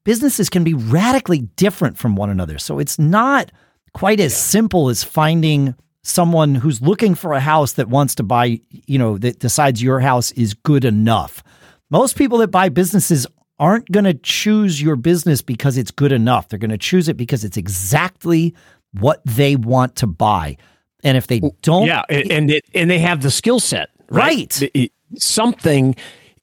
businesses 0.05 0.49
can 0.49 0.65
be 0.65 0.75
radically 0.75 1.41
different 1.41 1.99
from 1.99 2.17
one 2.17 2.31
another. 2.31 2.59
So 2.59 2.79
it's 2.79 2.99
not 2.99 3.53
quite 3.95 4.21
as 4.21 4.33
yeah. 4.33 4.39
simple 4.39 4.89
as 4.89 5.05
finding 5.05 5.75
someone 6.03 6.55
who's 6.55 6.83
looking 6.83 7.15
for 7.15 7.33
a 7.33 7.41
house 7.41 7.75
that 7.75 7.89
wants 7.89 8.17
to 8.17 8.23
buy, 8.23 8.61
you 8.71 8.99
know, 8.99 9.19
that 9.19 9.39
decides 9.39 9.83
your 9.83 10.01
house 10.01 10.33
is 10.33 10.55
good 10.55 10.85
enough. 10.85 11.45
Most 11.91 12.17
people 12.17 12.39
that 12.39 12.49
buy 12.49 12.69
businesses 12.69 13.27
aren't 13.63 13.89
going 13.93 14.05
to 14.05 14.15
choose 14.15 14.83
your 14.83 14.97
business 14.97 15.41
because 15.41 15.79
it's 15.79 15.93
good 15.93 16.11
enough. 16.11 16.49
They're 16.49 16.59
going 16.59 16.71
to 16.71 16.79
choose 16.79 17.09
it 17.09 17.17
because 17.17 17.45
it's 17.45 17.57
exactly 17.57 18.57
what 18.99 19.23
they 19.25 19.55
want 19.55 19.95
to 19.97 20.09
buy. 20.09 20.57
And 21.05 21.17
if 21.17 21.29
they 21.29 21.41
don't, 21.63 21.87
yeah, 21.87 22.03
and 22.09 22.51
it, 22.51 22.65
and 22.75 22.91
they 22.91 22.99
have 22.99 23.23
the 23.23 23.31
skill 23.31 23.61
set, 23.61 23.91
right? 24.11 24.61
right. 24.61 24.71
It, 24.75 24.93
something 25.17 25.95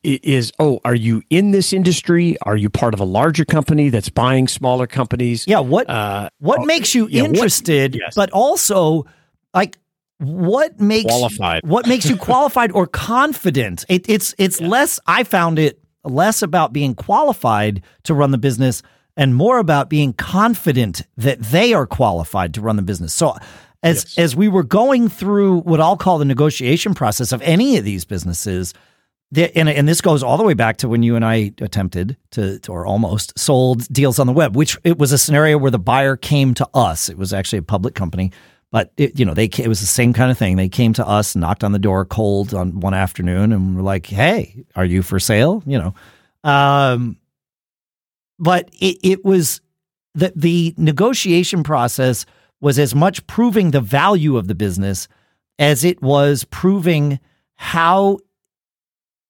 is 0.01 0.53
oh, 0.59 0.80
are 0.86 0.95
you 0.95 1.22
in 1.30 1.51
this 1.51 1.74
industry? 1.74 2.38
Are 2.43 2.55
you 2.55 2.70
part 2.70 2.93
of 2.93 3.01
a 3.01 3.05
larger 3.05 3.43
company 3.43 3.89
that's 3.89 4.09
buying 4.09 4.47
smaller 4.47 4.88
companies? 4.88 5.45
Yeah, 5.45 5.59
what 5.59 5.89
uh, 5.89 6.30
what 6.39 6.59
oh, 6.61 6.65
makes 6.65 6.95
you 6.95 7.07
yeah, 7.09 7.24
interested, 7.24 7.95
what, 7.95 8.01
yes. 8.01 8.15
but 8.15 8.32
also 8.32 9.05
like 9.53 9.78
what 10.20 10.80
makes 10.80 11.05
qualified. 11.05 11.65
what 11.65 11.88
makes 11.88 12.09
you 12.09 12.15
qualified 12.17 12.72
or 12.72 12.88
confident? 12.88 13.86
It, 13.89 14.09
it's 14.09 14.36
it's 14.38 14.59
yeah. 14.59 14.67
less 14.67 14.99
I 15.05 15.24
found 15.24 15.59
it 15.59 15.79
less 16.04 16.41
about 16.41 16.74
being 16.74 16.95
qualified 16.95 17.82
to 18.04 18.14
run 18.14 18.32
the 18.32 18.38
business 18.38 18.82
and 19.18 19.36
more 19.36 19.60
about 19.60 19.89
being 19.89 20.14
confident 20.14 21.02
that 21.18 21.39
they 21.39 21.74
are 21.74 21.86
qualified 21.86 22.54
to 22.54 22.62
run 22.62 22.78
the 22.78 22.82
business. 22.82 23.14
So 23.14 23.36
as 23.84 24.04
yes. 24.04 24.18
as 24.18 24.36
we 24.36 24.47
were 24.47 24.64
going 24.64 25.10
through 25.10 25.60
what 25.62 25.82
I'll 25.82 25.97
call 25.97 26.18
the 26.18 26.26
negotiation 26.26 26.93
process 26.93 27.32
of 27.32 27.41
any 27.41 27.78
of 27.78 27.86
these 27.86 28.06
businesses, 28.06 28.74
the, 29.32 29.56
and, 29.58 29.70
and 29.70 29.88
this 29.88 30.02
goes 30.02 30.24
all 30.24 30.38
the 30.38 30.43
way 30.43 30.54
back 30.54 30.78
to 30.78 30.89
when 30.89 31.04
you 31.04 31.16
and 31.16 31.24
I 31.24 31.54
attempted 31.62 32.18
to, 32.32 32.60
to, 32.60 32.72
or 32.72 32.86
almost 32.86 33.38
sold 33.38 33.88
deals 33.93 34.20
on 34.20 34.28
the 34.28 34.34
web, 34.34 34.56
which 34.56 34.78
it 34.84 34.97
was 34.97 35.12
a 35.12 35.18
scenario 35.18 35.58
where 35.58 35.72
the 35.72 35.80
buyer 35.80 36.16
came 36.16 36.54
to 36.56 36.68
us. 36.74 37.10
It 37.10 37.18
was 37.18 37.34
actually 37.34 37.60
a 37.60 37.64
public 37.64 37.93
company, 37.93 38.32
but 38.72 38.91
it, 38.97 39.20
you 39.20 39.26
know, 39.26 39.34
they 39.34 39.45
it 39.45 39.67
was 39.67 39.80
the 39.80 39.88
same 39.88 40.13
kind 40.13 40.32
of 40.32 40.38
thing. 40.38 40.55
They 40.55 40.70
came 40.70 40.93
to 40.93 41.07
us, 41.07 41.36
knocked 41.36 41.63
on 41.63 41.72
the 41.72 41.80
door 41.80 42.05
cold 42.05 42.53
on 42.53 42.80
one 42.80 42.93
afternoon, 42.93 43.51
and 43.51 43.76
were 43.76 43.82
like, 43.82 44.05
"Hey, 44.05 44.63
are 44.76 44.86
you 44.86 45.01
for 45.01 45.20
sale?" 45.20 45.63
You 45.65 45.80
know, 45.80 46.49
um, 46.49 47.17
but 48.38 48.70
it, 48.80 48.97
it 49.03 49.26
was 49.26 49.61
the 50.13 50.32
the 50.36 50.74
negotiation 50.78 51.63
process 51.63 52.26
was 52.61 52.78
as 52.78 52.93
much 52.93 53.26
proving 53.26 53.72
the 53.72 53.82
value 53.82 54.38
of 54.38 54.47
the 54.47 54.55
business 54.55 55.07
as 55.57 55.84
it 55.84 56.01
was 56.01 56.43
proving 56.45 57.20
how 57.55 58.20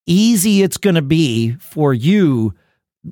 easy 0.06 0.64
it's 0.64 0.78
going 0.78 0.96
to 0.96 1.02
be 1.02 1.52
for 1.54 1.94
you, 1.94 2.54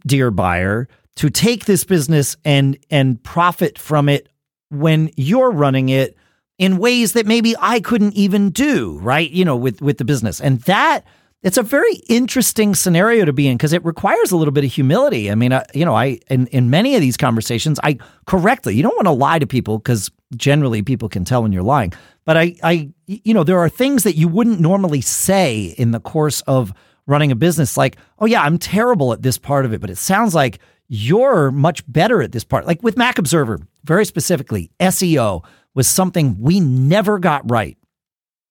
dear 0.05 0.32
buyer, 0.32 0.88
to 1.15 1.30
take 1.30 1.65
this 1.65 1.84
business 1.84 2.36
and 2.43 2.78
and 2.89 3.23
profit 3.23 3.80
from 3.80 4.09
it 4.09 4.28
when 4.70 5.11
you're 5.15 5.51
running 5.51 5.89
it 5.89 6.18
in 6.57 6.78
ways 6.78 7.13
that 7.13 7.26
maybe 7.26 7.55
I 7.59 7.80
couldn't 7.80 8.13
even 8.13 8.49
do, 8.49 8.97
right? 8.99 9.30
You 9.30 9.45
know, 9.45 9.55
with 9.55 9.82
with 9.82 9.97
the 9.97 10.05
business. 10.05 10.41
And 10.41 10.61
that 10.61 11.05
it's 11.43 11.57
a 11.57 11.63
very 11.63 11.95
interesting 12.09 12.74
scenario 12.74 13.26
to 13.26 13.34
be 13.34 13.47
in 13.47 13.57
because 13.57 13.74
it 13.74 13.86
requires 13.86 14.32
a 14.32 14.38
little 14.38 14.51
bit 14.51 14.63
of 14.63 14.74
humility. 14.74 15.32
I 15.32 15.36
mean, 15.36 15.53
I, 15.53 15.63
you 15.74 15.86
know, 15.86 15.95
I 15.95 16.20
in 16.30 16.47
in 16.47 16.70
many 16.70 16.95
of 16.95 17.01
these 17.01 17.18
conversations, 17.18 17.80
I 17.84 17.97
correctly, 18.26 18.76
you 18.76 18.84
don't 18.84 18.95
want 18.95 19.07
to 19.07 19.11
lie 19.11 19.39
to 19.39 19.47
people 19.47 19.78
because 19.78 20.09
generally 20.36 20.82
people 20.82 21.09
can 21.09 21.26
tell 21.26 21.43
when 21.43 21.51
you're 21.51 21.63
lying. 21.63 21.93
But 22.26 22.38
I 22.38 22.55
I 22.63 22.89
you 23.05 23.34
know, 23.34 23.43
there 23.43 23.59
are 23.59 23.70
things 23.70 24.03
that 24.03 24.15
you 24.15 24.28
wouldn't 24.28 24.59
normally 24.59 25.01
say 25.01 25.76
in 25.78 25.91
the 25.91 25.99
course 25.99 26.41
of 26.41 26.74
running 27.07 27.32
a 27.32 27.36
business 27.36 27.78
like, 27.78 27.97
oh, 28.20 28.26
yeah, 28.26 28.43
I'm 28.43 28.57
terrible 28.57 29.13
at 29.13 29.24
this 29.24 29.38
part 29.38 29.65
of 29.65 29.74
it, 29.74 29.82
but 29.82 29.89
it 29.89 29.97
sounds 29.97 30.36
like 30.36 30.59
you're 30.89 31.51
much 31.51 31.89
better 31.91 32.22
at 32.22 32.32
this 32.32 32.43
part. 32.43 32.68
Like 32.68 32.84
with 32.84 32.97
Mac 32.97 33.18
Observer, 33.18 33.59
very 33.88 34.06
specifically, 34.06 34.72
SEO 34.80 35.44
was 35.74 35.88
something 35.88 36.38
we 36.40 36.60
never 36.60 37.20
got 37.20 37.50
right. 37.50 37.78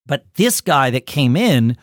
But 0.05 0.25
this 0.35 0.61
guy 0.61 0.89
that 0.91 1.05
came 1.05 1.35
in 1.35 1.77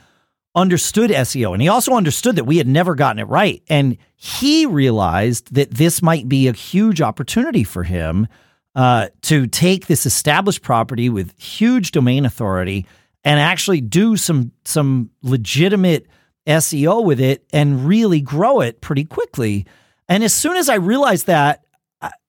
understood 0.54 1.10
SEO 1.10 1.52
and 1.52 1.60
he 1.60 1.68
also 1.68 1.94
understood 1.94 2.36
that 2.36 2.44
we 2.44 2.58
had 2.58 2.68
never 2.68 2.94
gotten 2.94 3.18
it 3.18 3.24
right. 3.24 3.62
And 3.68 3.96
he 4.16 4.66
realized 4.66 5.54
that 5.54 5.70
this 5.72 6.00
might 6.00 6.28
be 6.28 6.48
a 6.48 6.52
huge 6.52 7.00
opportunity 7.00 7.64
for 7.64 7.82
him 7.82 8.28
uh, 8.74 9.08
to 9.22 9.46
take 9.46 9.86
this 9.86 10.06
established 10.06 10.62
property 10.62 11.08
with 11.08 11.38
huge 11.38 11.90
domain 11.92 12.24
authority 12.24 12.86
and 13.24 13.40
actually 13.40 13.80
do 13.80 14.16
some 14.16 14.52
some 14.64 15.10
legitimate 15.22 16.06
SEO 16.46 17.04
with 17.04 17.20
it 17.20 17.44
and 17.52 17.86
really 17.86 18.20
grow 18.20 18.60
it 18.60 18.80
pretty 18.80 19.04
quickly. 19.04 19.66
And 20.08 20.22
as 20.22 20.34
soon 20.34 20.56
as 20.56 20.68
I 20.68 20.74
realized 20.74 21.26
that, 21.26 21.63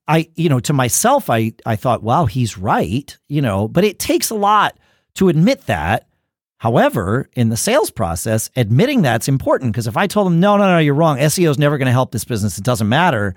I, 0.08 0.28
you 0.36 0.48
know, 0.48 0.60
to 0.60 0.72
myself, 0.72 1.28
I, 1.28 1.52
I 1.64 1.76
thought, 1.76 2.02
wow, 2.02 2.26
he's 2.26 2.56
right, 2.56 3.16
you 3.28 3.42
know, 3.42 3.66
but 3.66 3.84
it 3.84 3.98
takes 3.98 4.30
a 4.30 4.34
lot 4.34 4.78
to 5.14 5.28
admit 5.28 5.66
that. 5.66 6.08
However, 6.58 7.28
in 7.34 7.48
the 7.48 7.56
sales 7.56 7.90
process, 7.90 8.48
admitting 8.56 9.02
that's 9.02 9.28
important 9.28 9.72
because 9.72 9.86
if 9.86 9.96
I 9.96 10.06
told 10.06 10.28
him, 10.28 10.40
no, 10.40 10.56
no, 10.56 10.64
no, 10.64 10.78
you're 10.78 10.94
wrong, 10.94 11.18
SEO 11.18 11.50
is 11.50 11.58
never 11.58 11.76
going 11.76 11.86
to 11.86 11.92
help 11.92 12.12
this 12.12 12.24
business, 12.24 12.56
it 12.56 12.64
doesn't 12.64 12.88
matter. 12.88 13.34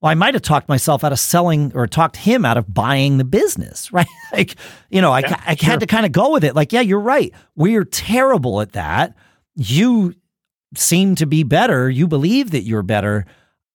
Well, 0.00 0.10
I 0.10 0.14
might 0.14 0.34
have 0.34 0.42
talked 0.42 0.68
myself 0.68 1.04
out 1.04 1.12
of 1.12 1.18
selling 1.18 1.72
or 1.74 1.86
talked 1.86 2.16
him 2.16 2.44
out 2.44 2.56
of 2.56 2.72
buying 2.72 3.18
the 3.18 3.24
business, 3.24 3.92
right? 3.92 4.06
like, 4.32 4.56
you 4.88 5.00
know, 5.00 5.16
yeah, 5.16 5.36
I, 5.46 5.52
I 5.52 5.54
sure. 5.56 5.70
had 5.70 5.80
to 5.80 5.86
kind 5.86 6.06
of 6.06 6.12
go 6.12 6.30
with 6.32 6.44
it. 6.44 6.54
Like, 6.54 6.72
yeah, 6.72 6.80
you're 6.80 7.00
right. 7.00 7.32
We're 7.56 7.84
terrible 7.84 8.60
at 8.60 8.72
that. 8.72 9.14
You 9.56 10.14
seem 10.76 11.16
to 11.16 11.26
be 11.26 11.42
better, 11.42 11.90
you 11.90 12.06
believe 12.06 12.52
that 12.52 12.62
you're 12.62 12.82
better. 12.82 13.26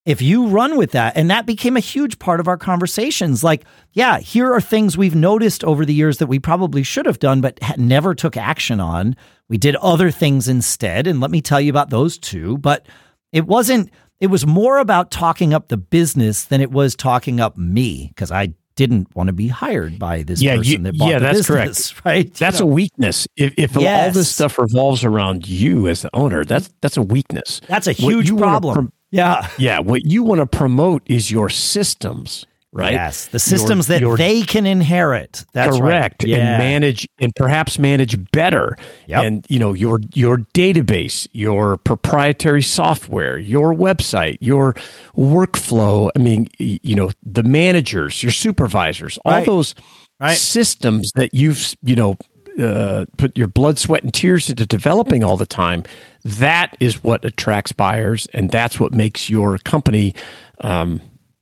If 0.06 0.22
you 0.22 0.48
run 0.48 0.78
with 0.78 0.92
that, 0.92 1.18
and 1.18 1.32
that 1.32 1.48
became 1.48 1.76
a 1.76 1.82
huge 1.82 2.20
part 2.20 2.40
of 2.40 2.48
our 2.48 2.58
conversations. 2.58 3.44
Like, 3.44 3.66
yeah, 3.94 4.20
here 4.20 4.54
are 4.54 4.62
things 4.62 4.96
we've 4.96 5.16
noticed 5.16 5.64
over 5.64 5.84
the 5.84 5.96
years 5.96 6.20
that 6.20 6.28
we 6.28 6.38
probably 6.38 6.84
should 6.84 7.08
have 7.08 7.18
done, 7.18 7.42
but 7.42 7.60
never 7.78 8.14
took 8.14 8.38
action 8.38 8.80
on. 8.80 9.16
We 9.50 9.58
did 9.58 9.76
other 9.78 10.12
things 10.12 10.48
instead. 10.48 11.08
And 11.08 11.20
let 11.20 11.32
me 11.32 11.42
tell 11.42 11.60
you 11.60 11.72
about 11.72 11.90
those 11.90 12.20
too. 12.20 12.60
But 12.60 12.86
it 13.32 13.48
wasn't, 13.48 13.90
it 14.20 14.28
was 14.28 14.46
more 14.46 14.78
about 14.78 15.10
talking 15.10 15.56
up 15.56 15.70
the 15.70 15.78
business 15.78 16.46
than 16.46 16.62
it 16.62 16.72
was 16.72 16.96
talking 16.96 17.40
up 17.40 17.58
me 17.58 18.10
because 18.10 18.32
I 18.32 18.54
didn't 18.76 19.14
want 19.16 19.28
to 19.28 19.34
be 19.34 19.48
hired 19.48 19.98
by 19.98 20.24
this 20.24 20.42
yeah, 20.42 20.58
person 20.58 20.72
you, 20.72 20.78
that 20.80 20.98
bought 20.98 21.10
yeah, 21.10 21.20
the 21.20 21.26
that's 21.26 21.40
business, 21.40 21.92
correct. 21.92 22.06
Right? 22.06 22.34
That's 22.36 22.60
you 22.60 22.66
know? 22.66 22.72
a 22.72 22.74
weakness. 22.74 23.28
If, 23.36 23.54
if 23.58 23.76
yes. 23.76 24.08
all 24.08 24.14
this 24.14 24.30
stuff 24.30 24.60
revolves 24.60 25.04
around 25.04 25.48
you 25.48 25.88
as 25.88 26.04
the 26.04 26.10
owner, 26.14 26.46
that's 26.46 26.70
that's 26.82 26.98
a 26.98 27.02
weakness. 27.02 27.62
That's 27.68 27.88
a 27.88 27.94
huge 27.94 28.36
problem. 28.38 28.92
Yeah, 29.12 29.50
yeah. 29.58 29.80
What 29.80 30.06
you 30.06 30.24
want 30.24 30.40
to 30.40 30.46
promote 30.48 31.04
is 31.06 31.32
your 31.32 31.50
systems 31.50 32.46
right? 32.76 32.92
Yes, 32.92 33.28
the 33.28 33.40
systems 33.40 33.88
your, 33.88 33.96
that 33.96 34.02
your, 34.02 34.18
they 34.18 34.44
can 34.44 34.66
inherit. 34.66 35.46
That's 35.54 35.78
correct, 35.78 36.24
right. 36.24 36.30
yeah. 36.30 36.38
and 36.38 36.58
manage 36.60 37.08
and 37.20 37.34
perhaps 37.34 37.80
manage 37.80 38.32
better. 38.32 38.78
Yep. 39.08 39.24
And 39.24 39.46
you 39.50 39.58
know 39.58 39.74
your 39.74 40.02
your 40.14 40.40
database, 40.54 41.28
your 41.32 41.78
proprietary 41.78 42.62
software, 42.62 43.38
your 43.38 43.74
website, 43.74 44.38
your 44.42 44.76
workflow. 45.16 46.12
I 46.16 46.20
mean, 46.20 46.48
you 46.60 46.96
know 46.96 47.12
the 47.24 47.44
managers, 47.44 48.22
your 48.22 48.34
supervisors, 48.34 49.18
all 49.26 49.32
right. 49.32 49.46
those 49.46 49.74
right. 50.20 50.38
systems 50.38 51.12
that 51.16 51.34
you've 51.34 51.76
you 51.82 51.96
know. 51.96 52.18
Uh, 52.58 53.04
put 53.18 53.38
your 53.38 53.50
blood, 53.50 53.78
sweat, 53.78 54.02
and 54.02 54.14
tears 54.14 54.50
into 54.50 54.66
developing 54.66 55.26
all 55.26 55.36
the 55.36 55.46
time. 55.46 55.84
That 56.26 56.76
is 56.80 57.04
what 57.04 57.24
attracts 57.24 57.72
buyers, 57.72 58.28
and 58.34 58.50
that's 58.50 58.80
what 58.80 58.94
makes 58.94 59.30
your 59.30 59.60
company 59.60 60.16
um, 60.60 61.00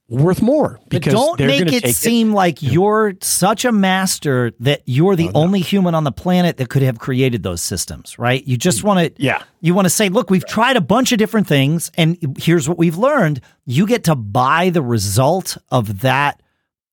worth 0.09 0.41
more 0.41 0.79
because 0.89 1.13
but 1.13 1.19
don't 1.19 1.39
make 1.39 1.71
it 1.71 1.95
seem 1.95 2.31
it. 2.31 2.35
like 2.35 2.61
you're 2.61 3.13
such 3.21 3.63
a 3.65 3.71
master 3.71 4.51
that 4.59 4.81
you're 4.85 5.15
the 5.15 5.29
oh, 5.29 5.31
no. 5.31 5.39
only 5.39 5.61
human 5.61 5.95
on 5.95 6.03
the 6.03 6.11
planet 6.11 6.57
that 6.57 6.69
could 6.69 6.81
have 6.81 6.99
created 6.99 7.43
those 7.43 7.61
systems 7.61 8.19
right? 8.19 8.45
You 8.45 8.57
just 8.57 8.83
want 8.83 8.99
to 8.99 9.23
yeah. 9.23 9.41
you 9.61 9.73
want 9.73 9.85
to 9.85 9.89
say 9.89 10.09
look 10.09 10.29
we've 10.29 10.45
tried 10.45 10.75
a 10.75 10.81
bunch 10.81 11.13
of 11.13 11.17
different 11.17 11.47
things 11.47 11.89
and 11.95 12.17
here's 12.37 12.67
what 12.67 12.77
we've 12.77 12.97
learned. 12.97 13.39
You 13.65 13.87
get 13.87 14.03
to 14.03 14.15
buy 14.15 14.69
the 14.69 14.81
result 14.81 15.57
of 15.71 16.01
that 16.01 16.41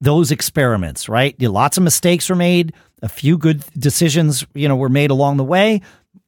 those 0.01 0.31
experiments 0.31 1.09
right? 1.09 1.41
Lots 1.43 1.77
of 1.77 1.83
mistakes 1.83 2.31
were 2.31 2.37
made 2.37 2.73
a 3.03 3.09
few 3.09 3.37
good 3.37 3.65
decisions 3.77 4.47
you 4.55 4.69
know 4.69 4.77
were 4.77 4.89
made 4.89 5.11
along 5.11 5.37
the 5.37 5.45
way 5.45 5.81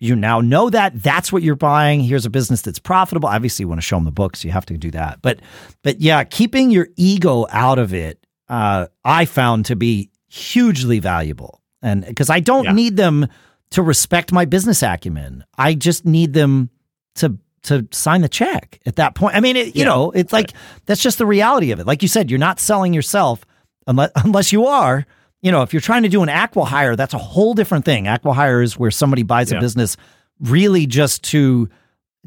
you 0.02 0.16
now 0.16 0.40
know 0.40 0.68
that 0.68 1.00
that's 1.00 1.32
what 1.32 1.44
you're 1.44 1.54
buying. 1.54 2.00
Here's 2.00 2.26
a 2.26 2.30
business 2.30 2.60
that's 2.62 2.80
profitable. 2.80 3.28
Obviously, 3.28 3.62
you 3.62 3.68
want 3.68 3.80
to 3.80 3.86
show 3.86 3.94
them 3.96 4.04
the 4.04 4.10
books. 4.10 4.44
You 4.44 4.50
have 4.50 4.66
to 4.66 4.76
do 4.76 4.90
that. 4.90 5.22
But, 5.22 5.38
but 5.82 6.00
yeah, 6.00 6.24
keeping 6.24 6.72
your 6.72 6.88
ego 6.96 7.46
out 7.50 7.78
of 7.78 7.94
it, 7.94 8.26
uh, 8.48 8.88
I 9.04 9.26
found 9.26 9.66
to 9.66 9.76
be 9.76 10.10
hugely 10.28 10.98
valuable. 10.98 11.60
And 11.82 12.04
because 12.04 12.30
I 12.30 12.40
don't 12.40 12.64
yeah. 12.64 12.72
need 12.72 12.96
them 12.96 13.28
to 13.70 13.82
respect 13.82 14.32
my 14.32 14.44
business 14.44 14.82
acumen, 14.82 15.44
I 15.56 15.74
just 15.74 16.04
need 16.04 16.32
them 16.32 16.70
to 17.16 17.38
to 17.64 17.86
sign 17.92 18.22
the 18.22 18.28
check 18.28 18.80
at 18.84 18.96
that 18.96 19.14
point. 19.14 19.36
I 19.36 19.40
mean, 19.40 19.54
it, 19.54 19.76
you 19.76 19.82
yeah. 19.82 19.84
know, 19.84 20.10
it's 20.10 20.32
like 20.32 20.52
that's 20.86 21.00
just 21.00 21.18
the 21.18 21.26
reality 21.26 21.70
of 21.70 21.78
it. 21.78 21.86
Like 21.86 22.02
you 22.02 22.08
said, 22.08 22.28
you're 22.28 22.40
not 22.40 22.58
selling 22.58 22.92
yourself 22.92 23.44
unless 23.86 24.10
unless 24.16 24.52
you 24.52 24.66
are 24.66 25.06
you 25.42 25.50
know, 25.50 25.62
if 25.62 25.72
you're 25.74 25.80
trying 25.80 26.04
to 26.04 26.08
do 26.08 26.22
an 26.22 26.28
acqui-hire, 26.28 26.96
that's 26.96 27.14
a 27.14 27.18
whole 27.18 27.52
different 27.52 27.84
thing. 27.84 28.04
Acqui-hire 28.04 28.62
is 28.62 28.78
where 28.78 28.90
somebody 28.90 29.24
buys 29.24 29.52
a 29.52 29.58
business 29.58 29.96
really 30.40 30.86
just 30.86 31.22
to 31.24 31.68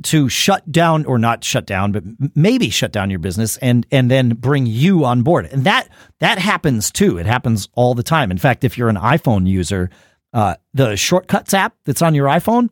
to 0.03 0.28
shut 0.28 0.70
down 0.70 1.05
or 1.05 1.18
not 1.18 1.41
shut 1.41 1.66
down, 1.66 1.93
but 1.93 2.03
maybe 2.36 2.70
shut 2.70 2.91
down 2.91 3.09
your 3.09 3.20
business 3.20 3.55
and 3.57 3.88
and 3.91 4.11
then 4.11 4.30
bring 4.30 4.66
you 4.66 5.05
on 5.05 5.22
board. 5.22 5.45
And 5.45 5.63
that 5.63 5.88
that 6.20 6.38
happens 6.38 6.91
too. 6.91 7.18
It 7.18 7.26
happens 7.26 7.70
all 7.74 7.93
the 7.93 8.03
time. 8.03 8.30
In 8.30 8.38
fact, 8.38 8.66
if 8.66 8.78
you're 8.78 8.89
an 8.89 8.97
iPhone 8.97 9.47
user, 9.47 9.89
uh, 10.34 10.55
the 10.74 10.97
Shortcuts 10.97 11.53
app 11.53 11.76
that's 11.86 12.01
on 12.01 12.13
your 12.13 12.28
iPhone 12.28 12.70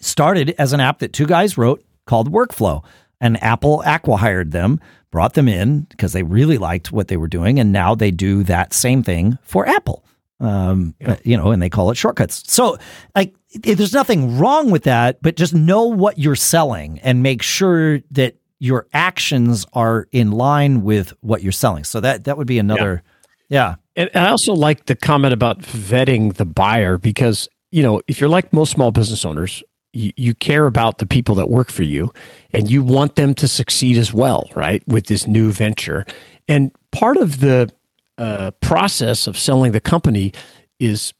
started 0.00 0.54
as 0.58 0.72
an 0.72 0.78
app 0.80 1.00
that 1.00 1.12
two 1.12 1.26
guys 1.26 1.58
wrote 1.58 1.84
called 2.06 2.30
Workflow, 2.30 2.84
and 3.20 3.42
Apple 3.42 3.82
acqui-hired 3.84 4.52
them 4.52 4.78
brought 5.14 5.34
them 5.34 5.46
in 5.46 5.82
because 5.82 6.12
they 6.12 6.24
really 6.24 6.58
liked 6.58 6.90
what 6.90 7.06
they 7.06 7.16
were 7.16 7.28
doing, 7.28 7.60
and 7.60 7.70
now 7.70 7.94
they 7.94 8.10
do 8.10 8.42
that 8.42 8.74
same 8.74 9.00
thing 9.00 9.38
for 9.44 9.64
Apple. 9.64 10.04
Um, 10.40 10.96
yeah. 11.00 11.16
you 11.22 11.36
know, 11.36 11.52
and 11.52 11.62
they 11.62 11.70
call 11.70 11.92
it 11.92 11.94
shortcuts. 11.94 12.42
So, 12.52 12.76
like, 13.14 13.32
there's 13.54 13.92
nothing 13.92 14.36
wrong 14.36 14.72
with 14.72 14.82
that, 14.82 15.22
but 15.22 15.36
just 15.36 15.54
know 15.54 15.84
what 15.84 16.18
you're 16.18 16.34
selling 16.34 16.98
and 16.98 17.22
make 17.22 17.42
sure 17.42 18.00
that 18.10 18.34
your 18.58 18.88
actions 18.92 19.64
are 19.72 20.08
in 20.10 20.32
line 20.32 20.82
with 20.82 21.12
what 21.20 21.44
you're 21.44 21.52
selling. 21.52 21.84
So 21.84 22.00
that 22.00 22.24
that 22.24 22.36
would 22.36 22.48
be 22.48 22.58
another, 22.58 23.04
yeah. 23.48 23.76
yeah. 23.96 24.08
And 24.12 24.26
I 24.26 24.30
also 24.30 24.52
like 24.52 24.86
the 24.86 24.96
comment 24.96 25.32
about 25.32 25.60
vetting 25.60 26.34
the 26.34 26.44
buyer 26.44 26.98
because 26.98 27.48
you 27.70 27.84
know 27.84 28.02
if 28.08 28.20
you're 28.20 28.28
like 28.28 28.52
most 28.52 28.72
small 28.72 28.90
business 28.90 29.24
owners, 29.24 29.62
you, 29.94 30.12
you 30.16 30.34
care 30.34 30.66
about 30.66 30.98
the 30.98 31.06
people 31.06 31.34
that 31.36 31.48
work 31.48 31.70
for 31.70 31.82
you, 31.82 32.12
and 32.52 32.70
you 32.70 32.82
want 32.82 33.16
them 33.16 33.34
to 33.34 33.48
succeed 33.48 33.96
as 33.96 34.12
well, 34.12 34.50
right? 34.54 34.82
With 34.86 35.06
this 35.06 35.26
new 35.26 35.52
venture, 35.52 36.04
and 36.48 36.70
part 36.90 37.16
of 37.16 37.40
the 37.40 37.70
uh, 38.18 38.52
process 38.60 39.26
of 39.26 39.38
selling 39.38 39.72
the 39.72 39.80
company 39.80 40.32
is 40.78 41.14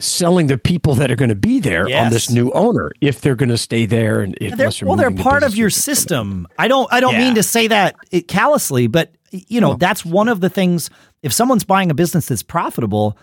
selling 0.00 0.46
the 0.46 0.58
people 0.58 0.94
that 0.94 1.10
are 1.10 1.16
going 1.16 1.28
to 1.28 1.34
be 1.34 1.58
there 1.58 1.88
yes. 1.88 2.04
on 2.04 2.12
this 2.12 2.30
new 2.30 2.50
owner 2.52 2.92
if 3.00 3.20
they're 3.20 3.34
going 3.34 3.48
to 3.48 3.58
stay 3.58 3.84
there 3.84 4.20
and 4.20 4.36
if 4.40 4.56
they're, 4.56 4.70
well 4.86 4.96
they're 4.96 5.10
part 5.10 5.42
of 5.42 5.56
your 5.56 5.70
system 5.70 6.46
i 6.56 6.68
don't 6.68 6.92
i 6.92 7.00
don't 7.00 7.14
yeah. 7.14 7.18
mean 7.18 7.34
to 7.34 7.42
say 7.42 7.66
that 7.66 7.96
callously 8.28 8.86
but 8.86 9.12
you 9.32 9.60
know 9.60 9.74
that's 9.74 10.04
one 10.04 10.28
of 10.28 10.40
the 10.40 10.48
things 10.48 10.88
if 11.22 11.32
someone's 11.32 11.64
buying 11.64 11.90
a 11.90 11.94
business 11.94 12.26
that's 12.26 12.44
profitable 12.44 13.18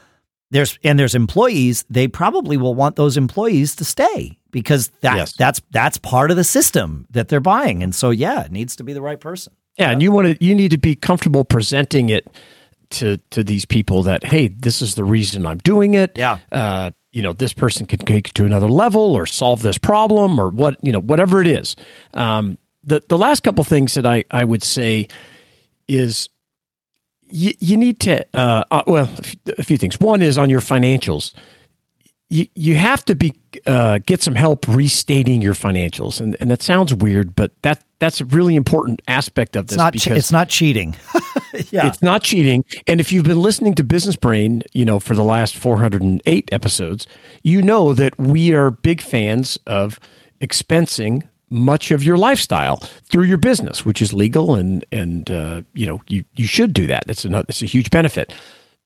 there's 0.51 0.77
and 0.83 0.99
there's 0.99 1.15
employees 1.15 1.85
they 1.89 2.09
probably 2.09 2.57
will 2.57 2.75
want 2.75 2.97
those 2.97 3.15
employees 3.15 3.73
to 3.75 3.85
stay 3.85 4.37
because 4.55 4.87
that 5.01 5.17
yes. 5.17 5.33
that's 5.33 5.61
that's 5.71 5.97
part 5.97 6.31
of 6.31 6.37
the 6.37 6.43
system 6.43 7.05
that 7.09 7.27
they're 7.27 7.39
buying 7.39 7.83
and 7.83 7.93
so 7.93 8.09
yeah 8.09 8.45
it 8.45 8.51
needs 8.51 8.75
to 8.75 8.83
be 8.83 8.93
the 8.93 9.01
right 9.01 9.19
person 9.19 9.51
yeah 9.77 9.91
and 9.91 10.01
you 10.01 10.11
want 10.11 10.27
to 10.27 10.43
you 10.43 10.55
need 10.55 10.71
to 10.71 10.77
be 10.77 10.95
comfortable 10.95 11.43
presenting 11.43 12.09
it 12.09 12.25
to 12.89 13.17
to 13.31 13.43
these 13.43 13.65
people 13.65 14.03
that 14.03 14.23
hey, 14.23 14.47
this 14.47 14.81
is 14.81 14.95
the 14.95 15.03
reason 15.03 15.45
I'm 15.45 15.59
doing 15.59 15.93
it. 15.93 16.11
Yeah. 16.15 16.39
Uh, 16.51 16.91
you 17.11 17.21
know, 17.21 17.33
this 17.33 17.53
person 17.53 17.85
can 17.85 17.99
take 17.99 18.29
it 18.29 18.33
to 18.35 18.45
another 18.45 18.67
level 18.67 19.15
or 19.15 19.25
solve 19.25 19.61
this 19.61 19.77
problem 19.77 20.39
or 20.39 20.49
what 20.49 20.77
you 20.83 20.91
know, 20.91 21.01
whatever 21.01 21.41
it 21.41 21.47
is. 21.47 21.75
Um, 22.13 22.57
the 22.83 23.03
the 23.07 23.17
last 23.17 23.43
couple 23.43 23.63
things 23.63 23.93
that 23.93 24.05
I 24.05 24.25
I 24.31 24.43
would 24.43 24.63
say 24.63 25.07
is 25.87 26.29
you, 27.23 27.53
you 27.59 27.77
need 27.77 27.99
to 28.01 28.25
uh, 28.33 28.63
uh, 28.71 28.83
well 28.87 29.09
a 29.57 29.63
few 29.63 29.77
things. 29.77 29.99
One 29.99 30.21
is 30.21 30.37
on 30.37 30.49
your 30.49 30.61
financials 30.61 31.33
you 32.29 32.47
you 32.55 32.75
have 32.75 33.05
to 33.05 33.15
be 33.15 33.33
uh, 33.65 33.99
get 34.05 34.21
some 34.21 34.35
help 34.35 34.67
restating 34.67 35.41
your 35.41 35.53
financials, 35.53 36.19
and 36.19 36.35
and 36.39 36.49
that 36.49 36.61
sounds 36.61 36.93
weird, 36.93 37.35
but 37.35 37.51
that 37.61 37.83
that's 37.99 38.19
a 38.19 38.25
really 38.25 38.55
important 38.55 39.01
aspect 39.07 39.55
of 39.55 39.67
this. 39.67 39.73
It's 39.73 39.77
not 39.77 39.93
che- 39.93 40.15
it's 40.15 40.31
not 40.31 40.49
cheating. 40.49 40.95
yeah, 41.69 41.87
it's 41.87 42.01
not 42.01 42.23
cheating. 42.23 42.65
And 42.87 42.99
if 42.99 43.11
you've 43.11 43.25
been 43.25 43.41
listening 43.41 43.75
to 43.75 43.83
Business 43.83 44.15
Brain, 44.15 44.63
you 44.73 44.85
know 44.85 44.99
for 44.99 45.15
the 45.15 45.23
last 45.23 45.55
408 45.55 46.49
episodes, 46.51 47.05
you 47.43 47.61
know 47.61 47.93
that 47.93 48.17
we 48.17 48.53
are 48.53 48.71
big 48.71 49.01
fans 49.01 49.59
of 49.67 49.99
expensing 50.41 51.27
much 51.51 51.91
of 51.91 52.03
your 52.03 52.17
lifestyle 52.17 52.77
through 53.09 53.23
your 53.25 53.37
business, 53.37 53.85
which 53.85 54.01
is 54.01 54.13
legal, 54.13 54.55
and 54.55 54.83
and 54.91 55.29
uh, 55.29 55.61
you 55.73 55.85
know 55.85 56.01
you 56.07 56.25
you 56.35 56.47
should 56.47 56.73
do 56.73 56.87
that. 56.87 57.03
It's 57.07 57.23
a 57.23 57.45
it's 57.47 57.61
a 57.61 57.67
huge 57.67 57.91
benefit 57.91 58.33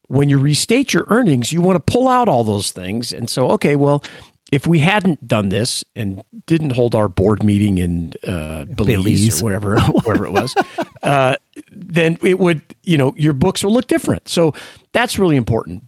when 0.10 0.28
you 0.28 0.40
restate 0.40 0.94
your 0.94 1.06
earnings, 1.10 1.54
you 1.54 1.62
want 1.62 1.76
to 1.76 1.92
pull 1.92 2.08
out 2.08 2.28
all 2.28 2.44
those 2.44 2.72
things. 2.72 3.14
And 3.14 3.30
so, 3.30 3.52
okay, 3.52 3.76
well, 3.76 4.04
if 4.52 4.66
we 4.66 4.80
hadn't 4.80 5.28
done 5.28 5.50
this 5.50 5.84
and 5.96 6.24
didn't 6.48 6.72
hold 6.72 6.96
our 6.96 7.08
board 7.08 7.44
meeting 7.44 7.78
in 7.78 8.14
uh, 8.28 8.66
Belize, 8.66 9.04
Belize. 9.04 9.42
or 9.42 9.46
wherever, 9.46 9.80
wherever 10.04 10.26
it 10.26 10.32
was, 10.32 10.56
uh, 11.04 11.36
then 11.72 12.18
it 12.24 12.40
would, 12.40 12.62
you 12.84 12.98
know, 12.98 13.14
your 13.18 13.34
books 13.34 13.64
will 13.64 13.72
look 13.72 13.86
different. 13.86 14.28
So 14.28 14.54
that's 14.94 15.20
really 15.20 15.36
important. 15.36 15.84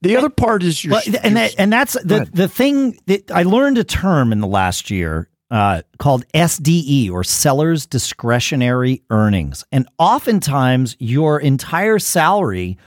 The 0.00 0.16
other 0.16 0.30
part 0.30 0.64
is 0.64 0.84
your, 0.84 0.94
well, 0.94 1.02
and 1.22 1.36
that, 1.36 1.54
and 1.58 1.72
that's 1.72 1.92
the 1.92 2.28
the 2.32 2.48
thing 2.48 2.98
that 3.06 3.30
I 3.30 3.44
learned 3.44 3.78
a 3.78 3.84
term 3.84 4.32
in 4.32 4.40
the 4.40 4.48
last 4.48 4.90
year 4.90 5.28
uh, 5.48 5.82
called 6.00 6.26
SDE 6.34 7.08
or 7.12 7.22
Sellers 7.22 7.86
Discretionary 7.86 9.04
Earnings, 9.10 9.62
and 9.70 9.88
oftentimes 10.00 10.96
your 10.98 11.38
entire 11.38 12.00
salary 12.00 12.78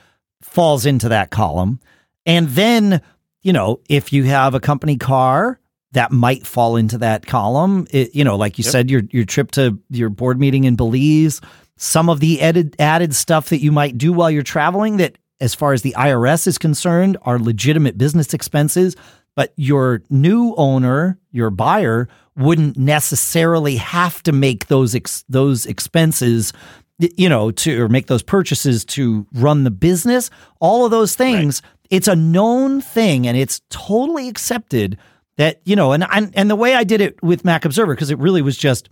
falls 0.56 0.86
into 0.86 1.10
that 1.10 1.32
column. 1.32 1.82
And 2.26 2.48
then, 2.50 3.02
you 3.44 3.52
know, 3.52 3.82
if 3.90 4.14
you 4.14 4.24
have 4.24 4.56
a 4.56 4.60
company 4.62 4.96
car, 4.98 5.60
that 5.92 6.12
might 6.12 6.48
fall 6.48 6.78
into 6.78 6.98
that 7.00 7.26
column. 7.26 7.88
It, 7.92 8.16
you 8.16 8.24
know, 8.24 8.38
like 8.38 8.58
you 8.58 8.64
yep. 8.64 8.72
said, 8.72 8.90
your 8.90 9.04
your 9.12 9.26
trip 9.26 9.52
to 9.52 9.78
your 9.90 10.10
board 10.10 10.40
meeting 10.40 10.64
in 10.64 10.76
Belize, 10.76 11.42
some 11.78 12.10
of 12.10 12.22
the 12.22 12.42
added 12.42 12.76
added 12.80 13.14
stuff 13.14 13.50
that 13.50 13.60
you 13.60 13.72
might 13.72 13.98
do 13.98 14.14
while 14.14 14.32
you're 14.32 14.44
traveling 14.44 14.98
that 14.98 15.18
as 15.42 15.54
far 15.54 15.74
as 15.74 15.82
the 15.82 15.94
IRS 15.98 16.48
is 16.48 16.58
concerned 16.58 17.18
are 17.24 17.38
legitimate 17.38 17.98
business 17.98 18.34
expenses, 18.34 18.96
but 19.36 19.54
your 19.58 20.02
new 20.10 20.54
owner, 20.56 21.20
your 21.32 21.50
buyer 21.50 22.08
wouldn't 22.38 22.78
necessarily 22.78 23.76
have 23.76 24.24
to 24.24 24.32
make 24.32 24.68
those 24.68 24.96
ex- 24.96 25.26
those 25.28 25.66
expenses 25.66 26.54
you 27.00 27.30
know, 27.30 27.52
to 27.52 27.82
or 27.82 27.90
make 27.90 28.08
those 28.08 28.24
purchases 28.24 28.86
to 28.86 29.28
run 29.34 29.64
the 29.64 29.72
business, 29.72 30.30
all 30.60 30.86
of 30.86 30.92
those 30.92 31.16
things, 31.16 31.62
right. 31.64 31.72
it's 31.90 32.08
a 32.08 32.16
known 32.16 32.82
thing 32.82 33.28
and 33.28 33.38
it's 33.38 33.62
totally 33.70 34.30
accepted 34.30 34.98
that, 35.38 35.62
you 35.66 35.76
know, 35.76 35.92
and 35.92 36.06
and, 36.12 36.32
and 36.36 36.50
the 36.50 36.56
way 36.56 36.74
I 36.76 36.84
did 36.84 37.02
it 37.02 37.22
with 37.22 37.44
Mac 37.44 37.66
Observer, 37.66 37.94
because 37.94 38.12
it 38.12 38.20
really 38.20 38.42
was 38.42 38.58
just 38.58 38.90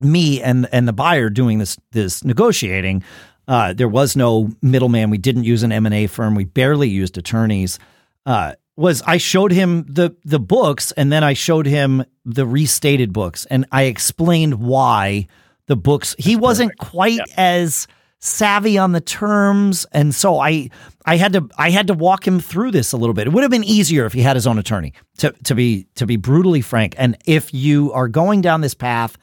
me 0.00 0.42
and 0.42 0.68
and 0.72 0.88
the 0.88 0.92
buyer 0.92 1.30
doing 1.30 1.58
this 1.58 1.76
this 1.92 2.24
negotiating. 2.24 3.02
Uh, 3.48 3.72
there 3.72 3.88
was 3.88 4.16
no 4.16 4.50
middleman. 4.60 5.10
We 5.10 5.18
didn't 5.18 5.44
use 5.44 5.62
an 5.62 5.72
M 5.72 5.86
and 5.86 5.94
A 5.94 6.06
firm. 6.06 6.34
We 6.34 6.44
barely 6.44 6.88
used 6.88 7.16
attorneys. 7.16 7.78
Uh, 8.24 8.54
was 8.76 9.02
I 9.02 9.16
showed 9.16 9.52
him 9.52 9.84
the 9.88 10.16
the 10.24 10.38
books 10.38 10.92
and 10.92 11.10
then 11.10 11.24
I 11.24 11.32
showed 11.32 11.66
him 11.66 12.04
the 12.24 12.46
restated 12.46 13.12
books 13.12 13.46
and 13.46 13.66
I 13.72 13.84
explained 13.84 14.54
why 14.54 15.28
the 15.66 15.76
books. 15.76 16.14
He 16.18 16.34
That's 16.34 16.42
wasn't 16.42 16.76
perfect. 16.78 16.90
quite 16.90 17.20
as 17.36 17.86
savvy 18.18 18.78
on 18.78 18.92
the 18.92 19.00
terms 19.00 19.86
and 19.92 20.14
so 20.14 20.40
I 20.40 20.70
I 21.04 21.16
had 21.16 21.34
to 21.34 21.48
I 21.58 21.70
had 21.70 21.88
to 21.88 21.94
walk 21.94 22.26
him 22.26 22.40
through 22.40 22.70
this 22.70 22.92
a 22.92 22.96
little 22.96 23.14
bit. 23.14 23.26
It 23.26 23.32
would 23.32 23.42
have 23.42 23.50
been 23.50 23.62
easier 23.62 24.06
if 24.06 24.14
he 24.14 24.22
had 24.22 24.36
his 24.36 24.46
own 24.46 24.58
attorney 24.58 24.94
to 25.18 25.32
to 25.44 25.54
be 25.54 25.86
to 25.96 26.06
be 26.06 26.16
brutally 26.16 26.62
frank. 26.62 26.94
And 26.98 27.16
if 27.26 27.52
you 27.52 27.92
are 27.92 28.08
going 28.08 28.40
down 28.40 28.62
this 28.62 28.74
path, 28.74 29.16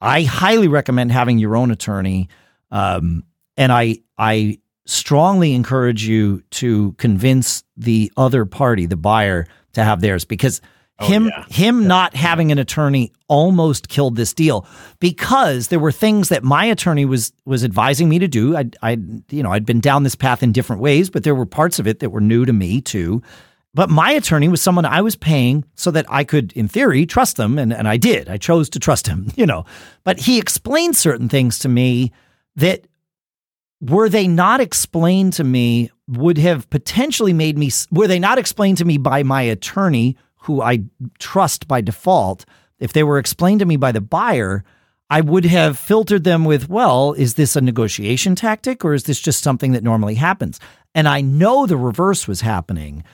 I 0.00 0.22
highly 0.22 0.66
recommend 0.66 1.12
having 1.12 1.38
your 1.38 1.56
own 1.56 1.70
attorney. 1.70 2.28
Um, 2.70 3.24
and 3.56 3.70
I 3.70 3.98
I 4.16 4.58
strongly 4.86 5.52
encourage 5.52 6.04
you 6.04 6.42
to 6.50 6.92
convince 6.92 7.62
the 7.76 8.10
other 8.16 8.46
party, 8.46 8.86
the 8.86 8.96
buyer, 8.96 9.46
to 9.74 9.84
have 9.84 10.00
theirs 10.00 10.24
because 10.24 10.60
Oh, 11.00 11.06
him 11.06 11.26
yeah. 11.26 11.44
him 11.48 11.86
not 11.86 12.16
having 12.16 12.50
an 12.50 12.58
attorney 12.58 13.12
almost 13.28 13.88
killed 13.88 14.16
this 14.16 14.34
deal 14.34 14.66
because 14.98 15.68
there 15.68 15.78
were 15.78 15.92
things 15.92 16.28
that 16.30 16.42
my 16.42 16.64
attorney 16.64 17.04
was 17.04 17.32
was 17.44 17.62
advising 17.62 18.08
me 18.08 18.18
to 18.18 18.26
do. 18.26 18.56
I 18.56 18.70
I 18.82 18.98
you 19.30 19.42
know 19.42 19.52
I'd 19.52 19.66
been 19.66 19.80
down 19.80 20.02
this 20.02 20.16
path 20.16 20.42
in 20.42 20.50
different 20.50 20.82
ways, 20.82 21.08
but 21.08 21.22
there 21.22 21.34
were 21.36 21.46
parts 21.46 21.78
of 21.78 21.86
it 21.86 22.00
that 22.00 22.10
were 22.10 22.20
new 22.20 22.44
to 22.44 22.52
me 22.52 22.80
too. 22.80 23.22
But 23.74 23.90
my 23.90 24.10
attorney 24.12 24.48
was 24.48 24.60
someone 24.60 24.84
I 24.84 25.02
was 25.02 25.14
paying 25.14 25.64
so 25.74 25.90
that 25.92 26.06
I 26.08 26.24
could, 26.24 26.52
in 26.54 26.66
theory, 26.68 27.06
trust 27.06 27.36
them, 27.36 27.58
and, 27.58 27.72
and 27.72 27.86
I 27.86 27.96
did. 27.96 28.28
I 28.28 28.38
chose 28.38 28.68
to 28.70 28.80
trust 28.80 29.06
him, 29.06 29.30
you 29.36 29.46
know. 29.46 29.66
But 30.04 30.18
he 30.18 30.38
explained 30.38 30.96
certain 30.96 31.28
things 31.28 31.60
to 31.60 31.68
me 31.68 32.12
that 32.56 32.86
were 33.80 34.08
they 34.08 34.26
not 34.26 34.60
explained 34.60 35.34
to 35.34 35.44
me 35.44 35.90
would 36.08 36.38
have 36.38 36.68
potentially 36.70 37.32
made 37.32 37.56
me 37.56 37.70
were 37.92 38.08
they 38.08 38.18
not 38.18 38.38
explained 38.38 38.78
to 38.78 38.84
me 38.84 38.98
by 38.98 39.22
my 39.22 39.42
attorney 39.42 40.16
who 40.40 40.62
I 40.62 40.84
trust 41.18 41.68
by 41.68 41.80
default, 41.80 42.44
if 42.78 42.92
they 42.92 43.02
were 43.02 43.18
explained 43.18 43.60
to 43.60 43.66
me 43.66 43.76
by 43.76 43.92
the 43.92 44.00
buyer, 44.00 44.64
I 45.10 45.20
would 45.20 45.46
have 45.46 45.78
filtered 45.78 46.24
them 46.24 46.44
with, 46.44 46.68
well, 46.68 47.12
is 47.14 47.34
this 47.34 47.56
a 47.56 47.60
negotiation 47.60 48.34
tactic 48.34 48.84
or 48.84 48.94
is 48.94 49.04
this 49.04 49.20
just 49.20 49.42
something 49.42 49.72
that 49.72 49.82
normally 49.82 50.14
happens? 50.14 50.60
And 50.94 51.08
I 51.08 51.20
know 51.20 51.66
the 51.66 51.76
reverse 51.76 52.28
was 52.28 52.42
happening. 52.42 53.04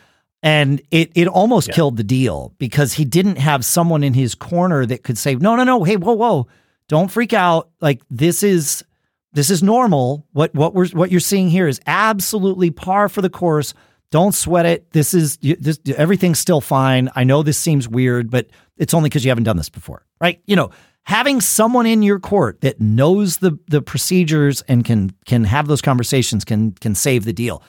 And 0.42 0.82
it, 0.90 1.10
it 1.14 1.28
almost 1.28 1.68
yeah. 1.68 1.74
killed 1.74 1.96
the 1.96 2.04
deal 2.04 2.52
because 2.58 2.94
he 2.94 3.04
didn't 3.04 3.36
have 3.36 3.64
someone 3.64 4.02
in 4.02 4.12
his 4.12 4.34
corner 4.34 4.84
that 4.84 5.02
could 5.02 5.16
say, 5.16 5.36
no, 5.36 5.56
no, 5.56 5.64
no, 5.64 5.84
hey, 5.84 5.96
whoa, 5.96 6.12
whoa, 6.12 6.48
don't 6.88 7.10
freak 7.10 7.32
out. 7.32 7.70
Like 7.80 8.02
this 8.10 8.42
is 8.42 8.84
this 9.32 9.50
is 9.50 9.62
normal. 9.62 10.26
What 10.32 10.54
what 10.54 10.74
we're 10.74 10.88
what 10.88 11.10
you're 11.10 11.20
seeing 11.20 11.48
here 11.48 11.66
is 11.66 11.80
absolutely 11.86 12.70
par 12.70 13.08
for 13.08 13.22
the 13.22 13.30
course. 13.30 13.74
Don't 14.14 14.32
sweat 14.32 14.64
it. 14.64 14.92
This 14.92 15.12
is 15.12 15.38
this 15.38 15.80
everything's 15.96 16.38
still 16.38 16.60
fine. 16.60 17.10
I 17.16 17.24
know 17.24 17.42
this 17.42 17.58
seems 17.58 17.88
weird, 17.88 18.30
but 18.30 18.46
it's 18.76 18.94
only 18.94 19.08
because 19.08 19.24
you 19.24 19.32
haven't 19.32 19.42
done 19.42 19.56
this 19.56 19.68
before, 19.68 20.06
right? 20.20 20.40
You 20.46 20.54
know, 20.54 20.70
having 21.02 21.40
someone 21.40 21.84
in 21.84 22.00
your 22.00 22.20
court 22.20 22.60
that 22.60 22.80
knows 22.80 23.38
the 23.38 23.58
the 23.66 23.82
procedures 23.82 24.62
and 24.68 24.84
can 24.84 25.10
can 25.26 25.42
have 25.42 25.66
those 25.66 25.82
conversations 25.82 26.44
can 26.44 26.70
can 26.74 26.94
save 26.94 27.24
the 27.24 27.32
deal. 27.32 27.60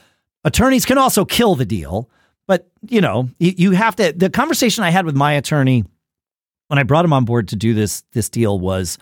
Attorneys 0.44 0.86
can 0.86 1.00
also 1.00 1.26
kill 1.26 1.56
the 1.56 1.66
deal, 1.66 2.12
but 2.46 2.70
you 2.88 3.02
know, 3.02 3.28
you, 3.40 3.54
you 3.58 3.72
have 3.72 3.96
to. 3.96 4.14
The 4.16 4.30
conversation 4.30 4.84
I 4.84 4.92
had 4.92 5.08
with 5.08 5.16
my 5.16 5.34
attorney 5.34 5.84
when 6.68 6.78
I 6.78 6.84
brought 6.84 7.06
him 7.06 7.14
on 7.14 7.26
board 7.26 7.48
to 7.48 7.56
do 7.56 7.74
this 7.74 8.04
this 8.12 8.30
deal 8.30 8.60
was, 8.60 9.00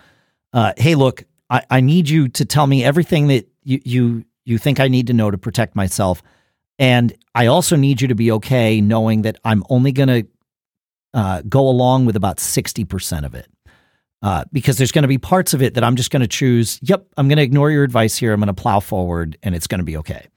uh, 0.54 0.72
hey, 0.78 0.94
look, 0.94 1.24
I, 1.50 1.62
I 1.68 1.80
need 1.82 2.08
you 2.08 2.28
to 2.28 2.46
tell 2.46 2.66
me 2.66 2.82
everything 2.82 3.26
that 3.26 3.46
you 3.64 3.80
you 3.84 4.24
you 4.46 4.56
think 4.56 4.80
I 4.80 4.88
need 4.88 5.08
to 5.08 5.12
know 5.12 5.30
to 5.30 5.36
protect 5.36 5.76
myself 5.76 6.22
And 6.78 7.14
I 7.34 7.46
also 7.46 7.76
need 7.76 8.00
you 8.00 8.08
to 8.08 8.14
be 8.14 8.30
okay 8.32 8.80
knowing 8.80 9.22
that 9.22 9.36
I'm 9.44 9.64
only 9.68 9.92
going 9.92 10.08
to 10.08 10.26
uh, 11.12 11.42
go 11.48 11.68
along 11.68 12.06
with 12.06 12.16
about 12.16 12.38
60% 12.38 13.24
of 13.24 13.34
it. 13.34 13.48
Uh, 14.22 14.42
because 14.52 14.78
there's 14.78 14.90
going 14.90 15.02
to 15.02 15.08
be 15.08 15.18
parts 15.18 15.52
of 15.52 15.60
it 15.60 15.74
that 15.74 15.84
I'm 15.84 15.96
just 15.96 16.10
going 16.10 16.22
to 16.22 16.28
choose. 16.28 16.78
Yep, 16.82 17.06
I'm 17.18 17.28
going 17.28 17.36
to 17.36 17.42
ignore 17.42 17.70
your 17.70 17.84
advice 17.84 18.16
here. 18.16 18.32
I'm 18.32 18.40
going 18.40 18.46
to 18.46 18.54
plow 18.54 18.80
forward, 18.80 19.36
and 19.42 19.54
it's 19.54 19.66
going 19.66 19.80
to 19.80 19.84
be 19.84 19.98
okay. 19.98 20.28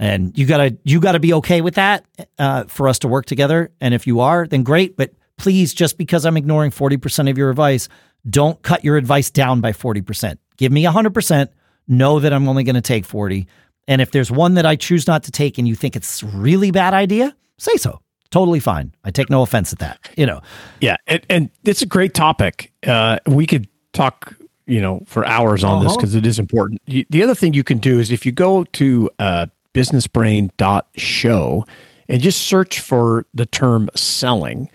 And 0.00 0.36
you 0.36 0.46
gotta 0.46 0.78
you 0.82 0.98
gotta 0.98 1.20
be 1.20 1.34
okay 1.34 1.60
with 1.60 1.74
that 1.74 2.06
uh, 2.38 2.64
for 2.64 2.88
us 2.88 2.98
to 3.00 3.08
work 3.08 3.26
together. 3.26 3.70
And 3.82 3.92
if 3.92 4.06
you 4.06 4.20
are, 4.20 4.46
then 4.46 4.62
great. 4.62 4.96
But 4.96 5.12
please, 5.36 5.74
just 5.74 5.98
because 5.98 6.24
I'm 6.24 6.38
ignoring 6.38 6.70
40% 6.70 7.30
of 7.30 7.36
your 7.36 7.50
advice, 7.50 7.88
don't 8.28 8.60
cut 8.62 8.82
your 8.82 8.96
advice 8.96 9.30
down 9.30 9.60
by 9.60 9.72
40%. 9.72 10.38
Give 10.56 10.72
me 10.72 10.84
100%. 10.84 11.48
Know 11.86 12.18
that 12.18 12.32
I'm 12.32 12.48
only 12.48 12.64
going 12.64 12.74
to 12.76 12.80
take 12.80 13.04
40. 13.04 13.46
And 13.88 14.00
if 14.00 14.12
there's 14.12 14.30
one 14.30 14.54
that 14.54 14.66
I 14.66 14.76
choose 14.76 15.06
not 15.06 15.24
to 15.24 15.30
take 15.30 15.58
and 15.58 15.66
you 15.66 15.74
think 15.74 15.96
it's 15.96 16.22
really 16.22 16.70
bad 16.70 16.94
idea, 16.94 17.34
say 17.58 17.76
so 17.76 18.00
totally 18.30 18.60
fine. 18.60 18.94
I 19.04 19.10
take 19.10 19.28
no 19.30 19.42
offense 19.42 19.72
at 19.72 19.80
that. 19.80 20.08
You 20.16 20.26
know. 20.26 20.40
Yeah, 20.80 20.96
and, 21.06 21.24
and 21.28 21.50
it's 21.64 21.82
a 21.82 21.86
great 21.86 22.14
topic. 22.14 22.72
Uh, 22.86 23.18
we 23.26 23.46
could 23.46 23.68
talk, 23.92 24.34
you 24.66 24.80
know, 24.80 25.02
for 25.06 25.26
hours 25.26 25.64
on 25.64 25.78
uh-huh. 25.78 25.84
this 25.84 25.96
because 25.96 26.14
it 26.14 26.26
is 26.26 26.38
important. 26.38 26.80
The 26.86 27.22
other 27.22 27.34
thing 27.34 27.54
you 27.54 27.64
can 27.64 27.78
do 27.78 27.98
is 27.98 28.10
if 28.10 28.24
you 28.24 28.32
go 28.32 28.64
to 28.64 29.10
uh, 29.18 29.46
businessbrain.show 29.74 31.64
and 32.08 32.20
just 32.20 32.42
search 32.42 32.80
for 32.80 33.26
the 33.34 33.46
term 33.46 33.90
selling, 33.94 34.70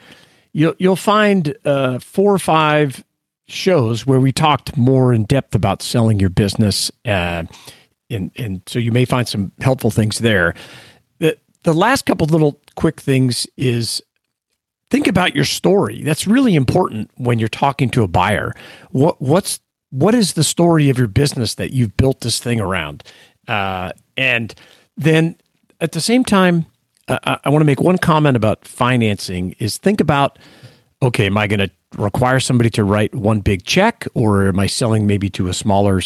you'll 0.53 0.75
you'll 0.77 0.95
find 0.95 1.55
uh, 1.65 1.99
four 1.99 2.33
or 2.33 2.39
five 2.39 3.03
shows 3.47 4.07
where 4.07 4.19
we 4.19 4.31
talked 4.31 4.75
more 4.75 5.13
in 5.13 5.23
depth 5.23 5.53
about 5.53 5.81
selling 5.81 6.19
your 6.19 6.29
business. 6.29 6.91
Uh, 7.05 7.43
and, 8.09 8.31
and 8.35 8.61
so 8.67 8.79
you 8.79 8.91
may 8.91 9.05
find 9.05 9.27
some 9.27 9.51
helpful 9.59 9.91
things 9.91 10.19
there. 10.19 10.53
The, 11.19 11.37
the 11.63 11.73
last 11.73 12.05
couple 12.05 12.27
little 12.27 12.59
quick 12.75 12.99
things 12.99 13.47
is 13.57 14.01
think 14.89 15.07
about 15.07 15.35
your 15.35 15.45
story. 15.45 16.03
That's 16.03 16.27
really 16.27 16.55
important 16.55 17.09
when 17.15 17.39
you're 17.39 17.49
talking 17.49 17.89
to 17.91 18.03
a 18.03 18.07
buyer. 18.07 18.53
What 18.91 19.21
what's 19.21 19.59
what 19.89 20.13
is 20.13 20.33
the 20.33 20.43
story 20.43 20.89
of 20.89 20.97
your 20.97 21.07
business 21.07 21.55
that 21.55 21.71
you've 21.71 21.95
built 21.97 22.21
this 22.21 22.39
thing 22.39 22.59
around? 22.59 23.03
Uh, 23.47 23.91
and 24.17 24.53
then 24.97 25.37
at 25.79 25.91
the 25.93 26.01
same 26.01 26.23
time, 26.23 26.65
uh, 27.07 27.19
I, 27.23 27.39
I 27.45 27.49
want 27.49 27.61
to 27.61 27.65
make 27.65 27.81
one 27.81 27.97
comment 27.97 28.35
about 28.35 28.65
financing. 28.65 29.55
Is 29.59 29.77
think 29.77 30.01
about 30.01 30.39
okay, 31.01 31.27
am 31.27 31.37
I 31.37 31.47
going 31.47 31.59
to 31.59 31.69
require 31.97 32.39
somebody 32.39 32.69
to 32.71 32.83
write 32.83 33.13
one 33.13 33.39
big 33.41 33.63
check, 33.63 34.07
or 34.13 34.47
am 34.47 34.59
I 34.59 34.67
selling 34.67 35.05
maybe 35.05 35.29
to 35.31 35.47
a 35.47 35.53
smaller 35.53 36.01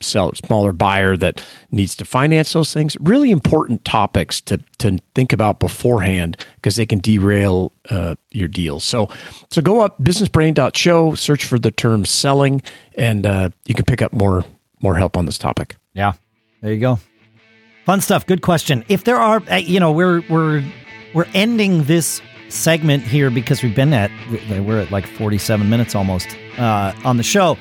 sell, 0.00 0.32
smaller 0.34 0.72
buyer 0.72 1.16
that 1.16 1.44
needs 1.70 1.94
to 1.96 2.04
finance 2.04 2.52
those 2.52 2.72
things. 2.72 2.96
Really 3.00 3.30
important 3.30 3.84
topics 3.84 4.40
to 4.42 4.58
to 4.78 4.98
think 5.14 5.32
about 5.32 5.60
beforehand 5.60 6.36
because 6.56 6.76
they 6.76 6.86
can 6.86 6.98
derail 6.98 7.72
uh, 7.90 8.14
your 8.30 8.48
deals. 8.48 8.84
So 8.84 9.08
so 9.50 9.62
go 9.62 9.80
up 9.80 9.98
businessbrain.show, 10.02 11.14
search 11.14 11.44
for 11.44 11.58
the 11.58 11.70
term 11.70 12.04
selling, 12.04 12.62
and 12.96 13.26
uh, 13.26 13.50
you 13.66 13.74
can 13.74 13.84
pick 13.84 14.02
up 14.02 14.12
more 14.12 14.44
more 14.80 14.96
help 14.96 15.16
on 15.16 15.26
this 15.26 15.38
topic. 15.38 15.76
Yeah, 15.94 16.12
there 16.62 16.72
you 16.72 16.80
go. 16.80 16.98
Fun 17.86 18.00
stuff. 18.00 18.26
Good 18.26 18.42
question. 18.42 18.84
If 18.88 19.04
there 19.04 19.16
are, 19.16 19.42
uh, 19.50 19.56
you 19.56 19.80
know, 19.80 19.92
we're 19.92 20.22
we're 20.28 20.64
we're 21.14 21.26
ending 21.34 21.84
this 21.84 22.20
segment 22.48 23.02
here 23.04 23.30
because 23.30 23.62
we've 23.62 23.74
been 23.74 23.92
at 23.92 24.10
we're 24.48 24.80
at 24.80 24.90
like 24.90 25.06
47 25.06 25.68
minutes 25.68 25.94
almost 25.94 26.36
uh, 26.58 26.92
on 27.04 27.16
the 27.16 27.22
show. 27.22 27.56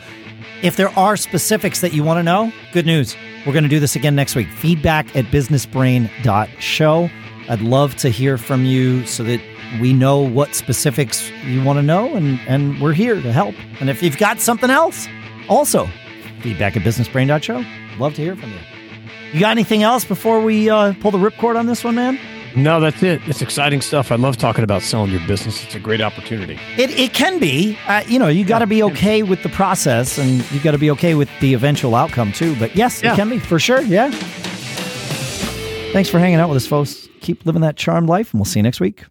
If 0.62 0.76
there 0.76 0.89
are 0.99 1.16
specifics 1.16 1.82
that 1.82 1.93
you 1.93 2.03
want 2.03 2.20
to 2.20 2.24
know, 2.24 2.51
good 2.74 2.86
news. 2.86 3.16
We're 3.45 3.53
going 3.53 3.64
to 3.64 3.70
do 3.70 3.80
this 3.80 3.95
again 3.95 4.16
next 4.16 4.36
week. 4.36 4.49
Feedback 4.49 5.16
at 5.16 5.26
businessbrain.show. 5.26 7.10
I'd 7.47 7.62
love 7.62 7.95
to 7.97 8.10
hear 8.10 8.38
from 8.38 8.66
you 8.66 9.05
so 9.05 9.24
that 9.24 9.41
we 9.80 9.93
know 9.93 10.20
what 10.20 10.55
specifics 10.55 11.32
you 11.45 11.64
want 11.64 11.78
to 11.78 11.84
know, 11.84 12.14
and, 12.16 12.39
and 12.41 12.82
we're 12.82 12.93
here 12.93 13.22
to 13.22 13.32
help. 13.32 13.55
And 13.80 13.89
if 13.89 14.03
you've 14.03 14.18
got 14.18 14.41
something 14.41 14.70
else, 14.70 15.07
also 15.47 15.88
feedback 16.41 16.76
at 16.76 16.84
businessbrain.show. 16.84 17.64
Love 17.97 18.16
to 18.16 18.22
hear 18.22 18.36
from 18.36 18.51
you. 18.51 18.60
You 19.32 19.39
got 19.39 19.51
anything 19.51 19.84
else 19.84 20.03
before 20.03 20.41
we 20.41 20.70
uh, 20.70 20.93
pull 20.99 21.12
the 21.12 21.18
ripcord 21.18 21.57
on 21.57 21.68
this 21.68 21.84
one, 21.84 21.95
man? 21.95 22.20
No, 22.56 22.80
that's 22.80 23.02
it. 23.04 23.22
It's 23.28 23.41
exciting 23.41 23.82
stuff. 23.82 24.12
I 24.12 24.16
love 24.16 24.38
talking 24.38 24.64
about 24.64 24.82
selling 24.82 25.12
your 25.12 25.26
business. 25.28 25.64
It's 25.64 25.76
a 25.76 25.80
great 25.80 26.02
opportunity. 26.02 26.60
It, 26.78 26.89
it 26.91 27.14
can 27.14 27.39
be. 27.39 27.78
Uh, 27.88 28.04
you 28.08 28.20
know, 28.20 28.28
you 28.28 28.45
got 28.45 28.60
to 28.60 28.68
be 28.68 28.82
okay 28.84 29.24
with 29.24 29.43
the 29.43 29.50
process 29.50 30.18
and 30.18 30.50
you 30.52 30.60
got 30.60 30.72
to 30.72 30.78
be 30.78 30.89
okay 30.91 31.16
with 31.16 31.30
the 31.41 31.54
eventual 31.54 31.95
outcome 31.95 32.32
too. 32.32 32.56
But 32.58 32.76
yes, 32.76 33.04
yeah. 33.04 33.14
it 33.14 33.16
can 33.16 33.30
be 33.30 33.39
for 33.39 33.60
sure. 33.60 33.82
Yeah. 33.82 34.10
Thanks 35.91 36.10
for 36.10 36.20
hanging 36.20 36.39
out 36.39 36.50
with 36.50 36.58
us, 36.58 36.68
folks. 36.68 37.08
Keep 37.22 37.45
living 37.45 37.62
that 37.62 37.76
charmed 37.76 38.10
life, 38.10 38.34
and 38.34 38.39
we'll 38.39 38.45
see 38.45 38.60
you 38.60 38.64
next 38.64 38.80
week. 38.80 39.06